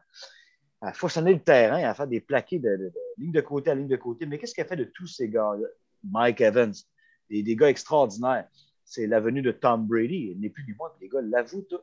à, 0.80 0.94
façonner 0.94 1.34
le 1.34 1.42
terrain, 1.42 1.84
à 1.84 1.94
faire 1.94 2.08
des 2.08 2.22
plaqués 2.22 2.58
de, 2.58 2.90
ligne 3.18 3.34
de 3.34 3.42
côté 3.42 3.72
à 3.72 3.76
ligne 3.76 3.90
de 3.90 3.98
côté. 3.98 4.26
Mais 4.26 4.38
qu'est-ce 4.38 4.54
qu'il 4.54 4.64
a 4.64 4.68
fait 4.68 4.78
de 4.78 4.86
tous 4.86 5.08
ces 5.08 5.28
gars 5.28 5.58
Mike 6.10 6.40
Evans, 6.40 6.72
des, 7.30 7.44
des 7.44 7.56
gars 7.58 7.68
extraordinaires. 7.68 8.48
C'est 8.86 9.08
la 9.08 9.20
venue 9.20 9.42
de 9.42 9.52
Tom 9.52 9.86
Brady. 9.86 10.32
Il 10.36 10.40
n'est 10.40 10.50
plus 10.50 10.64
du 10.64 10.74
moins. 10.76 10.90
Les 11.02 11.10
gars 11.10 11.20
l'avouent 11.22 11.68
tout. 11.70 11.82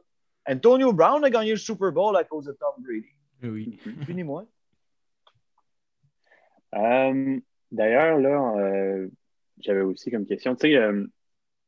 Antonio 0.48 0.90
Brown 0.94 1.22
a 1.22 1.28
gagné 1.28 1.50
le 1.50 1.58
Super 1.58 1.92
Bowl 1.92 2.16
à 2.16 2.24
cause 2.24 2.46
de 2.46 2.52
Tom 2.52 2.72
Brady. 2.78 3.10
Oui. 3.42 3.78
Plus 4.02 4.14
ni 4.14 4.24
moins. 4.24 4.46
Euh, 6.74 7.38
d'ailleurs, 7.70 8.18
là, 8.18 8.54
euh, 8.56 9.08
j'avais 9.58 9.82
aussi 9.82 10.10
comme 10.10 10.24
question, 10.24 10.54
tu 10.56 10.68
sais, 10.68 10.76
euh, 10.76 11.06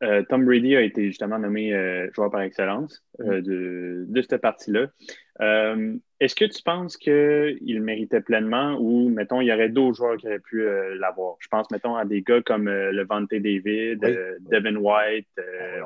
euh, 0.02 0.22
Tom 0.28 0.44
Brady 0.46 0.76
a 0.76 0.80
été 0.80 1.06
justement 1.06 1.38
nommé 1.38 1.74
euh, 1.74 2.08
joueur 2.14 2.30
par 2.30 2.40
excellence 2.40 3.04
euh, 3.20 3.40
mm. 3.40 4.12
de, 4.12 4.22
cette 4.22 4.40
partie-là. 4.40 4.88
Est-ce 6.20 6.34
que 6.34 6.44
tu 6.44 6.62
penses 6.62 6.96
qu'il 6.96 7.80
méritait 7.82 8.20
pleinement 8.20 8.76
ou, 8.78 9.08
mettons, 9.08 9.40
il 9.40 9.46
y 9.46 9.52
aurait 9.52 9.70
d'autres 9.70 9.96
joueurs 9.96 10.16
qui 10.18 10.26
auraient 10.26 10.38
pu 10.38 10.62
l'avoir? 10.98 11.36
Je 11.40 11.48
pense, 11.48 11.70
mettons, 11.70 11.96
à 11.96 12.04
des 12.04 12.20
gars 12.20 12.42
comme 12.42 12.68
Levante 12.68 13.30
David, 13.30 14.00
Devin 14.50 14.76
White. 14.76 15.28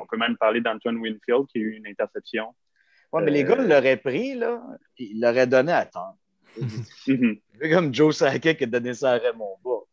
on 0.01 0.05
peut 0.07 0.17
même 0.17 0.35
parler 0.35 0.59
d'Antoine 0.59 0.97
Winfield 0.97 1.47
qui 1.47 1.59
a 1.59 1.61
eu 1.61 1.71
une 1.77 1.87
interception. 1.87 2.47
Oui, 3.13 3.21
mais 3.23 3.31
les 3.31 3.45
gars 3.45 3.55
l'auraient 3.55 3.95
pris, 3.95 4.35
là, 4.35 4.61
ils 4.97 5.21
l'auraient 5.21 5.47
donné 5.47 5.71
à 5.71 5.85
Tom. 5.85 6.01
Mhm. 7.07 7.37
comme 7.71 7.93
Joe 7.93 8.15
Sakic 8.15 8.57
qui 8.57 8.63
a 8.63 8.67
donné 8.67 8.93
ça 8.93 9.13
à 9.13 9.17
Raymond 9.17 9.57
Bas. 9.63 9.83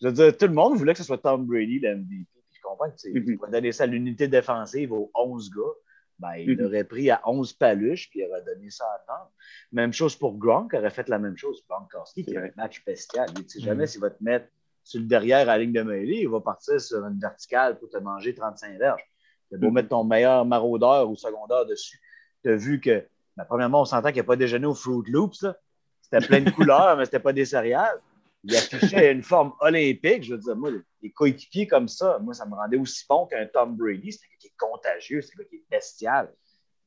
Je 0.00 0.08
veux 0.08 0.12
dire, 0.12 0.36
tout 0.36 0.46
le 0.46 0.52
monde 0.52 0.76
voulait 0.76 0.92
que 0.92 0.98
ce 0.98 1.04
soit 1.04 1.18
Tom 1.18 1.46
Brady, 1.46 1.80
l'MVP 1.80 2.35
comprends 2.76 2.96
tu 2.96 3.36
vas 3.36 3.48
donner 3.48 3.72
ça 3.72 3.84
à 3.84 3.86
l'unité 3.86 4.28
défensive 4.28 4.92
aux 4.92 5.10
11 5.14 5.50
gars. 5.50 5.62
Ben, 6.18 6.34
il 6.36 6.58
mhm. 6.58 6.66
aurait 6.66 6.84
pris 6.84 7.10
à 7.10 7.20
11 7.26 7.52
paluches, 7.54 8.08
puis 8.08 8.20
il 8.20 8.26
aurait 8.26 8.42
donné 8.42 8.70
ça 8.70 8.84
à 8.84 8.98
temps. 9.06 9.30
Même 9.72 9.92
chose 9.92 10.16
pour 10.16 10.38
Gronk, 10.38 10.70
qui 10.70 10.78
aurait 10.78 10.90
fait 10.90 11.08
la 11.08 11.18
même 11.18 11.36
chose. 11.36 11.62
Gronk 11.68 11.92
Karski, 11.92 12.24
qui 12.24 12.36
a 12.36 12.42
un 12.42 12.50
match 12.56 12.82
bestial. 12.86 13.28
Il 13.36 13.44
ne 13.44 13.48
sait 13.48 13.60
jamais 13.60 13.82
mhm. 13.82 13.86
s'il 13.86 14.00
va 14.00 14.10
te 14.10 14.24
mettre 14.24 14.46
sur 14.82 15.00
le 15.00 15.06
derrière 15.06 15.40
à 15.40 15.44
la 15.44 15.58
ligne 15.58 15.72
de 15.72 15.82
mêlée, 15.82 16.20
il 16.22 16.28
va 16.28 16.40
partir 16.40 16.80
sur 16.80 17.04
une 17.04 17.18
verticale 17.18 17.76
pour 17.78 17.88
te 17.90 17.98
manger 17.98 18.34
35 18.34 18.78
verges. 18.78 19.02
Tu 19.50 19.58
beau 19.58 19.66
mhm. 19.66 19.74
mettre 19.74 19.88
ton 19.88 20.04
meilleur 20.04 20.46
maraudeur 20.46 21.10
ou 21.10 21.16
secondaire 21.16 21.66
dessus. 21.66 22.00
Tu 22.42 22.50
as 22.50 22.56
vu 22.56 22.80
que, 22.80 23.06
ben, 23.36 23.44
premièrement, 23.44 23.82
on 23.82 23.84
s'entend 23.84 24.08
qu'il 24.08 24.16
n'y 24.16 24.20
a 24.20 24.24
pas 24.24 24.36
déjeuné 24.36 24.66
au 24.66 24.74
Fruit 24.74 25.10
Loops. 25.10 25.44
C'était 26.00 26.26
plein 26.26 26.40
de 26.40 26.50
couleurs, 26.56 26.96
mais 26.96 27.04
ce 27.04 27.08
n'était 27.08 27.20
pas 27.20 27.32
des 27.32 27.44
céréales 27.44 28.00
il 28.46 28.56
affichait 28.56 29.12
une 29.12 29.22
forme 29.22 29.52
olympique. 29.60 30.22
Je 30.22 30.34
veux 30.34 30.40
dire, 30.40 30.56
moi, 30.56 30.70
des 31.02 31.10
coéquipiers 31.10 31.66
comme 31.66 31.88
ça, 31.88 32.18
moi, 32.20 32.32
ça 32.32 32.46
me 32.46 32.54
rendait 32.54 32.76
aussi 32.76 33.04
bon 33.08 33.26
qu'un 33.26 33.46
Tom 33.46 33.76
Brady. 33.76 34.12
C'est 34.12 34.20
un 34.24 34.28
gars 34.30 34.36
qui 34.38 34.46
est 34.46 34.56
contagieux, 34.56 35.20
c'est 35.20 35.34
un 35.34 35.42
gars 35.42 35.48
qui 35.48 35.56
est 35.56 35.64
bestial. 35.70 36.32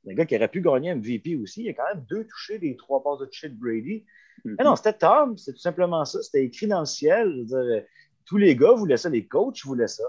C'est 0.04 0.12
un 0.12 0.16
gars 0.16 0.26
qui 0.26 0.36
aurait 0.38 0.48
pu 0.48 0.62
gagner 0.62 0.96
MVP 0.96 1.36
aussi. 1.36 1.64
Il 1.64 1.70
a 1.70 1.74
quand 1.74 1.94
même 1.94 2.06
deux 2.10 2.26
touchés 2.26 2.60
des 2.60 2.78
trois 2.78 3.04
passes 3.04 3.20
de 3.20 3.26
toucher 3.26 3.50
de 3.50 3.60
Brady. 3.60 4.06
Mais 4.46 4.54
mm-hmm. 4.54 4.64
non, 4.64 4.76
c'était 4.78 4.94
Tom, 4.94 5.38
c'est 5.38 5.54
tout 5.54 5.60
simplement 5.60 6.06
ça. 6.06 6.22
C'était 6.22 6.46
écrit 6.46 6.68
dans 6.68 6.80
le 6.80 6.86
ciel. 6.86 7.30
Je 7.34 7.56
veux 7.56 7.76
dire, 7.76 7.84
tous 8.26 8.38
les 8.38 8.56
gars 8.56 8.74
voulaient 8.74 8.98
ça, 8.98 9.10
les 9.10 9.28
coachs 9.28 9.66
voulaient 9.66 9.88
ça. 9.88 10.06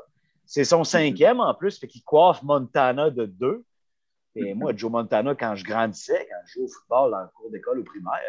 C'est 0.46 0.64
son 0.64 0.82
mm-hmm. 0.82 0.84
cinquième 0.84 1.40
en 1.40 1.54
plus, 1.54 1.78
fait 1.78 1.88
qu'il 1.88 2.04
coiffe 2.04 2.42
Montana 2.44 3.10
de 3.10 3.26
deux. 3.26 3.64
Et 4.36 4.54
mm-hmm. 4.54 4.54
moi, 4.54 4.72
Joe 4.76 4.92
Montana, 4.92 5.34
quand 5.34 5.56
je 5.56 5.64
grandissais, 5.64 6.28
quand 6.30 6.38
je 6.46 6.52
jouais 6.52 6.64
au 6.64 6.68
football 6.68 7.10
dans 7.10 7.22
le 7.22 7.28
cours 7.34 7.50
d'école 7.50 7.80
au 7.80 7.84
primaire, 7.84 8.20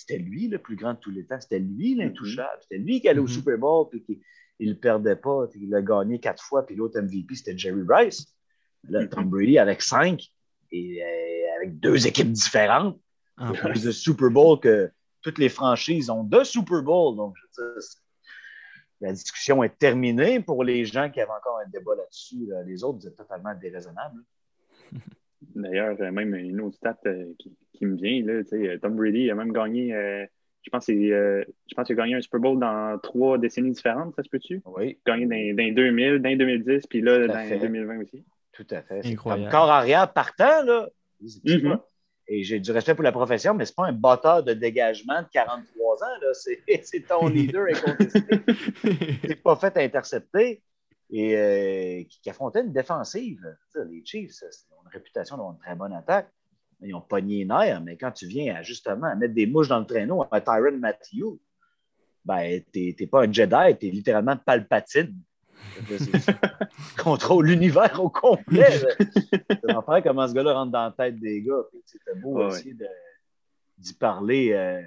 c'était 0.00 0.18
lui 0.18 0.48
le 0.48 0.58
plus 0.58 0.76
grand 0.76 0.94
de 0.94 0.98
tous 0.98 1.10
les 1.10 1.26
temps. 1.26 1.40
C'était 1.40 1.58
lui 1.58 1.94
l'intouchable. 1.94 2.48
Mm-hmm. 2.48 2.62
C'était 2.62 2.78
lui 2.78 3.00
qui 3.00 3.08
allait 3.08 3.20
au 3.20 3.26
mm-hmm. 3.26 3.28
Super 3.28 3.58
Bowl 3.58 3.88
puis 3.90 4.02
qui 4.02 4.20
ne 4.60 4.72
perdait 4.72 5.16
pas. 5.16 5.46
Il 5.54 5.74
a 5.74 5.82
gagné 5.82 6.18
quatre 6.18 6.42
fois. 6.42 6.64
Puis 6.64 6.74
l'autre 6.74 6.98
MVP, 7.00 7.34
c'était 7.34 7.56
Jerry 7.56 7.82
Rice. 7.86 8.26
Là, 8.88 9.06
Tom 9.06 9.24
mm-hmm. 9.24 9.28
Brady 9.28 9.58
avec 9.58 9.82
cinq 9.82 10.26
et 10.72 11.02
euh, 11.02 11.56
avec 11.58 11.78
deux 11.78 12.06
équipes 12.06 12.32
différentes. 12.32 12.98
En 13.36 13.52
plus 13.52 13.84
de 13.84 13.90
Super 13.90 14.30
Bowl 14.30 14.60
que 14.60 14.90
toutes 15.22 15.38
les 15.38 15.48
franchises 15.48 16.10
ont 16.10 16.24
deux 16.24 16.44
Super 16.44 16.82
Bowl. 16.82 17.16
Donc, 17.16 17.34
je 17.38 17.62
veux 17.62 17.74
dire, 17.74 17.82
la 19.00 19.12
discussion 19.12 19.62
est 19.62 19.78
terminée 19.78 20.40
pour 20.40 20.62
les 20.62 20.84
gens 20.84 21.10
qui 21.10 21.22
avaient 21.22 21.30
encore 21.30 21.58
un 21.64 21.68
débat 21.70 21.94
là-dessus. 21.96 22.50
Les 22.66 22.84
autres, 22.84 22.98
vous 22.98 23.06
êtes 23.06 23.16
totalement 23.16 23.54
déraisonnables. 23.54 24.22
D'ailleurs, 25.54 25.96
euh, 26.00 26.10
même 26.10 26.34
une 26.34 26.60
autre 26.60 26.76
stat 26.76 26.98
euh, 27.06 27.32
qui, 27.72 27.86
me 27.86 27.96
vient, 27.96 28.22
là, 28.24 28.42
euh, 28.52 28.78
Tom 28.78 28.96
Brady 28.96 29.30
a 29.30 29.34
même 29.34 29.52
gagné, 29.52 29.90
je 30.62 30.70
pense 30.70 30.86
qu'il 30.86 31.12
a 31.12 31.94
gagné 31.94 32.14
un 32.14 32.20
Super 32.20 32.40
Bowl 32.40 32.58
dans 32.58 32.98
trois 33.02 33.38
décennies 33.38 33.72
différentes, 33.72 34.14
ça 34.14 34.22
se 34.22 34.28
peut-tu? 34.28 34.62
Oui. 34.66 34.98
Gagné 35.06 35.26
dans, 35.26 35.74
2000, 35.74 36.18
dans 36.18 36.36
2010, 36.36 36.86
puis 36.86 37.00
là, 37.00 37.26
dans 37.26 37.58
2020 37.58 38.02
aussi. 38.02 38.24
Tout 38.52 38.66
à 38.70 38.82
fait. 38.82 39.06
Incroyable. 39.06 39.44
Comme 39.44 39.50
corps 39.50 39.70
arrière 39.70 40.12
partant, 40.12 40.62
là. 40.64 40.88
Mm-hmm. 41.22 41.80
Et 42.28 42.44
j'ai 42.44 42.60
du 42.60 42.70
respect 42.70 42.94
pour 42.94 43.02
la 43.02 43.12
profession, 43.12 43.54
mais 43.54 43.64
ce 43.64 43.72
n'est 43.72 43.76
pas 43.76 43.86
un 43.86 43.92
batteur 43.92 44.44
de 44.44 44.52
dégagement 44.52 45.22
de 45.22 45.28
43 45.32 46.04
ans. 46.04 46.06
C'est 46.82 47.06
ton 47.08 47.26
leader 47.28 47.66
incontesté. 47.68 48.20
n'est 49.28 49.34
pas 49.36 49.56
fait 49.56 49.76
intercepter 49.78 50.62
et 51.10 51.36
euh, 51.36 52.04
qui, 52.08 52.30
affrontait 52.30 52.60
une 52.60 52.72
défensive. 52.72 53.40
les 53.88 54.04
Chiefs 54.04 54.44
réputation 54.90 55.36
d'avoir 55.36 55.54
une 55.54 55.60
très 55.60 55.74
bonne 55.74 55.92
attaque. 55.92 56.30
Ils 56.82 56.94
ont 56.94 57.00
pogné 57.00 57.38
les 57.38 57.44
nerfs, 57.44 57.82
mais 57.82 57.96
quand 57.96 58.10
tu 58.10 58.26
viens 58.26 58.56
à, 58.56 58.62
justement 58.62 59.08
à 59.08 59.14
mettre 59.14 59.34
des 59.34 59.46
mouches 59.46 59.68
dans 59.68 59.80
le 59.80 59.86
traîneau 59.86 60.24
à 60.30 60.40
Tyron 60.40 60.78
Matthew, 60.78 61.38
ben, 62.24 62.62
tu 62.72 62.94
n'es 62.98 63.06
pas 63.06 63.24
un 63.24 63.32
Jedi, 63.32 63.78
tu 63.78 63.88
es 63.88 63.90
littéralement 63.90 64.36
Palpatine. 64.36 65.14
contrôle 67.02 67.46
l'univers 67.46 68.02
au 68.02 68.08
complet. 68.08 68.80
C'est 69.48 69.64
l'enfer 69.64 70.02
comment 70.02 70.26
ce 70.26 70.34
gars-là 70.34 70.54
rentre 70.54 70.72
dans 70.72 70.84
la 70.84 70.90
tête 70.92 71.18
des 71.20 71.42
gars. 71.42 71.62
C'était 71.84 72.14
beau 72.14 72.40
aussi 72.40 72.74
d'y 73.78 73.94
parler 73.94 74.52
euh, 74.52 74.82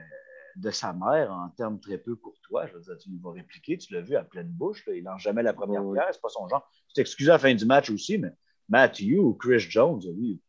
de 0.55 0.71
sa 0.71 0.93
mère 0.93 1.31
en 1.31 1.49
termes 1.49 1.79
très 1.79 1.97
peu 1.97 2.15
courtois. 2.15 2.67
Je 2.67 2.73
veux 2.73 2.81
dire, 2.81 2.97
tu 2.97 3.09
nous 3.09 3.19
vas 3.19 3.31
répliquer, 3.31 3.77
tu 3.77 3.93
l'as 3.93 4.01
vu 4.01 4.15
à 4.15 4.23
pleine 4.23 4.47
bouche. 4.47 4.83
Il 4.87 5.03
lance 5.03 5.21
jamais 5.21 5.43
la 5.43 5.53
première 5.53 5.83
pierre, 5.91 6.09
c'est 6.11 6.21
pas 6.21 6.29
son 6.29 6.47
genre. 6.47 6.69
Tu 6.87 6.93
t'excuses 6.93 7.29
à 7.29 7.33
la 7.33 7.39
fin 7.39 7.53
du 7.53 7.65
match 7.65 7.89
aussi, 7.89 8.17
mais 8.17 8.31
Matthew 8.69 9.17
ou 9.19 9.33
Chris 9.33 9.59
Jones, 9.59 10.01
lui, 10.15 10.39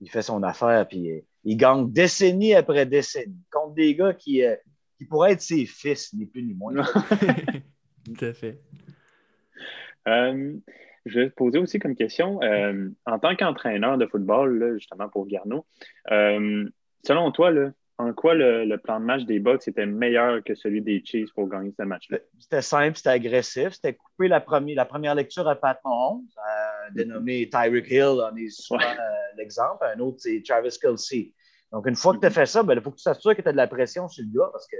il 0.00 0.10
fait 0.10 0.22
son 0.22 0.42
affaire, 0.42 0.86
puis 0.86 1.10
euh, 1.10 1.20
il 1.44 1.56
gagne 1.56 1.90
décennie 1.90 2.54
après 2.54 2.86
décennie 2.86 3.44
contre 3.50 3.74
des 3.74 3.94
gars 3.94 4.14
qui, 4.14 4.44
euh, 4.44 4.56
qui 4.96 5.04
pourraient 5.04 5.32
être 5.32 5.40
ses 5.40 5.66
fils, 5.66 6.12
ni 6.12 6.26
plus 6.26 6.42
ni 6.42 6.54
moins. 6.54 6.74
Tout 8.04 8.24
à 8.24 8.32
fait. 8.32 8.60
Euh, 10.06 10.56
je 11.04 11.20
vais 11.20 11.30
te 11.30 11.34
poser 11.34 11.58
aussi 11.58 11.78
comme 11.78 11.94
question, 11.94 12.40
en 13.06 13.18
tant 13.18 13.34
qu'entraîneur 13.34 13.98
de 13.98 14.06
football, 14.06 14.74
justement 14.78 15.08
pour 15.08 15.26
Garneau, 15.26 15.66
selon 16.06 17.32
toi, 17.32 17.50
là, 17.50 17.72
en 17.98 18.12
quoi 18.12 18.34
le, 18.34 18.76
plan 18.76 19.00
de 19.00 19.04
match 19.04 19.24
des 19.24 19.40
Bucks 19.40 19.66
était 19.66 19.86
meilleur 19.86 20.42
que 20.44 20.54
celui 20.54 20.80
des 20.80 21.02
Chiefs 21.04 21.32
pour 21.34 21.48
gagner 21.48 21.74
ce 21.76 21.82
match-là? 21.82 22.18
C'était 22.38 22.62
simple, 22.62 22.96
c'était 22.96 23.10
agressif. 23.10 23.72
C'était 23.72 23.94
couper 23.94 24.28
la, 24.28 24.40
première, 24.40 24.76
la 24.76 24.84
première 24.84 25.16
lecture 25.16 25.48
à 25.48 25.56
Pat 25.56 25.80
Mahomes, 25.84 26.24
euh, 26.38 26.90
dénommé 26.94 27.48
Tyreek 27.50 27.90
Hill, 27.90 28.20
on 28.32 28.36
est 28.36 28.50
souvent 28.50 28.80
euh, 28.80 29.36
l'exemple. 29.36 29.84
Un 29.84 29.98
autre, 29.98 30.18
c'est 30.20 30.40
Travis 30.46 30.78
Kelsey. 30.80 31.32
Donc, 31.72 31.86
une 31.88 31.96
fois 31.96 32.14
que 32.14 32.20
tu 32.20 32.26
as 32.26 32.30
fait 32.30 32.46
ça, 32.46 32.62
ben, 32.62 32.74
il 32.74 32.80
faut 32.80 32.92
que 32.92 32.96
tu 32.96 33.04
t'assures 33.04 33.34
que 33.34 33.42
tu 33.42 33.48
as 33.48 33.52
de 33.52 33.56
la 33.56 33.66
pression 33.66 34.08
sur 34.08 34.24
le 34.24 34.38
gars 34.38 34.48
parce 34.52 34.68
que 34.68 34.76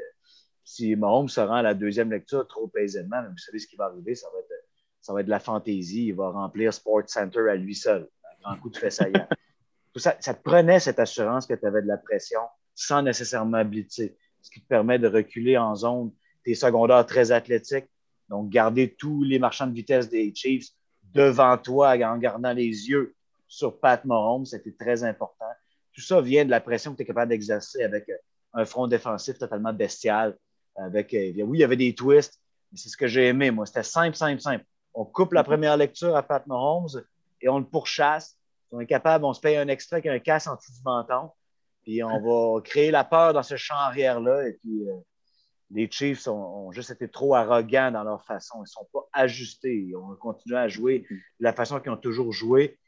si 0.63 0.95
Mahomes 0.95 1.29
se 1.29 1.41
rend 1.41 1.57
à 1.57 1.63
la 1.63 1.75
deuxième 1.75 2.11
lecture 2.11 2.47
trop 2.47 2.71
aisément, 2.77 3.21
vous 3.29 3.39
savez 3.39 3.59
ce 3.59 3.67
qui 3.67 3.75
va 3.75 3.87
arriver, 3.87 4.15
ça 4.15 4.29
va 4.33 4.39
être, 4.39 4.65
ça 5.01 5.13
va 5.13 5.21
être 5.21 5.27
de 5.27 5.31
la 5.31 5.41
fantaisie. 5.41 6.07
Il 6.07 6.15
va 6.15 6.31
remplir 6.31 6.73
Sports 6.73 7.09
Center 7.09 7.51
à 7.51 7.57
lui 7.57 7.75
seul. 7.75 8.09
Un 8.43 8.51
grand 8.51 8.61
coup 8.61 8.71
de 8.71 8.77
fesse 8.77 9.03
ça, 9.97 10.17
ça 10.21 10.35
te 10.35 10.43
prenait 10.43 10.79
cette 10.79 11.01
assurance 11.01 11.47
que 11.47 11.55
tu 11.55 11.67
avais 11.67 11.83
de 11.83 11.89
la 11.89 11.97
pression 11.97 12.41
sans 12.79 13.03
nécessairement 13.03 13.65
blitzer, 13.65 14.17
ce 14.41 14.51
qui 14.51 14.61
te 14.61 14.69
permet 14.69 15.01
de 15.01 15.09
reculer 15.09 15.59
en 15.59 15.75
zone 15.75 16.13
tes 16.45 16.55
secondaires 16.55 17.05
très 17.05 17.33
athlétiques. 17.33 17.89
Donc, 18.29 18.51
garder 18.51 18.95
tous 18.95 19.25
les 19.25 19.41
marchands 19.41 19.67
de 19.67 19.75
vitesse 19.75 20.09
des 20.09 20.33
Chiefs 20.33 20.69
devant 21.13 21.59
toi 21.59 21.97
en 22.07 22.19
gardant 22.19 22.53
les 22.53 22.89
yeux 22.89 23.15
sur 23.49 23.81
Pat 23.81 24.05
Mahomes, 24.05 24.47
c'était 24.47 24.73
très 24.73 25.03
important. 25.03 25.51
Tout 25.93 26.03
ça 26.03 26.21
vient 26.21 26.45
de 26.45 26.51
la 26.51 26.61
pression 26.61 26.93
que 26.93 26.99
tu 26.99 27.03
es 27.03 27.07
capable 27.07 27.31
d'exercer 27.31 27.83
avec 27.83 28.09
euh, 28.11 28.17
un 28.53 28.65
front 28.65 28.87
défensif 28.87 29.39
totalement 29.39 29.73
bestial. 29.73 30.37
Avec, 30.77 31.13
euh, 31.15 31.33
oui, 31.43 31.59
il 31.59 31.61
y 31.61 31.65
avait 31.65 31.77
des 31.77 31.95
twists, 31.95 32.39
mais 32.71 32.79
c'est 32.79 32.91
ce 32.91 32.97
que 32.97 33.09
j'ai 33.09 33.27
aimé, 33.27 33.51
moi. 33.51 33.67
C'était 33.67 33.83
simple, 33.83 34.17
simple, 34.17 34.41
simple. 34.41 34.65
On 34.95 35.05
coupe 35.05 35.33
la 35.33 35.43
première 35.43 35.77
lecture 35.77 36.15
à 36.15 36.23
Pat 36.23 36.47
Mahomes 36.47 37.03
et 37.41 37.49
on 37.49 37.59
le 37.59 37.65
pourchasse. 37.65 38.37
On 38.71 38.79
est 38.79 38.87
capable, 38.87 39.25
on 39.25 39.33
se 39.33 39.41
paye 39.41 39.57
un 39.57 39.67
extrait 39.67 39.97
avec 39.97 40.07
un 40.07 40.19
casse 40.21 40.47
en 40.47 40.55
dessous 40.55 40.73
du 40.73 40.83
menton. 40.85 41.31
Puis 41.89 42.05
on 42.05 42.21
va 42.21 42.61
créer 42.61 42.91
la 42.91 43.03
peur 43.03 43.33
dans 43.33 43.43
ce 43.43 43.57
champ 43.57 43.77
arrière-là. 43.77 44.47
Et 44.47 44.53
puis 44.53 44.87
euh, 44.87 44.93
les 45.71 45.91
Chiefs 45.91 46.29
ont, 46.29 46.71
juste 46.71 46.91
été 46.91 47.09
trop 47.09 47.35
arrogants 47.35 47.91
dans 47.91 48.05
leur 48.05 48.23
façon. 48.27 48.59
Ils 48.59 48.61
ne 48.61 48.67
sont 48.67 48.87
pas 48.93 49.09
ajustés. 49.15 49.75
Ils 49.75 49.97
ont 49.97 50.15
continué 50.17 50.59
à 50.59 50.69
jouer 50.69 51.07
de 51.09 51.17
la 51.41 51.55
façon 51.55 51.81
qu'ils 51.81 51.91
ont 51.91 51.97
toujours 51.97 52.31
joué. 52.31 52.79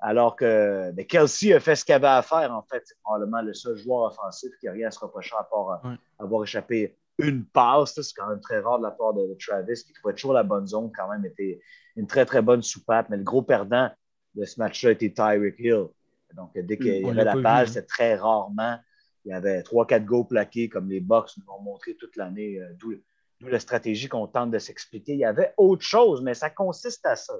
Alors 0.00 0.34
que 0.34 0.90
ben, 0.90 1.06
Kelsey 1.06 1.52
a 1.52 1.60
fait 1.60 1.76
ce 1.76 1.84
qu'il 1.84 1.94
avait 1.94 2.08
à 2.08 2.22
faire, 2.22 2.52
en 2.52 2.62
fait. 2.62 2.82
C'est 2.86 2.98
probablement 3.04 3.40
le 3.40 3.54
seul 3.54 3.76
joueur 3.76 4.10
offensif 4.10 4.50
qui 4.58 4.66
n'a 4.66 4.72
rien 4.72 4.88
à 4.88 4.90
se 4.90 4.98
reprocher 4.98 5.36
à 5.38 5.44
part 5.44 5.84
euh, 5.86 5.94
avoir 6.18 6.42
échappé 6.42 6.98
une 7.18 7.44
passe. 7.44 8.00
C'est 8.02 8.16
quand 8.16 8.30
même 8.30 8.40
très 8.40 8.58
rare 8.58 8.78
de 8.78 8.82
la 8.82 8.90
part 8.90 9.14
de, 9.14 9.32
Travis, 9.38 9.84
qui 9.84 9.92
trouvait 9.92 10.14
toujours 10.14 10.32
la 10.32 10.42
bonne 10.42 10.66
zone, 10.66 10.90
quand 10.90 11.08
même, 11.08 11.24
était 11.24 11.60
une 11.94 12.08
très, 12.08 12.26
très 12.26 12.42
bonne 12.42 12.62
soupape. 12.64 13.10
Mais 13.10 13.16
le 13.16 13.22
gros 13.22 13.42
perdant 13.42 13.92
de 14.34 14.44
ce 14.44 14.58
match-là 14.58 14.90
était 14.90 15.12
Tyreek 15.12 15.54
Hill. 15.60 15.86
Donc, 16.34 16.56
dès 16.56 16.76
qu'il 16.76 17.02
y 17.02 17.08
avait 17.08 17.24
la 17.24 17.36
balle, 17.36 17.68
c'était 17.68 17.86
très 17.86 18.14
rarement. 18.14 18.78
Il 19.24 19.30
y 19.30 19.32
avait 19.32 19.62
trois, 19.62 19.86
quatre 19.86 20.04
go 20.04 20.24
plaqués 20.24 20.68
comme 20.68 20.88
les 20.88 21.00
Bucks 21.00 21.30
nous 21.36 21.52
ont 21.52 21.60
montré 21.60 21.94
toute 21.94 22.16
l'année, 22.16 22.58
euh, 22.60 22.72
d'où 22.78 22.94
la 23.40 23.58
stratégie 23.58 24.08
qu'on 24.08 24.26
tente 24.26 24.50
de 24.50 24.58
s'expliquer. 24.58 25.12
Il 25.12 25.18
y 25.18 25.24
avait 25.24 25.54
autre 25.56 25.82
chose, 25.82 26.22
mais 26.22 26.34
ça 26.34 26.50
consiste 26.50 27.04
à 27.06 27.16
ça. 27.16 27.34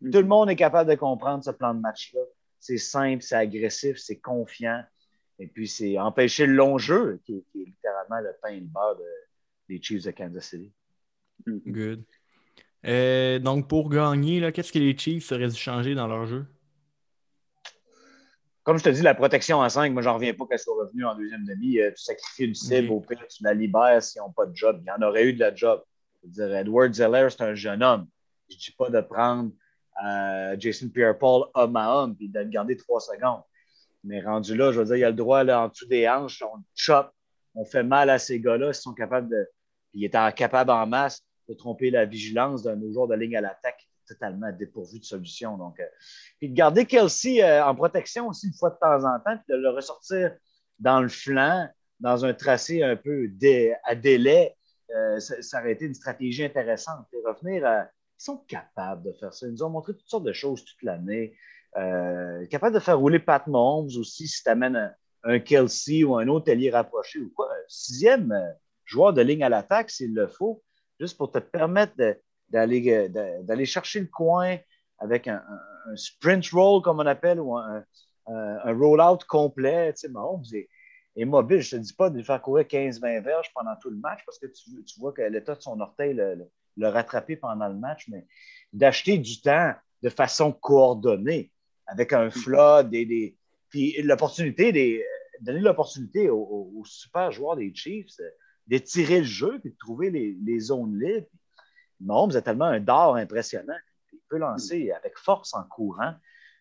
Mm. 0.00 0.10
Tout 0.10 0.18
le 0.18 0.26
monde 0.26 0.50
est 0.50 0.56
capable 0.56 0.90
de 0.90 0.96
comprendre 0.96 1.44
ce 1.44 1.50
plan 1.50 1.74
de 1.74 1.80
match-là. 1.80 2.20
C'est 2.60 2.78
simple, 2.78 3.22
c'est 3.22 3.36
agressif, 3.36 3.98
c'est 3.98 4.18
confiant. 4.18 4.82
Et 5.38 5.46
puis, 5.46 5.68
c'est 5.68 5.98
empêcher 5.98 6.46
le 6.46 6.54
long 6.54 6.78
jeu, 6.78 7.20
qui, 7.24 7.36
est 7.36 7.44
littéralement 7.54 8.20
le 8.20 8.34
pain 8.42 8.50
et 8.50 8.60
le 8.60 8.66
beurre 8.66 8.98
des 9.68 9.80
Chiefs 9.80 10.04
de 10.04 10.10
Kansas 10.10 10.48
City. 10.48 10.72
Mm. 11.46 11.58
Good. 11.66 12.04
Euh, 12.86 13.38
donc, 13.38 13.68
pour 13.68 13.88
gagner, 13.88 14.52
qu'est-ce 14.52 14.72
que 14.72 14.78
les 14.78 14.96
Chiefs 14.96 15.30
auraient 15.32 15.48
dû 15.48 15.56
changer 15.56 15.94
dans 15.94 16.06
leur 16.06 16.26
jeu? 16.26 16.46
Comme 18.68 18.76
je 18.76 18.84
te 18.84 18.90
dis, 18.90 19.00
la 19.00 19.14
protection 19.14 19.62
à 19.62 19.70
5, 19.70 19.94
moi, 19.94 20.02
j'en 20.02 20.12
reviens 20.12 20.34
pas 20.34 20.44
qu'elle 20.44 20.58
soit 20.58 20.76
revenue 20.76 21.06
en 21.06 21.14
deuxième 21.14 21.42
demi. 21.46 21.78
Euh, 21.78 21.90
tu 21.90 22.02
sacrifies 22.02 22.44
une 22.44 22.54
cible, 22.54 22.92
au 22.92 23.00
pire, 23.00 23.26
tu 23.26 23.42
la 23.42 23.54
libères 23.54 24.02
s'ils 24.02 24.20
n'ont 24.20 24.30
pas 24.30 24.44
de 24.44 24.54
job. 24.54 24.82
Il 24.82 24.86
y 24.86 24.90
en 24.90 25.00
aurait 25.00 25.24
eu 25.24 25.32
de 25.32 25.40
la 25.40 25.54
job. 25.54 25.82
Je 26.22 26.26
veux 26.26 26.32
dire, 26.34 26.54
Edward 26.54 26.92
Zeller, 26.92 27.28
c'est 27.30 27.40
un 27.40 27.54
jeune 27.54 27.82
homme. 27.82 28.06
Je 28.50 28.56
ne 28.56 28.58
dis 28.58 28.70
pas 28.72 28.90
de 28.90 29.00
prendre 29.00 29.52
euh, 30.04 30.54
Jason 30.58 30.90
Pierre-Paul 30.90 31.46
homme 31.54 31.76
à 31.76 31.96
homme 31.96 32.14
et 32.20 32.28
de 32.28 32.40
le 32.40 32.44
garder 32.44 32.76
trois 32.76 33.00
secondes. 33.00 33.40
Mais 34.04 34.20
rendu 34.20 34.54
là, 34.54 34.70
je 34.70 34.80
veux 34.80 34.84
dire, 34.84 34.96
il 34.96 35.04
a 35.04 35.08
le 35.08 35.16
droit, 35.16 35.44
là, 35.44 35.62
en 35.62 35.68
dessous 35.68 35.86
des 35.86 36.06
hanches, 36.06 36.42
on 36.42 36.62
chop, 36.74 37.10
on 37.54 37.64
fait 37.64 37.84
mal 37.84 38.10
à 38.10 38.18
ces 38.18 38.38
gars-là 38.38 38.74
s'ils 38.74 38.82
sont 38.82 38.92
capables 38.92 39.30
de. 39.30 39.48
Il 39.94 40.04
est 40.04 40.34
capable 40.34 40.72
en 40.72 40.86
masse 40.86 41.24
de 41.48 41.54
tromper 41.54 41.90
la 41.90 42.04
vigilance 42.04 42.64
d'un 42.64 42.78
joueur 42.92 43.08
de 43.08 43.14
ligne 43.14 43.34
à 43.34 43.40
l'attaque 43.40 43.87
totalement 44.08 44.50
dépourvu 44.52 44.98
de 44.98 45.04
solution. 45.04 45.56
Donc, 45.56 45.78
euh, 45.80 45.86
puis 46.38 46.48
de 46.48 46.54
garder 46.54 46.86
Kelsey 46.86 47.42
euh, 47.42 47.64
en 47.64 47.74
protection 47.74 48.28
aussi 48.28 48.46
une 48.46 48.54
fois 48.54 48.70
de 48.70 48.78
temps 48.80 49.04
en 49.04 49.18
temps, 49.20 49.36
puis 49.36 49.54
de 49.54 49.56
le 49.56 49.70
ressortir 49.70 50.34
dans 50.78 51.00
le 51.00 51.08
flanc, 51.08 51.68
dans 52.00 52.24
un 52.24 52.34
tracé 52.34 52.82
un 52.82 52.96
peu 52.96 53.30
à 53.84 53.94
délai, 53.94 54.56
euh, 54.94 55.20
ça, 55.20 55.60
aurait 55.60 55.72
été 55.72 55.84
une 55.84 55.94
stratégie 55.94 56.44
intéressante. 56.44 57.06
Et 57.12 57.18
revenir 57.26 57.66
à. 57.66 57.88
Ils 58.20 58.24
sont 58.24 58.38
capables 58.48 59.04
de 59.04 59.12
faire 59.12 59.32
ça. 59.32 59.46
Ils 59.46 59.52
nous 59.52 59.62
ont 59.62 59.70
montré 59.70 59.92
toutes 59.92 60.08
sortes 60.08 60.24
de 60.24 60.32
choses 60.32 60.64
toute 60.64 60.82
l'année. 60.82 61.36
capables 62.50 62.74
de 62.74 62.80
faire 62.80 62.98
rouler 62.98 63.20
Pat 63.20 63.46
Mahomes 63.46 63.90
aussi 63.96 64.26
si 64.26 64.42
tu 64.42 64.48
amènes 64.48 64.92
un, 65.22 65.38
Kelsey 65.38 66.02
ou 66.02 66.16
un 66.16 66.26
autre 66.26 66.50
allié 66.50 66.68
rapproché 66.68 67.20
ou 67.20 67.30
quoi. 67.30 67.48
Sixième 67.68 68.34
joueur 68.84 69.12
de 69.12 69.22
ligne 69.22 69.44
à 69.44 69.48
l'attaque 69.48 69.90
s'il 69.90 70.14
le 70.14 70.26
faut, 70.26 70.64
juste 70.98 71.16
pour 71.16 71.30
te 71.30 71.38
permettre 71.38 71.94
de, 71.96 72.18
d'aller, 72.50 72.92
euh, 72.92 73.42
d'aller 73.42 73.66
chercher 73.66 74.00
le 74.00 74.06
coin 74.06 74.56
avec 74.98 75.28
un, 75.28 75.42
sprint 75.94 76.46
roll, 76.50 76.82
comme 76.82 77.00
on 77.00 77.06
appelle, 77.06 77.40
ou 77.40 77.56
un, 77.56 77.84
un 78.26 78.72
roll-out 78.72 79.24
complet. 79.24 79.92
Tu 79.94 80.00
sais, 80.00 80.08
Mahomes 80.08 80.44
est, 80.52 81.24
mobile. 81.24 81.60
Je 81.60 81.76
ne 81.76 81.80
te 81.80 81.86
dis 81.86 81.92
pas 81.94 82.10
de 82.10 82.16
lui 82.16 82.24
faire 82.24 82.40
courir 82.40 82.66
15-20 82.66 83.22
verges 83.22 83.50
pendant 83.54 83.74
tout 83.80 83.90
le 83.90 83.96
match 83.96 84.20
parce 84.24 84.38
que 84.38 84.46
tu, 84.46 84.84
tu 84.84 85.00
vois 85.00 85.12
que 85.12 85.22
l'état 85.22 85.54
de 85.54 85.62
son 85.62 85.80
orteil 85.80 86.14
le, 86.14 86.46
le, 86.76 86.88
rattrapé 86.88 87.36
pendant 87.36 87.68
le 87.68 87.74
match, 87.74 88.06
mais 88.08 88.26
d'acheter 88.72 89.18
du 89.18 89.40
temps 89.40 89.72
de 90.02 90.08
façon 90.10 90.52
coordonnée 90.52 91.50
avec 91.86 92.12
un 92.12 92.30
flood, 92.30 92.90
des, 92.90 93.06
des 93.06 93.36
puis 93.70 94.00
l'opportunité, 94.02 94.72
des, 94.72 95.04
donner 95.40 95.60
l'opportunité 95.60 96.30
aux, 96.30 96.82
super 96.84 97.32
joueurs 97.32 97.56
des 97.56 97.74
Chiefs 97.74 98.20
d'étirer 98.66 99.20
le 99.20 99.24
jeu 99.24 99.60
et 99.64 99.70
de 99.70 99.76
trouver 99.78 100.10
les, 100.10 100.36
les 100.44 100.60
zones 100.60 100.98
libres. 101.00 101.26
Mahomes 102.00 102.36
a 102.36 102.42
tellement 102.42 102.66
un 102.66 102.80
d'or 102.80 103.16
impressionnant. 103.16 103.76
Il 104.12 104.20
peut 104.28 104.38
lancer 104.38 104.92
avec 104.92 105.18
force 105.18 105.54
en 105.54 105.64
courant. 105.64 106.14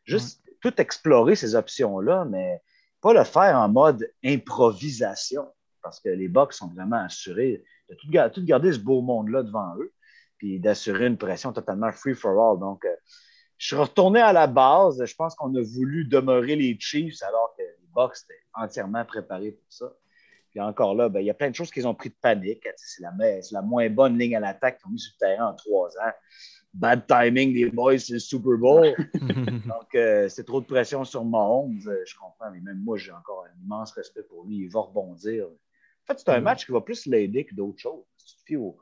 Juste 0.06 0.42
tout 0.62 0.74
explorer 0.82 1.36
ces 1.36 1.56
options-là, 1.56 2.26
mais 2.26 2.62
pas 3.02 3.14
le 3.14 3.24
faire 3.24 3.58
en 3.58 3.70
mode 3.70 4.10
improvisation, 4.24 5.46
parce 5.82 6.00
que 6.00 6.10
les 6.10 6.28
Bucks 6.28 6.54
sont 6.54 6.70
vraiment 6.70 7.04
assurés 7.04 7.64
de 7.90 7.96
tout, 7.96 8.44
garder 8.44 8.74
ce 8.74 8.80
beau 8.80 9.02
monde-là 9.02 9.44
devant 9.44 9.76
eux, 9.78 9.94
puis 10.38 10.60
d'assurer 10.60 11.08
une 11.08 11.18
pression 11.18 11.54
totalement 11.54 11.92
free 11.92 12.16
for 12.16 12.32
all. 12.32 12.60
Donc, 12.60 12.86
euh, 12.86 12.96
je 13.58 13.68
suis 13.68 13.76
retourné 13.76 14.22
à 14.22 14.34
la 14.34 14.48
base. 14.48 15.04
Je 15.04 15.16
pense 15.16 15.36
qu'on 15.36 15.54
a 15.56 15.62
voulu 15.62 16.06
demeurer 16.06 16.56
les 16.56 16.78
Chiefs 16.80 17.22
alors 17.24 17.54
que 17.58 17.64
les 17.64 17.88
Bucks 17.94 18.18
étaient 18.24 18.42
entièrement 18.54 19.06
préparés 19.06 19.52
pour 19.52 19.66
ça 19.70 19.94
encore 20.60 20.96
là, 20.96 21.10
ben, 21.10 21.20
il 21.20 21.26
y 21.26 21.30
a 21.30 21.34
plein 21.34 21.50
de 21.50 21.56
choses 21.56 21.72
qu'ils 21.72 21.88
ont 21.88 21.96
pris 21.96 22.10
de 22.10 22.16
panique. 22.22 22.68
C'est 22.76 23.02
la, 23.02 23.62
moins 23.62 23.90
bonne 23.90 24.18
ligne 24.18 24.36
à 24.36 24.40
l'attaque 24.40 24.78
qu'ils 24.78 24.88
ont 24.88 24.92
mis 24.92 25.00
sur 25.00 25.14
le 25.20 25.26
terrain 25.26 25.50
en 25.50 25.54
trois 25.54 25.90
ans. 25.98 26.12
Bad 26.74 27.08
timing 27.08 27.54
des 27.54 27.70
boys, 27.72 27.98
c'est 27.98 28.14
le 28.14 28.20
Super 28.20 28.58
Bowl. 28.58 28.96
Donc, 29.16 29.96
euh, 29.96 30.30
c'est 30.30 30.44
trop 30.44 30.62
de 30.62 30.66
pression 30.66 31.04
sur 31.04 31.26
Mahomes. 31.26 31.80
Euh, 31.88 32.04
je 32.06 32.16
comprends, 32.16 32.52
mais 32.52 32.60
même 32.60 32.80
moi, 32.84 32.98
j'ai 32.98 33.12
encore 33.12 33.46
un 33.46 33.64
immense 33.64 33.92
respect 33.94 34.24
pour 34.24 34.46
lui. 34.46 34.58
Il 34.58 34.70
va 34.70 34.82
rebondir. 34.82 35.46
En 35.48 36.14
fait, 36.14 36.20
c'est 36.20 36.30
un 36.30 36.40
mm. 36.40 36.44
match 36.44 36.66
qui 36.66 36.72
va 36.72 36.82
plus 36.82 37.06
l'aider 37.06 37.46
que 37.46 37.56
d'autres 37.56 37.80
choses. 37.80 38.04
Si 38.18 38.36
tu 38.36 38.42
te 38.42 38.46
fies 38.46 38.58
au, 38.58 38.78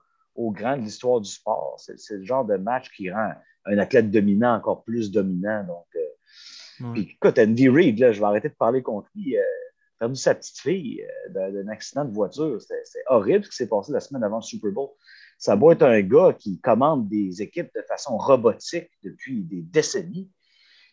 grand 0.51 0.77
de 0.77 0.81
l'histoire 0.81 1.21
du 1.21 1.29
sport, 1.29 1.75
c'est 1.77 2.15
le 2.15 2.23
genre 2.23 2.43
de 2.43 2.57
match 2.57 2.91
qui 2.91 3.09
rend 3.09 3.31
un 3.65 3.77
athlète 3.77 4.11
dominant 4.11 4.55
encore 4.55 4.83
plus 4.83 5.09
dominant. 5.11 5.63
Donc, 5.63 5.85
euh, 5.95 6.93
écoute, 6.95 7.39
Andy 7.39 7.69
Reid, 7.69 8.11
je 8.11 8.19
vais 8.19 8.25
arrêter 8.25 8.49
de 8.49 8.55
parler 8.55 8.81
contre 8.81 9.09
lui 9.15 9.37
perdu 9.99 10.15
sa 10.15 10.35
petite 10.35 10.57
fille 10.57 11.05
euh, 11.35 11.51
d'un 11.51 11.67
accident 11.69 12.05
de 12.05 12.13
voiture. 12.13 12.59
C'est 12.61 13.03
horrible 13.07 13.45
ce 13.45 13.49
qui 13.49 13.55
s'est 13.55 13.69
passé 13.69 13.91
la 13.91 13.99
semaine 13.99 14.23
avant 14.23 14.37
le 14.37 14.43
Super 14.43 14.71
Bowl. 14.71 14.89
Ça 15.37 15.55
doit 15.55 15.73
être 15.73 15.83
un 15.83 16.01
gars 16.01 16.33
qui 16.37 16.59
commande 16.59 17.09
des 17.09 17.41
équipes 17.41 17.69
de 17.75 17.81
façon 17.81 18.17
robotique 18.17 18.89
depuis 19.03 19.43
des 19.43 19.61
décennies. 19.61 20.31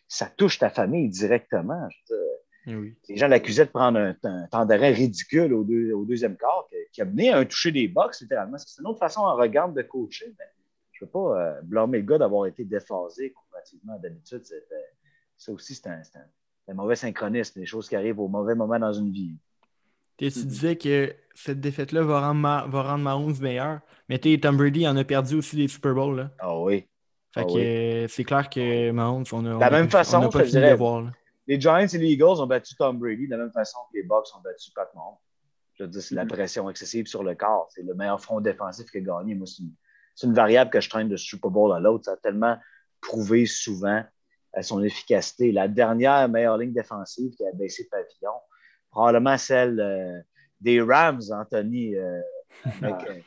Ça 0.07 0.27
touche 0.27 0.59
ta 0.59 0.69
famille 0.69 1.09
directement. 1.09 1.87
Les 2.65 3.17
gens 3.17 3.27
l'accusaient 3.27 3.65
de 3.65 3.71
prendre 3.71 3.99
un, 3.99 4.47
temps 4.47 4.65
d'arrêt 4.65 4.91
ridicule 4.91 5.53
au, 5.53 5.63
deuxième 6.05 6.37
quart 6.37 6.67
qui, 6.91 7.01
a 7.01 7.05
mené 7.05 7.31
à 7.31 7.37
un 7.37 7.45
toucher 7.45 7.71
des 7.71 7.87
box, 7.87 8.21
littéralement. 8.21 8.57
C'est 8.57 8.81
une 8.81 8.87
autre 8.87 8.99
façon 8.99 9.21
en 9.21 9.35
regard 9.35 9.71
de 9.71 9.81
coacher. 9.81 10.33
Mais 10.37 10.45
je 10.91 11.03
ne 11.03 11.07
veux 11.07 11.11
pas 11.11 11.41
euh, 11.41 11.61
blâmer 11.63 11.99
le 11.99 12.05
gars 12.05 12.17
d'avoir 12.17 12.45
été 12.45 12.63
déphasé 12.63 13.31
comparativement 13.31 13.97
d'habitude. 13.99 14.43
Ça 15.37 15.51
aussi, 15.51 15.75
c'est 15.75 15.87
un, 15.87 15.99
un, 15.99 16.27
mauvais 16.71 16.95
synchronisme, 16.95 17.59
des 17.59 17.65
choses 17.65 17.89
qui 17.89 17.95
arrivent 17.95 18.19
au 18.19 18.27
mauvais 18.29 18.55
moment 18.55 18.79
dans 18.79 18.93
une 18.93 19.11
vie. 19.11 19.35
Tu 20.17 20.29
disais 20.29 20.75
que 20.77 21.13
cette 21.35 21.59
défaite-là 21.59 22.03
va 22.03 22.21
rendre, 22.21 22.69
va 22.69 22.83
rendre 22.83 23.03
Mahomes 23.03 23.37
meilleur, 23.41 23.79
mais 24.07 24.19
Tom 24.19 24.57
Brady 24.57 24.87
en 24.87 24.95
a 24.95 25.03
perdu 25.03 25.35
aussi 25.35 25.55
des 25.55 25.67
Super 25.67 25.93
Bowls. 25.93 26.29
Ah 26.39 26.57
oui. 26.59 26.85
Fait 27.33 27.41
ah 27.41 27.45
que 27.45 28.07
c'est 28.07 28.23
clair 28.23 28.49
que 28.49 28.91
Mahomes, 28.91 29.25
on 29.31 29.45
a. 29.45 29.55
De 29.55 29.59
la 29.59 29.71
même 29.71 29.89
façon, 29.89 30.23
on 30.23 30.29
pas 30.29 30.45
fini 30.45 30.61
de 30.61 30.75
voir. 30.75 31.11
Les 31.47 31.59
Giants 31.59 31.79
et 31.79 31.97
les 31.97 32.11
Eagles 32.11 32.39
ont 32.39 32.47
battu 32.47 32.75
Tom 32.75 32.97
Brady 32.99 33.25
de 33.25 33.31
la 33.31 33.37
même 33.37 33.51
façon 33.51 33.79
que 33.91 33.97
les 33.97 34.03
Bucks 34.03 34.27
ont 34.37 34.41
battu 34.41 34.71
Pat 34.73 34.87
Mahomes. 34.95 35.17
Je 35.73 35.83
veux 35.83 35.89
dire, 35.89 36.01
c'est 36.01 36.15
la 36.15 36.23
mm-hmm. 36.23 36.27
pression 36.27 36.69
excessive 36.69 37.07
sur 37.07 37.23
le 37.23 37.35
corps. 37.35 37.67
C'est 37.73 37.81
le 37.81 37.95
meilleur 37.95 38.21
front 38.21 38.39
défensif 38.39 38.89
qui 38.91 38.99
a 38.99 39.01
gagné. 39.01 39.33
Moi, 39.33 39.47
c'est 39.47 39.63
une, 39.63 39.73
une, 40.29 40.33
variable 40.33 40.69
que 40.69 40.79
je 40.79 40.89
traîne 40.89 41.09
de 41.09 41.17
Super 41.17 41.49
Bowl 41.49 41.73
à 41.73 41.79
l'autre. 41.79 42.05
Ça 42.05 42.11
a 42.11 42.17
tellement 42.17 42.57
prouvé 43.01 43.47
souvent 43.47 44.03
son 44.61 44.83
efficacité. 44.83 45.51
La 45.51 45.67
dernière 45.67 46.29
meilleure 46.29 46.57
ligne 46.57 46.73
défensive 46.73 47.33
qui 47.35 47.45
a 47.45 47.51
baissé 47.53 47.87
pavillon, 47.89 48.33
probablement 48.91 49.37
celle 49.37 49.79
euh, 49.79 50.19
des 50.61 50.81
Rams, 50.81 51.21
Anthony, 51.31 51.95
euh, 51.95 52.21
avec 52.81 53.09
euh, 53.09 53.19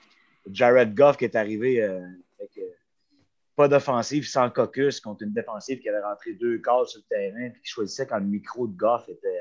Jared 0.50 0.94
Goff 0.94 1.16
qui 1.16 1.24
est 1.24 1.34
arrivé 1.34 1.82
avec 1.82 2.60
pas 3.56 3.68
d'offensive 3.68 4.28
sans 4.28 4.50
caucus 4.50 5.00
contre 5.00 5.24
une 5.24 5.32
défensive 5.32 5.80
qui 5.80 5.88
avait 5.88 6.02
rentré 6.02 6.34
deux 6.34 6.58
cases 6.58 6.90
sur 6.90 7.00
le 7.00 7.06
terrain 7.08 7.46
et 7.46 7.52
qui 7.52 7.70
choisissait 7.70 8.06
quand 8.06 8.18
le 8.18 8.26
micro 8.26 8.68
de 8.68 8.76
Goff 8.76 9.08
était, 9.08 9.40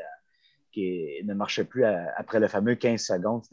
qui 0.72 1.22
ne 1.24 1.34
marchait 1.34 1.66
plus 1.66 1.84
après 1.84 2.40
le 2.40 2.48
fameux 2.48 2.76
15 2.76 3.00
secondes. 3.00 3.44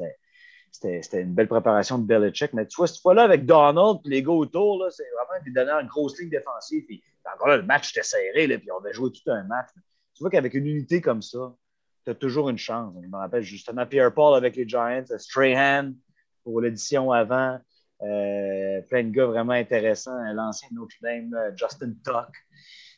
C'était 0.70 1.20
une 1.20 1.34
belle 1.34 1.48
préparation 1.48 1.98
de 1.98 2.06
Belichick. 2.06 2.54
Mais 2.54 2.66
tu 2.66 2.76
vois, 2.76 2.86
cette 2.86 3.02
fois-là, 3.02 3.24
avec 3.24 3.44
Donald 3.44 3.98
et 4.06 4.08
les 4.08 4.22
gars 4.22 4.32
autour, 4.32 4.86
c'est 4.90 5.04
vraiment 5.10 5.44
des 5.44 5.50
donner 5.50 5.72
une 5.72 5.88
grosse 5.88 6.18
ligne 6.18 6.30
défensive. 6.30 6.84
Encore 7.34 7.48
là, 7.48 7.56
le 7.56 7.62
match 7.62 7.90
était 7.90 8.02
serré, 8.02 8.46
là, 8.46 8.58
puis 8.58 8.70
on 8.70 8.78
avait 8.78 8.92
joué 8.92 9.10
tout 9.10 9.30
un 9.30 9.44
match. 9.44 9.68
Tu 10.14 10.22
vois 10.22 10.30
qu'avec 10.30 10.54
une 10.54 10.66
unité 10.66 11.00
comme 11.00 11.22
ça, 11.22 11.54
tu 12.04 12.10
as 12.10 12.14
toujours 12.14 12.48
une 12.48 12.58
chance. 12.58 12.94
Je 13.00 13.08
me 13.08 13.16
rappelle 13.16 13.42
justement 13.42 13.86
Pierre 13.86 14.12
Paul 14.12 14.36
avec 14.36 14.56
les 14.56 14.68
Giants, 14.68 15.04
Strahan 15.18 15.92
pour 16.42 16.60
l'édition 16.60 17.12
avant, 17.12 17.58
euh, 18.02 18.80
plein 18.88 19.04
de 19.04 19.10
gars 19.10 19.26
vraiment 19.26 19.52
intéressants, 19.52 20.18
l'ancien 20.32 20.68
Notre 20.72 20.96
Dame, 21.00 21.32
euh, 21.34 21.52
Justin 21.54 21.92
Tuck. 22.04 22.32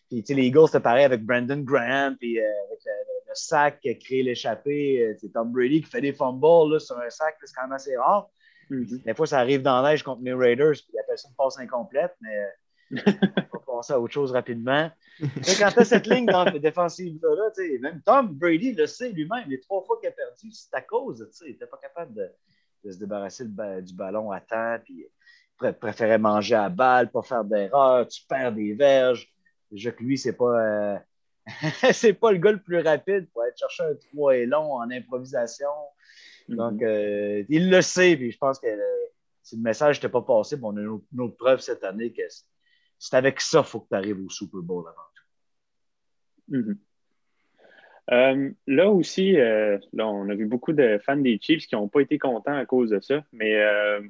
Puis, 0.09 0.23
tu 0.23 0.27
sais, 0.29 0.35
les 0.35 0.47
Eagles, 0.47 0.67
c'était 0.67 0.81
pareil 0.81 1.05
avec 1.05 1.25
Brandon 1.25 1.61
Graham, 1.61 2.17
puis 2.17 2.39
euh, 2.39 2.45
avec 2.69 2.81
le, 2.85 3.35
sac 3.37 3.81
qui 3.81 3.91
a 3.91 3.95
créé 3.95 4.23
l'échappée. 4.23 5.17
C'est 5.21 5.33
Tom 5.33 5.51
Brady 5.51 5.83
qui 5.83 5.91
fait 5.91 6.01
des 6.01 6.13
fumbles 6.13 6.73
là, 6.73 6.79
sur 6.79 6.97
un 7.01 7.11
sac, 7.11 7.37
c'est 7.43 7.53
quand 7.53 7.63
même 7.63 7.73
assez 7.73 7.97
rare. 7.97 8.29
Mm-hmm. 8.71 9.03
Des 9.03 9.15
fois, 9.15 9.27
ça 9.27 9.41
arrive 9.41 9.61
dans 9.61 9.83
la 9.83 9.91
neige 9.91 10.05
contre 10.05 10.23
les 10.23 10.33
Raiders, 10.33 10.75
puis 10.75 10.93
ils 10.95 11.01
appellent 11.01 11.19
ça 11.19 11.29
une 11.29 11.35
passe 11.35 11.59
incomplète, 11.59 12.15
mais 12.21 12.47
on 13.07 13.53
va 13.53 13.77
passer 13.77 13.93
à 13.93 14.01
autre 14.01 14.13
chose 14.13 14.33
rapidement. 14.33 14.91
quand 15.21 15.71
tu 15.71 15.81
as 15.81 15.85
cette 15.85 16.07
ligne 16.07 16.27
défensive-là, 16.61 17.51
même 17.81 18.03
Tom 18.05 18.29
Brady 18.29 18.73
le 18.73 18.87
sait 18.87 19.11
lui-même, 19.11 19.49
les 19.49 19.61
trois 19.61 19.83
fois 19.83 19.99
qu'il 20.01 20.09
a 20.09 20.13
perdu, 20.13 20.51
c'est 20.53 20.75
à 20.75 20.81
cause, 20.81 21.29
il 21.43 21.53
n'était 21.53 21.67
pas 21.67 21.79
capable 21.79 22.15
de, 22.15 22.91
se 22.91 22.99
débarrasser 22.99 23.47
du 23.47 23.95
ballon 23.95 24.31
à 24.31 24.41
temps, 24.41 24.79
puis 24.85 25.07
il 25.63 25.73
préférait 25.73 26.19
manger 26.19 26.55
à 26.55 26.69
balle, 26.69 27.11
pas 27.11 27.23
faire 27.23 27.45
d'erreur, 27.45 28.07
tu 28.09 28.23
perds 28.29 28.53
des 28.53 28.75
verges. 28.75 29.33
Déjà 29.71 29.91
que 29.91 30.03
lui, 30.03 30.19
c'est 30.19 30.35
pas. 30.35 30.61
Euh, 30.61 30.99
c'est 31.93 32.13
pas 32.13 32.33
le 32.33 32.39
gars 32.39 32.53
le 32.53 32.63
plus 32.63 32.81
rapide 32.81 33.29
pour 33.33 33.43
aller 33.43 33.53
chercher 33.57 33.83
un 33.85 33.95
3 34.13 34.37
et 34.37 34.47
long 34.47 34.75
en 34.75 34.91
improvisation. 34.91 35.69
Mm-hmm. 36.49 36.57
Donc, 36.57 36.83
euh, 36.83 37.45
il 37.49 37.71
le 37.71 37.83
sait, 37.83 38.17
puis 38.17 38.31
je 38.31 38.39
pense 38.39 38.59
que 38.59 38.67
euh, 38.67 39.05
si 39.43 39.57
le 39.57 39.63
message 39.63 39.97
n'était 39.97 40.09
pas 40.09 40.23
passé, 40.23 40.57
on 40.63 40.77
a 40.77 40.81
une 40.81 41.21
autre, 41.21 41.37
preuve 41.37 41.61
cette 41.61 41.85
année 41.85 42.13
que 42.13 42.23
c'est 43.05 43.17
avec 43.17 43.41
ça 43.43 43.59
qu'il 43.59 43.69
faut 43.69 43.81
que 43.81 43.89
tu 43.91 43.97
arrives 43.97 44.25
au 44.25 44.31
Super 44.31 44.63
Bowl 44.63 44.85
avant 44.89 44.97
tout. 45.15 46.57
Mm-hmm. 46.57 46.77
Euh, 48.13 48.51
là 48.67 48.91
aussi, 48.91 49.33
là, 49.33 50.09
on 50.09 50.29
a 50.31 50.35
vu 50.35 50.47
beaucoup 50.47 50.73
de 50.73 50.99
fans 51.05 51.17
des 51.17 51.39
Chiefs 51.41 51.67
qui 51.67 51.75
n'ont 51.75 51.89
pas 51.89 52.01
été 52.01 52.19
contents 52.19 52.57
à 52.57 52.65
cause 52.65 52.91
de 52.91 53.01
ça, 53.01 53.23
mais 53.33 53.63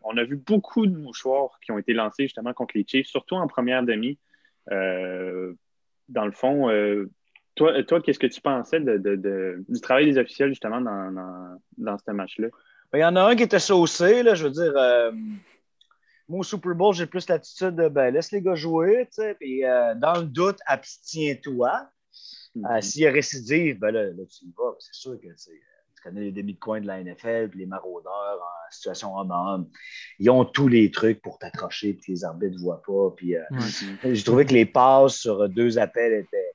on 0.05 0.17
a 0.17 0.25
vu 0.25 0.37
beaucoup 0.37 0.87
de 0.87 0.97
mouchoirs 0.97 1.59
qui 1.65 1.73
ont 1.73 1.79
été 1.79 1.93
lancés 1.93 2.25
justement 2.25 2.53
contre 2.53 2.77
les 2.77 2.85
Chiefs, 2.87 3.07
surtout 3.07 3.35
en 3.37 3.47
première 3.47 3.83
demi. 3.83 4.19
dans 4.69 6.25
le 6.25 6.33
fond, 6.33 6.69
toi, 7.55 7.83
toi 7.85 8.01
qu'est-ce 8.01 8.19
que 8.19 8.27
tu 8.27 8.41
pensais 8.41 8.81
du 8.81 9.81
travail 9.81 10.07
des 10.07 10.19
officiels 10.19 10.49
justement 10.49 10.81
dans, 10.81 11.59
dans, 11.79 11.99
ce 11.99 12.11
match-là? 12.11 12.49
Ben, 12.93 12.99
il 12.99 13.03
y 13.03 13.05
en 13.05 13.15
a 13.15 13.23
un 13.23 13.37
qui 13.37 13.45
était 13.45 13.61
saucé, 13.61 14.25
là, 14.25 14.35
je 14.35 14.45
veux 14.45 14.51
dire. 14.51 14.73
Euh, 16.25 16.33
moi, 16.33 16.41
au 16.41 16.43
Super 16.43 16.75
Bowl, 16.75 16.95
j'ai 16.95 17.07
plus 17.07 17.29
l'attitude 17.29 17.77
de 17.77 17.89
ben, 17.89 18.13
laisse 18.13 18.33
les 18.33 18.43
gars 18.43 18.55
jouer, 18.55 19.07
tu 19.07 19.23
sais, 19.23 19.35
puis 19.35 19.65
euh, 19.65 19.95
dans 19.95 20.19
le 20.19 20.27
doute, 20.27 20.59
abstiens-toi. 20.67 21.89
Euh, 22.57 22.81
s'il 22.81 23.03
y 23.03 23.07
a 23.07 23.11
récidive, 23.11 23.81
ben 23.81 23.91
là, 23.91 24.11
tu 24.13 24.45
y 24.45 24.55
vas. 24.57 24.77
C'est 24.79 24.95
sûr 24.95 25.19
que 25.21 25.27
tu 25.27 26.03
connais 26.03 26.21
les 26.21 26.33
demi 26.33 26.55
de 26.55 26.59
coin 26.59 26.81
de 26.81 26.87
la 26.87 27.03
NFL, 27.03 27.49
puis 27.49 27.61
les 27.61 27.67
maraudeurs 27.67 28.39
en 28.41 28.71
situation 28.71 29.17
homme 29.17 29.33
à 29.33 29.55
homme. 29.55 29.69
Ils 30.21 30.31
ont 30.31 30.45
tous 30.45 30.69
les 30.69 30.91
trucs 30.93 31.21
pour 31.21 31.39
t'accrocher, 31.39 31.95
puis 31.95 32.13
les 32.13 32.25
arbitres 32.25 32.55
ne 32.55 32.61
voient 32.61 32.83
pas. 32.87 33.11
Puis, 33.17 33.35
J'ai 34.05 34.23
trouvé 34.23 34.47
que 34.47 34.53
les 34.53 34.67
passes 34.67 35.17
sur 35.17 35.49
deux 35.49 35.79
appels 35.79 36.13
étaient 36.13 36.55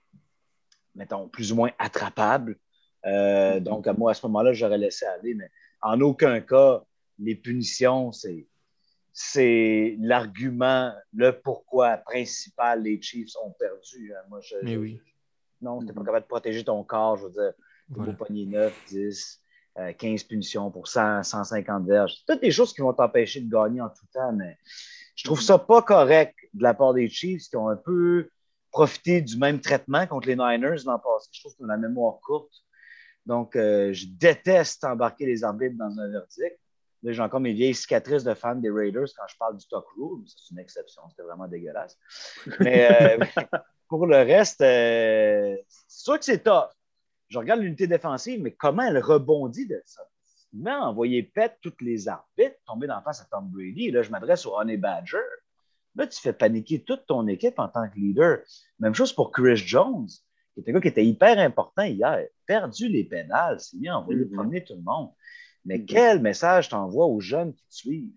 mettons, 0.99 1.27
plus 1.27 1.51
ou 1.51 1.55
moins 1.55 1.71
attrapable. 1.79 2.57
Euh, 3.05 3.59
mm-hmm. 3.59 3.63
donc, 3.63 3.87
moi, 3.97 4.11
à 4.11 4.13
ce 4.13 4.25
moment-là, 4.27 4.53
j'aurais 4.53 4.77
laissé 4.77 5.05
aller, 5.05 5.33
mais 5.33 5.49
en 5.81 5.99
aucun 6.01 6.41
cas, 6.41 6.83
les 7.17 7.35
punitions, 7.35 8.11
c'est, 8.11 8.45
c'est 9.13 9.95
l'argument, 9.99 10.93
le 11.13 11.31
pourquoi 11.31 11.97
principal 11.97 12.83
les 12.83 13.01
Chiefs 13.01 13.35
ont 13.43 13.51
perdu. 13.51 14.13
Hein. 14.13 14.21
Moi, 14.29 14.39
je, 14.41 14.55
mais 14.63 14.77
oui. 14.77 15.01
non, 15.61 15.79
tu 15.79 15.85
n'es 15.85 15.93
pas 15.93 16.01
mm-hmm. 16.01 16.05
capable 16.05 16.23
de 16.23 16.27
protéger 16.27 16.63
ton 16.63 16.83
corps. 16.83 17.17
Je 17.17 17.25
veux 17.25 17.31
dire, 17.31 17.53
voilà. 17.89 18.13
pogner 18.13 18.45
9, 18.45 18.85
10, 18.87 19.43
15 19.97 20.23
punitions 20.23 20.71
pour 20.71 20.87
100, 20.87 21.23
150 21.23 21.85
verges. 21.85 22.23
Toutes 22.27 22.41
des 22.41 22.51
choses 22.51 22.73
qui 22.73 22.81
vont 22.81 22.93
t'empêcher 22.93 23.41
de 23.41 23.49
gagner 23.49 23.81
en 23.81 23.89
tout 23.89 24.05
temps, 24.13 24.31
mais 24.31 24.57
je 25.15 25.25
trouve 25.25 25.39
mm-hmm. 25.39 25.45
ça 25.45 25.59
pas 25.59 25.81
correct 25.81 26.35
de 26.53 26.63
la 26.63 26.73
part 26.73 26.93
des 26.93 27.09
Chiefs 27.09 27.49
qui 27.49 27.57
ont 27.57 27.69
un 27.69 27.77
peu 27.77 28.29
profiter 28.71 29.21
du 29.21 29.37
même 29.37 29.59
traitement 29.59 30.05
contre 30.07 30.27
les 30.27 30.35
Niners 30.35 30.83
l'an 30.85 30.99
passé. 30.99 31.29
Je 31.31 31.41
trouve 31.41 31.55
qu'on 31.55 31.65
a 31.65 31.75
la 31.75 31.77
mémoire 31.77 32.19
courte. 32.21 32.53
Donc, 33.25 33.55
euh, 33.55 33.93
je 33.93 34.05
déteste 34.07 34.83
embarquer 34.83 35.25
les 35.25 35.43
arbitres 35.43 35.75
dans 35.77 35.99
un 35.99 36.09
verdict. 36.09 36.59
Là, 37.03 37.13
j'ai 37.13 37.21
encore 37.21 37.39
mes 37.39 37.53
vieilles 37.53 37.75
cicatrices 37.75 38.23
de 38.23 38.33
fans 38.33 38.55
des 38.55 38.69
Raiders 38.69 39.07
quand 39.15 39.27
je 39.27 39.37
parle 39.37 39.57
du 39.57 39.65
talk 39.67 39.85
rule. 39.97 40.23
C'est 40.25 40.51
une 40.51 40.59
exception, 40.59 41.01
c'était 41.09 41.23
vraiment 41.23 41.47
dégueulasse. 41.47 41.97
Mais 42.59 43.17
euh, 43.19 43.25
pour 43.87 44.05
le 44.05 44.17
reste, 44.17 44.61
euh, 44.61 45.55
c'est 45.67 46.03
sûr 46.03 46.19
que 46.19 46.25
c'est 46.25 46.43
tough. 46.43 46.69
Je 47.29 47.37
regarde 47.37 47.61
l'unité 47.61 47.87
défensive, 47.87 48.41
mais 48.41 48.51
comment 48.51 48.83
elle 48.83 48.97
rebondit 48.97 49.67
de 49.67 49.81
ça? 49.85 50.01
Mais 50.51 50.71
envoyer 50.71 51.23
pète 51.23 51.57
toutes 51.61 51.81
les 51.81 52.07
arbitres, 52.07 52.57
tomber 52.65 52.87
dans 52.87 53.01
face 53.01 53.21
à 53.21 53.25
Tom 53.25 53.49
Brady. 53.49 53.91
Là, 53.91 54.01
je 54.01 54.09
m'adresse 54.09 54.45
au 54.45 54.57
Honey 54.57 54.77
Badger. 54.77 55.17
Là, 55.95 56.07
tu 56.07 56.19
fais 56.19 56.33
paniquer 56.33 56.83
toute 56.83 57.05
ton 57.05 57.27
équipe 57.27 57.59
en 57.59 57.67
tant 57.67 57.87
que 57.87 57.99
leader. 57.99 58.39
Même 58.79 58.95
chose 58.95 59.13
pour 59.13 59.31
Chris 59.31 59.57
Jones, 59.57 60.07
qui 60.53 60.61
était 60.61 60.71
un 60.71 60.73
gars 60.73 60.81
qui 60.81 60.87
était 60.87 61.05
hyper 61.05 61.37
important 61.37 61.83
hier. 61.83 62.25
Perdu 62.45 62.89
les 62.89 63.03
pénales, 63.03 63.59
c'est 63.59 63.77
bien 63.79 63.95
envoyé 63.95 64.21
mm-hmm. 64.21 64.33
promener 64.33 64.63
tout 64.63 64.75
le 64.75 64.81
monde. 64.81 65.11
Mais 65.65 65.77
mm-hmm. 65.77 65.85
quel 65.85 66.21
message 66.21 66.69
t'envoies 66.69 67.05
aux 67.05 67.19
jeunes 67.19 67.53
qui 67.53 67.63
te 67.67 67.75
suivent? 67.75 68.13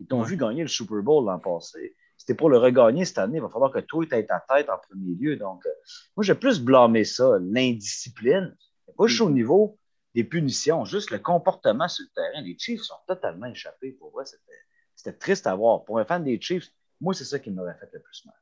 Ils 0.00 0.06
t'ont 0.06 0.22
vu 0.22 0.36
gagner 0.36 0.62
le 0.62 0.68
Super 0.68 1.02
Bowl 1.02 1.24
l'an 1.24 1.38
passé. 1.38 1.96
C'était 2.16 2.34
pour 2.34 2.50
le 2.50 2.58
regagner 2.58 3.04
cette 3.04 3.18
année. 3.18 3.38
Il 3.38 3.42
va 3.42 3.48
falloir 3.48 3.70
que 3.70 3.80
toi, 3.80 4.04
tu 4.06 4.14
aies 4.14 4.26
ta 4.26 4.44
tête 4.48 4.68
en 4.68 4.78
premier 4.78 5.14
lieu. 5.14 5.36
Donc, 5.36 5.64
euh, 5.66 5.70
moi, 6.16 6.24
j'ai 6.24 6.34
plus 6.34 6.60
blâmé 6.60 7.04
ça, 7.04 7.38
l'indiscipline. 7.40 8.56
Pas 8.96 9.06
juste 9.06 9.20
au 9.20 9.28
mm-hmm. 9.28 9.32
niveau 9.34 9.78
des 10.14 10.24
punitions, 10.24 10.84
juste 10.84 11.10
le 11.10 11.18
comportement 11.18 11.88
sur 11.88 12.04
le 12.04 12.14
terrain. 12.14 12.42
Les 12.42 12.56
Chiefs 12.58 12.82
sont 12.82 12.94
totalement 13.06 13.46
échappés. 13.46 13.92
Pour 13.92 14.12
moi, 14.12 14.24
c'était 14.24 15.12
triste 15.12 15.46
à 15.46 15.54
voir. 15.54 15.84
Pour 15.84 15.98
un 15.98 16.04
fan 16.04 16.24
des 16.24 16.40
Chiefs, 16.40 16.70
moi, 17.00 17.12
c'est 17.12 17.24
ça 17.24 17.38
qui 17.38 17.50
m'aurait 17.50 17.76
fait 17.78 17.90
le 17.92 18.00
plus 18.00 18.24
mal. 18.24 18.34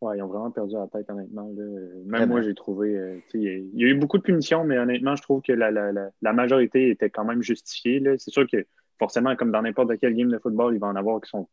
Ouais, 0.00 0.18
ils 0.18 0.22
ont 0.22 0.26
vraiment 0.26 0.50
perdu 0.50 0.74
la 0.74 0.86
tête, 0.88 1.08
honnêtement. 1.08 1.50
Même 2.04 2.28
moi, 2.28 2.42
j'ai 2.42 2.54
trouvé. 2.54 2.96
Euh, 2.96 3.20
il 3.34 3.70
y 3.74 3.84
a 3.84 3.88
eu 3.88 3.94
beaucoup 3.94 4.18
de 4.18 4.22
punitions, 4.22 4.64
mais 4.64 4.78
honnêtement, 4.78 5.16
je 5.16 5.22
trouve 5.22 5.42
que 5.42 5.52
la, 5.52 6.32
majorité 6.32 6.90
était 6.90 7.10
quand 7.10 7.24
même 7.24 7.42
justifiée. 7.42 8.02
C'est 8.18 8.30
sûr 8.30 8.46
que 8.50 8.66
forcément, 8.98 9.34
comme 9.36 9.50
dans 9.50 9.62
n'importe 9.62 9.98
quel 10.00 10.14
game 10.14 10.28
de 10.28 10.38
football, 10.38 10.74
il 10.74 10.80
va 10.80 10.88
en 10.88 10.96
avoir 10.96 11.20
qui 11.20 11.30
sont, 11.30 11.48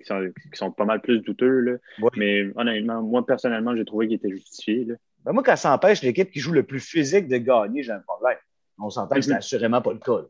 qui 0.00 0.58
sont, 0.58 0.70
pas 0.72 0.84
mal 0.84 1.00
plus 1.00 1.20
douteux. 1.20 1.80
Mais 2.16 2.50
honnêtement, 2.56 3.02
moi, 3.02 3.26
personnellement, 3.26 3.76
j'ai 3.76 3.84
trouvé 3.84 4.06
qu'il 4.06 4.16
était 4.16 4.30
justifié. 4.30 4.86
Ben, 5.24 5.32
moi, 5.32 5.42
quand 5.42 5.56
ça 5.56 5.72
empêche 5.72 6.02
l'équipe 6.02 6.30
qui 6.30 6.40
joue 6.40 6.52
le 6.52 6.62
plus 6.62 6.80
physique 6.80 7.28
de 7.28 7.38
gagner, 7.38 7.82
j'ai 7.82 7.92
un 7.92 8.00
problème. 8.00 8.38
On 8.78 8.90
s'entend 8.90 9.14
que 9.14 9.20
c'était 9.22 9.34
Mhm. 9.34 9.38
assurément 9.38 9.82
pas 9.82 9.92
le 9.92 9.98
cas. 9.98 10.26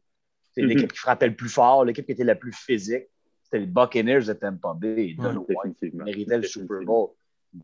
C'est 0.53 0.63
Mhm. 0.63 0.69
l'équipe 0.69 0.93
qui 0.93 0.99
frappait 0.99 1.27
le 1.27 1.35
plus 1.35 1.49
fort, 1.49 1.85
l'équipe 1.85 2.07
qui 2.07 2.13
était 2.13 2.25
la 2.25 2.37
plus 2.37 2.53
physique. 2.53 3.05
C'était 3.43 3.59
les 3.59 3.67
Buccaneers 3.67 4.21
de 4.27 4.33
Tampa 4.35 4.75
Bay. 4.75 4.95
Ouais, 4.95 5.17
Don 5.19 5.45
White 5.49 5.49
Définitivement. 5.49 6.05
méritait 6.05 6.39
le 6.39 6.43
Super. 6.45 6.83
Bowl, 6.83 7.11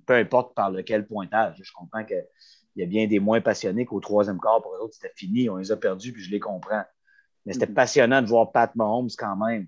peu 0.06 0.14
importe 0.14 0.54
par 0.54 0.70
lequel 0.70 1.06
pointage. 1.06 1.56
Je 1.62 1.72
comprends 1.72 2.04
qu'il 2.04 2.24
y 2.76 2.82
a 2.82 2.86
bien 2.86 3.06
des 3.06 3.18
moins 3.18 3.40
passionnés 3.40 3.84
qu'au 3.84 4.00
troisième 4.00 4.38
quart, 4.40 4.62
pour 4.62 4.74
eux 4.74 4.78
autres, 4.78 4.94
c'était 4.94 5.12
fini. 5.14 5.48
On 5.48 5.56
les 5.56 5.72
a 5.72 5.76
perdus, 5.76 6.12
puis 6.12 6.22
je 6.22 6.30
les 6.30 6.40
comprends. 6.40 6.84
Mais 7.46 7.52
c'était 7.52 7.66
Mhm. 7.66 7.74
passionnant 7.74 8.22
de 8.22 8.26
voir 8.26 8.52
Pat 8.52 8.74
Mahomes 8.76 9.08
quand 9.16 9.36
même. 9.36 9.66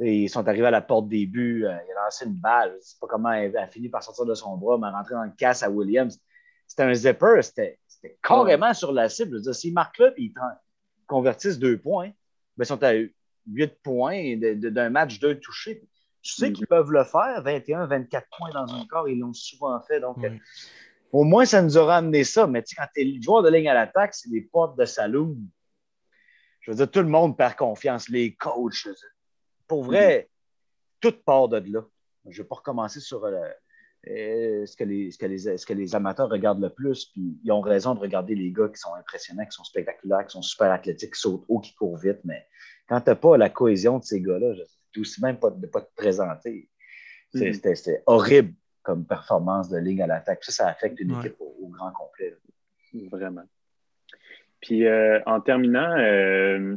Et 0.00 0.22
ils 0.24 0.28
sont 0.28 0.46
arrivés 0.48 0.66
à 0.66 0.70
la 0.72 0.80
porte 0.80 1.08
des 1.08 1.26
buts, 1.26 1.64
euh, 1.66 1.70
il 1.86 1.92
a 1.92 2.04
lancé 2.04 2.24
une 2.24 2.32
balle. 2.34 2.70
Je 2.72 2.76
ne 2.76 2.80
sais 2.80 2.96
pas 3.00 3.06
comment 3.06 3.30
elle 3.30 3.56
a 3.56 3.68
fini 3.68 3.88
par 3.88 4.02
sortir 4.02 4.24
de 4.24 4.34
son 4.34 4.56
bras, 4.56 4.76
mais 4.78 4.88
rentrer 4.88 5.14
dans 5.14 5.22
le 5.22 5.30
casse 5.36 5.62
à 5.62 5.70
Williams. 5.70 6.20
C'était 6.66 6.82
un 6.82 6.94
zipper, 6.94 7.42
c'était 7.42 7.78
carrément 8.22 8.74
sur 8.74 8.90
la 8.92 9.08
cible. 9.08 9.32
Je 9.32 9.36
veux 9.36 9.42
dire, 9.42 9.54
s'ils 9.54 9.72
marquent 9.72 9.98
là 9.98 10.08
et 10.16 10.22
ils 10.22 10.34
convertissent 11.06 11.58
deux 11.58 11.78
points, 11.78 12.08
ben, 12.56 12.64
ils 12.64 12.66
sont 12.66 12.82
à 12.82 12.92
huit 13.46 13.74
points 13.82 14.36
d'un 14.36 14.90
match, 14.90 15.20
deux 15.20 15.38
touchés. 15.38 15.86
Tu 16.24 16.32
sais 16.32 16.48
Mhm. 16.48 16.52
qu'ils 16.54 16.66
peuvent 16.66 16.90
le 16.90 17.04
faire, 17.04 17.42
21, 17.42 17.86
24 17.86 18.26
points 18.36 18.50
dans 18.50 18.74
un 18.74 18.86
quart, 18.86 19.06
ils 19.08 19.18
l'ont 19.18 19.32
souvent 19.34 19.78
fait. 19.82 20.00
Donc, 20.00 20.24
euh, 20.24 20.30
au 21.12 21.22
moins, 21.22 21.44
ça 21.44 21.60
nous 21.62 21.76
aura 21.76 21.98
amené 21.98 22.24
ça. 22.24 22.46
Mais 22.46 22.62
tu 22.62 22.74
sais, 22.74 22.76
quand 22.80 22.88
tu 22.94 23.02
es 23.02 23.22
joueur 23.22 23.42
de 23.42 23.50
ligne 23.50 23.68
à 23.68 23.74
l'attaque, 23.74 24.14
c'est 24.14 24.30
des 24.30 24.40
portes 24.40 24.76
de 24.78 24.86
saloon. 24.86 25.36
Je 26.60 26.70
veux 26.70 26.76
dire, 26.78 26.90
tout 26.90 27.00
le 27.00 27.08
monde 27.08 27.36
perd 27.36 27.56
confiance, 27.56 28.08
les 28.08 28.34
coachs. 28.34 28.72
je. 28.72 28.90
Pour 29.68 29.84
vrai, 29.84 30.28
tout 31.00 31.12
part 31.24 31.48
de 31.48 31.58
là. 31.70 31.82
Je 32.26 32.30
ne 32.30 32.42
vais 32.42 32.48
pas 32.48 32.54
recommencer 32.56 33.00
sur 33.00 33.22
euh, 33.26 33.38
euh, 34.08 34.64
ce, 34.64 34.74
que 34.76 34.84
les, 34.84 35.10
ce, 35.10 35.18
que 35.18 35.26
les, 35.26 35.58
ce 35.58 35.66
que 35.66 35.74
les 35.74 35.94
amateurs 35.94 36.30
regardent 36.30 36.62
le 36.62 36.70
plus. 36.70 37.04
Puis 37.04 37.38
ils 37.44 37.52
ont 37.52 37.60
raison 37.60 37.94
de 37.94 38.00
regarder 38.00 38.34
les 38.34 38.50
gars 38.50 38.68
qui 38.68 38.78
sont 38.78 38.94
impressionnants, 38.94 39.44
qui 39.44 39.52
sont 39.52 39.64
spectaculaires, 39.64 40.26
qui 40.26 40.32
sont 40.32 40.42
super 40.42 40.72
athlétiques, 40.72 41.12
qui 41.14 41.20
sautent 41.20 41.44
haut, 41.48 41.60
qui 41.60 41.74
courent 41.74 41.98
vite. 41.98 42.20
Mais 42.24 42.46
quand 42.88 43.02
tu 43.02 43.10
n'as 43.10 43.16
pas 43.16 43.36
la 43.36 43.50
cohésion 43.50 43.98
de 43.98 44.04
ces 44.04 44.22
gars-là, 44.22 44.54
c'est 44.56 44.78
aussi 45.00 45.20
même 45.22 45.38
pas 45.38 45.50
de 45.50 45.60
ne 45.60 45.66
pas 45.66 45.80
te 45.80 45.94
présenter. 45.96 46.68
Mhm. 47.34 47.52
C'était 47.54 48.02
horrible 48.06 48.54
comme 48.82 49.04
performance 49.06 49.68
de 49.70 49.78
ligne 49.78 50.02
à 50.02 50.06
l'attaque. 50.06 50.44
Ça, 50.44 50.52
ça 50.52 50.68
affecte 50.68 51.00
une 51.00 51.12
Ouais. 51.12 51.20
équipe 51.26 51.36
au, 51.40 51.54
au 51.62 51.68
grand 51.68 51.90
complet. 51.92 52.36
Vraiment. 53.10 53.42
Puis 54.60 54.86
euh, 54.86 55.20
en 55.26 55.40
terminant, 55.40 55.96
euh, 55.98 56.76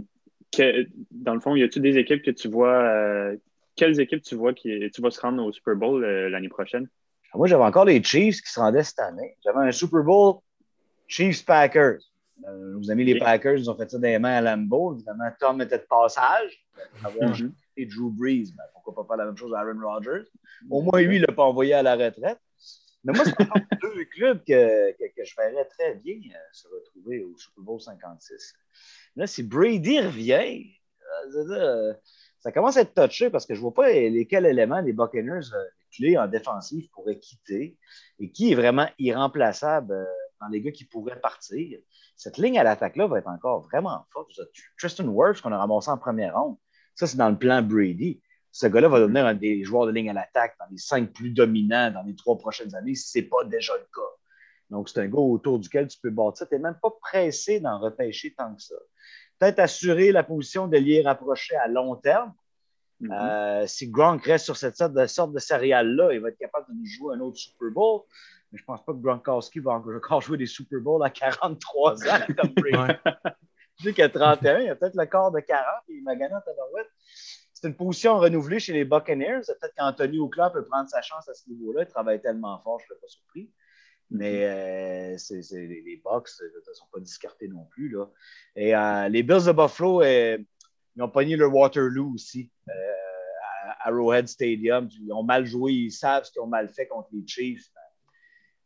que- 0.52 0.88
dans 1.12 1.34
le 1.34 1.40
fond, 1.40 1.56
y 1.56 1.64
a-tu 1.64 1.80
des 1.80 1.98
équipes 1.98 2.24
que 2.24 2.32
tu 2.32 2.48
vois, 2.48 2.74
euh, 2.82 3.38
quelles 3.76 4.00
équipes 4.00 4.22
tu 4.24 4.36
vois 4.36 4.54
qui 4.54 4.90
tu 4.92 5.02
vas 5.02 5.12
se 5.12 5.22
rendre 5.22 5.44
au 5.44 5.52
Super 5.52 5.76
Bowl 5.76 6.04
l'année 6.04 6.50
prochaine? 6.50 6.88
Moi, 7.36 7.46
j'avais 7.48 7.64
encore 7.64 7.86
les 7.86 8.02
Chiefs 8.02 8.42
qui 8.42 8.52
se 8.52 8.60
rendaient 8.60 8.84
cette 8.84 9.00
année. 9.00 9.38
J'avais 9.44 9.60
un 9.60 9.72
Super 9.72 10.02
Bowl 10.04 10.38
Chiefs-Packers. 11.08 12.00
Nos 12.48 12.90
amis 12.92 13.04
les. 13.06 13.20
Packers 13.20 13.58
ils 13.58 13.70
ont 13.70 13.76
fait 13.76 13.90
ça 13.90 13.98
des 14.00 14.18
mains 14.20 14.38
à 14.38 14.42
Lambeau. 14.42 14.96
Évidemment, 14.96 15.30
Tom 15.40 15.62
était 15.62 15.78
de 15.78 15.86
passage. 15.90 16.66
Mhm. 17.22 17.52
Et 17.78 17.86
Drew 17.86 18.12
Brees, 18.12 18.52
ben, 18.56 18.64
pourquoi 18.74 18.96
pas 18.96 19.06
faire 19.08 19.18
la 19.18 19.26
même 19.26 19.38
chose 19.38 19.54
à 19.54 19.60
Aaron 19.60 19.80
Rodgers? 19.82 20.26
Au 20.70 20.82
moins, 20.82 21.02
lui, 21.02 21.18
il 21.18 21.22
l'a 21.22 21.34
pas 21.34 21.44
envoyé 21.44 21.74
à 21.74 21.84
la 21.84 21.96
retraite. 21.96 22.40
Mais 23.04 23.14
moi, 23.14 23.24
c'est 23.24 23.42
encore 23.42 23.62
deux 23.82 24.06
clubs 24.06 24.44
que, 24.44 24.92
que, 24.92 25.16
que 25.16 25.24
je 25.24 25.36
verrais 25.38 25.66
très 25.66 25.96
bien 25.96 26.16
euh, 26.16 26.38
se 26.52 26.68
retrouver 26.68 27.22
au 27.22 27.38
Super 27.38 27.64
Bowl 27.64 27.80
56. 27.80 28.54
Là, 29.16 29.28
si 29.28 29.44
Brady 29.44 30.00
revient, 30.00 30.66
euh, 31.36 31.52
euh, 31.52 31.94
ça 32.40 32.52
commence 32.52 32.78
à 32.78 32.82
être 32.82 32.94
touché 32.94 33.30
parce 33.30 33.46
que 33.46 33.54
je 33.54 33.60
ne 33.60 33.64
vois 33.64 33.74
pas 33.74 33.92
lesquels 33.92 34.46
éléments 34.46 34.84
des 34.84 34.94
Buccaneers 34.94 35.48
clés 35.96 36.18
en 36.18 36.28
défensive 36.28 36.90
pourraient 36.90 37.20
quitter 37.20 37.78
et 38.20 38.32
qui 38.32 38.52
est 38.52 38.56
vraiment 38.56 38.88
irremplaçable 39.00 40.08
dans 40.42 40.48
les 40.48 40.62
gars 40.62 40.72
qui 40.72 40.86
pourraient 40.86 41.20
partir. 41.20 41.80
Cette 42.16 42.38
ligne 42.38 42.60
à 42.60 42.64
l'attaque-là 42.64 43.08
va 43.08 43.20
être 43.20 43.28
encore 43.28 43.62
vraiment 43.62 44.06
forte. 44.12 44.32
Tristan 44.78 45.08
Wirfs 45.08 45.42
qu'on 45.42 45.52
a 45.52 45.58
ramassé 45.58 45.90
en 45.90 45.98
première 45.98 46.36
ronde. 46.36 46.58
Ça, 46.98 47.06
c'est 47.06 47.18
dans 47.18 47.30
le 47.30 47.38
plan 47.38 47.62
Brady. 47.62 48.22
Ce 48.52 48.66
gars-là 48.66 48.88
va 48.88 49.00
devenir 49.00 49.26
un 49.26 49.36
des 49.36 49.64
joueurs 49.64 49.86
de 49.86 49.92
ligne 49.92 50.10
à 50.10 50.14
l'attaque 50.14 50.56
dans 50.60 50.66
les 50.72 50.80
cinq 50.80 51.14
plus 51.14 51.30
dominants 51.30 51.92
dans 51.92 52.02
les 52.02 52.16
trois 52.16 52.38
prochaines 52.40 52.74
années, 52.74 52.96
si 52.96 53.12
ce 53.12 53.20
n'est 53.20 53.26
pas 53.26 53.44
déjà 53.46 53.74
le 53.78 53.84
cas. 53.84 54.12
Donc, 54.72 54.90
c'est 54.90 55.00
un 55.00 55.08
gars 55.08 55.20
autour 55.20 55.60
duquel 55.60 55.88
tu 55.88 56.00
peux 56.02 56.10
bâtir. 56.10 56.50
Tu 56.50 56.56
n'es 56.56 56.62
même 56.62 56.78
pas 56.82 56.90
pressé 57.00 57.60
d'en 57.60 57.80
repêcher 57.80 58.34
tant 58.34 58.54
que 58.56 58.62
ça. 58.62 58.76
Peut-être 59.38 59.60
assurer 59.60 60.12
la 60.12 60.24
position 60.24 60.68
de 60.68 60.78
lier 60.78 61.04
rapproché 61.04 61.56
à 61.56 61.68
long 61.68 61.96
terme. 61.96 62.34
Mhm. 63.00 63.12
Euh, 63.12 63.68
si 63.68 63.92
Gronk 63.92 64.26
reste 64.26 64.46
sur 64.46 64.58
cette 64.58 64.76
sorte 64.76 64.94
de, 64.94 65.06
sorte 65.06 65.34
de 65.34 65.40
céréale-là, 65.40 66.14
il 66.14 66.20
va 66.20 66.30
être 66.30 66.40
capable 66.40 66.66
de 66.70 66.80
nous 66.80 66.86
jouer 66.86 67.16
un 67.16 67.20
autre 67.20 67.38
Super 67.38 67.70
Bowl. 67.70 68.02
Mais 68.52 68.58
je 68.58 68.64
ne 68.64 68.66
pense 68.66 68.84
pas 68.84 68.94
que 68.94 68.98
Gronkowski 68.98 69.60
va 69.60 69.74
encore 69.74 70.22
jouer 70.22 70.38
des 70.38 70.48
Super 70.48 70.80
Bowls 70.80 71.04
à 71.04 71.12
43 71.12 72.08
ans 72.08 72.26
comme 72.36 72.54
Brady. 72.56 73.00
Sais 73.82 73.94
qu'il 73.94 74.04
a 74.04 74.10
31, 74.10 74.60
il 74.60 74.70
a 74.70 74.76
peut-être 74.76 74.96
le 74.96 75.06
corps 75.06 75.32
de 75.32 75.40
40 75.40 75.66
et 75.90 75.94
il 75.94 76.04
m'a 76.04 76.16
gagné 76.16 76.34
en 76.34 76.42
tabarouette. 76.42 76.88
C'est 77.54 77.68
une 77.68 77.76
position 77.76 78.18
renouvelée 78.18 78.60
chez 78.60 78.74
les 78.74 78.86
Buccaneers. 78.86 79.42
Peut-être 79.48 79.74
qu'Anthony 79.78 80.20
Auclair 80.20 80.52
peut 80.52 80.64
prendre 80.66 80.90
sa 80.90 81.02
chance 81.02 81.28
à 81.30 81.34
ce 81.34 81.50
niveau-là. 81.50 81.84
Il 81.84 81.88
travaille 81.88 82.22
tellement 82.22 82.60
fort, 82.64 82.80
je 82.80 82.86
ne 82.86 82.88
serais 82.90 83.00
pas 83.02 83.08
surpris. 83.08 83.52
Mais 84.10 84.46
euh, 84.46 85.18
c'est- 85.18 85.42
les, 85.52 85.82
les 85.82 86.02
Bucks 86.04 86.30
ne 86.42 86.74
sont 86.74 86.86
pas 86.92 87.00
discartés 87.00 87.48
non 87.48 87.66
plus. 87.66 87.90
Là. 87.90 88.06
Et 88.56 88.76
euh, 88.76 89.10
les 89.10 89.22
Bills 89.24 89.46
de 89.46 89.52
Buffalo, 89.52 90.02
euh, 90.02 90.38
ils 90.96 91.04
ont 91.04 91.10
pogné 91.10 91.36
le 91.36 91.46
Waterloo 91.48 92.14
aussi 92.14 92.50
euh, 92.70 92.72
à 93.66 93.90
Arrowhead 93.90 94.28
Stadium. 94.28 94.88
Ils 94.92 95.12
ont 95.12 95.24
mal 95.24 95.46
joué, 95.46 95.74
ils 95.74 95.92
savent 95.92 96.24
ce 96.24 96.32
qu'ils 96.32 96.42
ont 96.42 96.48
mal 96.48 96.70
fait 96.70 96.88
contre 96.88 97.10
les 97.12 97.26
Chiefs. 97.28 97.70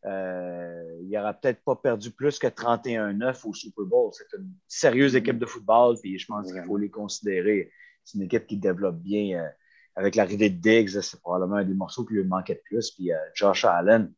Euh, 0.04 0.98
il 1.02 1.10
n'aura 1.10 1.32
peut-être 1.34 1.62
pas 1.62 1.76
perdu 1.76 2.10
plus 2.10 2.38
que 2.38 2.46
31-9 2.48 3.46
au 3.48 3.54
Super 3.54 3.84
Bowl. 3.84 4.10
C'est 4.12 4.36
une 4.36 4.50
sérieuse 4.66 5.14
équipe 5.14 5.38
de 5.38 5.46
football, 5.46 5.96
puis 6.00 6.18
je 6.18 6.26
pense 6.26 6.52
qu'il 6.52 6.62
faut 6.64 6.76
les 6.76 6.90
considérer. 6.90 7.70
C'est 8.04 8.18
une 8.18 8.24
équipe 8.24 8.46
qui 8.46 8.56
développe 8.56 8.96
bien. 8.96 9.40
euh, 9.42 9.48
avec 9.94 10.14
l'arrivée 10.14 10.48
de 10.50 10.56
Diggs, 10.58 11.00
c'est 11.02 11.20
probablement 11.20 11.56
un 11.56 11.64
des 11.64 11.74
morceaux 11.74 12.04
qui 12.04 12.14
lui 12.14 12.24
manquait 12.24 12.54
de 12.54 12.62
plus. 12.64 12.90
Puis 12.92 13.12
euh, 13.12 13.16
Josh 13.34 13.64
Allen, 13.64 14.10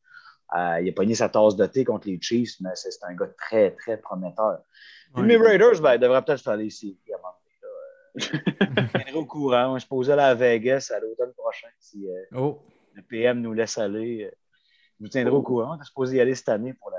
euh, 0.56 0.80
il 0.80 0.88
a 0.88 0.92
pogné 0.92 1.14
sa 1.16 1.28
tasse 1.28 1.56
de 1.56 1.66
thé 1.66 1.84
contre 1.84 2.06
les 2.08 2.18
Chiefs, 2.20 2.54
mais 2.60 2.70
c'est 2.74 2.90
un 3.02 3.14
gars 3.14 3.26
très, 3.36 3.72
très 3.72 3.96
prometteur. 3.98 4.60
Puis 5.12 5.22
Ouais. 5.22 5.28
mes 5.28 5.36
Raiders, 5.36 5.80
ben, 5.82 5.94
ils 5.94 6.00
devraient 6.00 6.24
peut-être 6.24 6.42
faire 6.42 6.56
les 6.56 6.70
séries. 6.70 6.96
Euh, 7.10 7.16
Je 8.16 8.28
tiendrai 8.28 9.12
au 9.14 9.26
courant. 9.26 9.76
Je 9.78 9.86
posais 9.86 10.14
là 10.14 10.28
à 10.28 10.34
Vegas 10.34 10.92
à 10.94 11.00
l'automne 11.00 11.32
prochain 11.36 11.66
si 11.80 12.08
euh, 12.08 12.22
Oh, 12.36 12.60
le 12.94 13.02
PM 13.02 13.40
nous 13.40 13.52
laisse 13.52 13.76
aller. 13.76 14.30
Euh, 14.94 15.00
Je 15.00 15.04
vous 15.04 15.08
tiendrai 15.08 15.34
au 15.34 15.42
courant. 15.42 15.76
On 15.78 15.80
est 15.82 15.84
supposé 15.84 16.16
y 16.16 16.20
aller 16.20 16.34
cette 16.34 16.48
année 16.48 16.74
pour 16.74 16.90
la, 16.90 16.98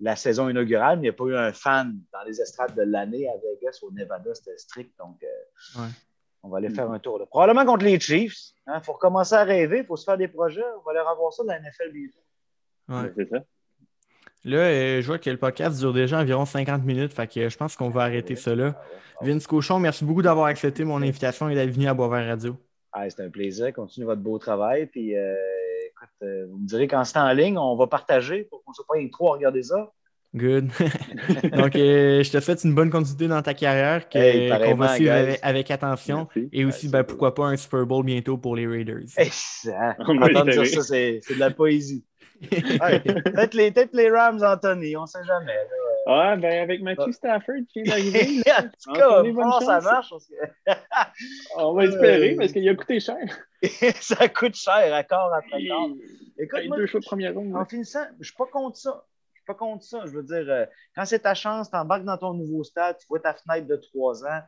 la 0.00 0.16
saison 0.16 0.48
inaugurale, 0.48 0.98
mais 0.98 1.08
il 1.08 1.10
n'y 1.10 1.14
a 1.14 1.14
pas 1.14 1.24
eu 1.24 1.36
un 1.36 1.52
fan 1.52 1.98
dans 2.12 2.22
les 2.26 2.40
estrades 2.40 2.74
de 2.74 2.82
l'année 2.82 3.28
à 3.28 3.32
Vegas, 3.36 3.78
au 3.82 3.90
Nevada, 3.92 4.34
c'était 4.34 4.56
strict. 4.58 4.92
Donc, 4.98 5.22
euh, 5.22 5.80
Ouais. 5.80 5.88
on 6.42 6.48
va 6.48 6.58
aller 6.58 6.70
faire 6.70 6.90
un 6.90 6.98
tour. 6.98 7.18
là. 7.18 7.26
Probablement 7.26 7.64
contre 7.64 7.84
les 7.84 7.98
Chiefs. 8.00 8.36
Il 8.66 8.80
faut 8.82 8.92
recommencer 8.94 9.34
à 9.34 9.44
rêver, 9.44 9.78
il 9.78 9.84
faut 9.86 9.96
se 9.96 10.04
faire 10.04 10.18
des 10.18 10.28
projets. 10.28 10.64
On 10.78 10.82
va 10.86 10.92
leur 10.92 11.08
avoir 11.08 11.32
ça 11.32 11.42
dans 11.44 11.52
la 11.52 11.60
NFL 11.60 11.92
bientôt. 11.92 12.18
ouais. 12.88 13.12
C'est 13.16 13.28
ça. 13.30 13.44
Là, 14.44 14.58
euh, 14.58 15.00
je 15.02 15.06
vois 15.08 15.18
que 15.18 15.28
le 15.28 15.38
podcast 15.38 15.76
dure 15.80 15.92
déjà 15.92 16.20
environ 16.20 16.44
50 16.44 16.84
minutes, 16.84 17.12
fait 17.12 17.26
que 17.26 17.48
je 17.48 17.56
pense 17.56 17.74
qu'on 17.74 17.88
va 17.90 18.02
arrêter 18.02 18.36
ça 18.36 18.54
là. 18.54 18.74
Ah 18.76 18.78
ouais, 18.80 18.96
ah 19.20 19.24
ouais. 19.24 19.32
Vince 19.32 19.46
Cochon, 19.48 19.80
merci 19.80 20.04
beaucoup 20.04 20.22
d'avoir 20.22 20.46
accepté 20.46 20.84
mon 20.84 21.02
invitation 21.02 21.48
et 21.48 21.54
d'être 21.56 21.70
venu 21.70 21.88
à 21.88 21.94
Boisvert 21.94 22.28
Radio. 22.28 22.56
Ah, 22.92 23.10
c'est 23.10 23.24
un 23.24 23.30
plaisir. 23.30 23.72
Continuez 23.72 24.06
votre 24.06 24.20
beau 24.22 24.38
travail. 24.38 24.86
Puis, 24.86 25.16
euh, 25.16 25.34
écoute, 25.96 26.08
euh, 26.22 26.46
vous 26.50 26.58
me 26.58 26.66
direz 26.66 26.88
quand 26.88 27.04
c'est 27.04 27.18
en 27.18 27.32
ligne, 27.32 27.58
on 27.58 27.76
va 27.76 27.86
partager 27.86 28.44
pour 28.44 28.62
qu'on 28.64 28.72
ne 28.72 28.74
soit 28.74 28.84
pas 28.88 28.96
les 28.98 29.10
trois 29.10 29.32
à 29.32 29.36
regarder 29.36 29.62
ça. 29.62 29.90
Good. 30.34 30.68
Donc, 31.56 31.76
euh, 31.76 32.22
je 32.22 32.30
te 32.30 32.40
souhaite 32.40 32.62
une 32.64 32.74
bonne 32.74 32.90
continuité 32.90 33.26
dans 33.26 33.40
ta 33.40 33.54
carrière, 33.54 34.06
que- 34.08 34.18
Hey, 34.18 34.50
qu'on 34.50 34.74
va 34.76 34.94
suivre 34.94 35.12
avec, 35.12 35.38
avec 35.42 35.70
attention. 35.70 36.28
Merci. 36.34 36.48
Et 36.52 36.64
aussi, 36.66 36.86
Ouais, 36.86 36.92
ben, 36.92 37.04
pourquoi 37.04 37.34
pas 37.34 37.46
un 37.46 37.56
Super 37.56 37.86
Bowl 37.86 38.04
bientôt 38.04 38.36
pour 38.36 38.54
les 38.56 38.66
Raiders. 38.66 39.04
Hey, 39.16 39.30
ça, 39.32 39.96
On 40.00 40.18
va 40.18 40.26
entendre 40.26 40.50
dire 40.50 40.62
espérer. 40.62 40.66
ça, 40.66 40.82
c'est 40.82 41.20
c'est 41.22 41.34
de 41.36 41.40
la 41.40 41.50
poésie. 41.50 42.04
Ouais, 42.42 43.00
peut-être 43.00 43.54
les, 43.54 43.70
peut 43.70 43.88
les 43.94 44.10
Rams, 44.10 44.42
Anthony, 44.44 44.94
on 44.96 45.02
ne 45.02 45.06
sait 45.06 45.24
jamais. 45.26 45.54
là. 45.54 45.62
Ah, 46.08 46.36
ben 46.36 46.62
avec 46.62 46.82
Matthew 46.82 47.10
Stafford 47.12 47.54
qui 47.72 47.82
vient 47.82 47.94
d'arriver, 47.96 48.42
en 48.58 48.62
tout 48.62 48.92
cas, 48.92 49.08
Anthony, 49.20 49.34
comment 49.34 49.60
ça 49.60 49.80
marche? 49.80 50.12
on 51.56 51.72
va 51.72 51.84
espérer 51.84 52.34
Euh, 52.34 52.36
parce 52.36 52.52
qu'il 52.52 52.68
a 52.68 52.74
coûté 52.74 53.00
cher. 53.00 53.16
ça 54.00 54.28
coûte 54.28 54.54
cher, 54.54 54.94
accord 54.94 55.32
après 55.34 55.64
accord. 55.64 55.90
Écoute, 56.38 56.58
Hey, 56.60 56.68
moi, 56.68 56.76
deux 56.76 56.86
choix 56.86 57.00
de 57.00 57.04
première 57.06 57.34
ronde. 57.34 57.54
En 57.56 57.64
finissant, 57.64 58.04
je 58.14 58.18
ne 58.18 58.24
suis 58.24 58.34
pas 58.36 58.46
contre 58.46 58.76
ça. 58.76 59.04
Je 59.32 59.38
suis 59.40 59.46
pas 59.46 59.54
contre 59.54 59.84
ça. 59.84 60.02
Je 60.06 60.10
veux 60.12 60.22
dire, 60.22 60.44
euh, 60.48 60.66
quand 60.94 61.04
c'est 61.04 61.20
ta 61.20 61.34
chance, 61.34 61.70
tu 61.70 61.76
embarques 61.76 62.04
dans 62.04 62.18
ton 62.18 62.34
nouveau 62.34 62.64
stade, 62.64 62.96
tu 62.98 63.06
vois 63.08 63.20
ta 63.20 63.34
fenêtre 63.34 63.66
de 63.66 63.76
trois 63.76 64.24
ans, 64.24 64.40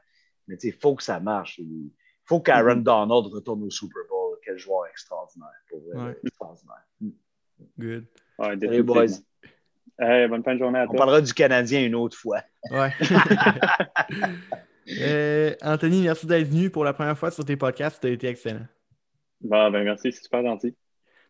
mais 0.46 0.56
il 0.62 0.72
faut 0.72 0.94
que 0.94 1.02
ça 1.02 1.18
marche. 1.20 1.58
Il 1.58 1.90
faut 2.24 2.40
qu'Aaron 2.40 2.76
Mhm. 2.76 2.82
Donald 2.82 3.26
retourne 3.26 3.62
au 3.64 3.70
Super 3.70 4.02
Bowl. 4.08 4.36
Quel 4.44 4.58
joueur 4.58 4.86
extraordinaire. 4.86 5.48
Pour 5.68 5.80
vrai, 5.80 6.06
Ouais. 6.08 6.16
extraordinaire. 6.24 6.84
Good. 7.78 8.06
Ouais, 8.38 8.46
Salut, 8.46 8.56
définitivement. 8.58 8.94
boys. 8.94 9.06
Hey, 10.00 10.28
bonne 10.28 10.44
fin 10.44 10.54
de 10.54 10.58
journée 10.60 10.78
à 10.78 10.84
On 10.84 10.88
toi. 10.88 10.96
parlera 10.96 11.20
du 11.20 11.34
Canadien 11.34 11.80
une 11.84 11.94
autre 11.96 12.16
fois. 12.16 12.42
Ouais. 12.70 12.92
Euh, 15.02 15.54
Anthony, 15.60 16.00
merci 16.04 16.26
d'être 16.26 16.48
venu 16.48 16.70
pour 16.70 16.82
la 16.82 16.94
première 16.94 17.18
fois 17.18 17.30
sur 17.30 17.44
tes 17.44 17.56
podcasts. 17.56 18.00
Tu 18.00 18.06
as 18.06 18.10
été 18.10 18.26
excellent. 18.26 18.66
Bon, 19.40 19.70
ben 19.70 19.84
merci, 19.84 20.12
c'est 20.12 20.22
super 20.22 20.42
gentil. 20.42 20.76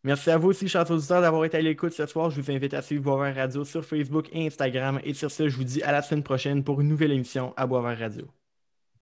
Merci 0.04 0.30
à 0.30 0.38
vous 0.38 0.48
aussi, 0.48 0.68
chers 0.68 0.90
auditeurs, 0.90 1.20
d'avoir 1.20 1.44
été 1.44 1.56
à 1.56 1.60
l'écoute 1.60 1.92
ce 1.92 2.06
soir. 2.06 2.30
Je 2.30 2.40
vous 2.40 2.50
invite 2.50 2.72
à 2.72 2.82
suivre 2.82 3.02
Boisvert 3.02 3.34
Radio 3.34 3.64
sur 3.64 3.84
Facebook 3.84 4.28
et 4.32 4.46
Instagram. 4.46 5.00
Et 5.04 5.12
sur 5.12 5.30
ce, 5.30 5.48
je 5.48 5.56
vous 5.56 5.64
dis 5.64 5.82
à 5.82 5.92
la 5.92 6.02
semaine 6.02 6.22
prochaine 6.22 6.62
pour 6.62 6.80
une 6.80 6.88
nouvelle 6.88 7.12
émission 7.12 7.52
à 7.56 7.66
Boisvert 7.66 7.98
Radio. 7.98 8.28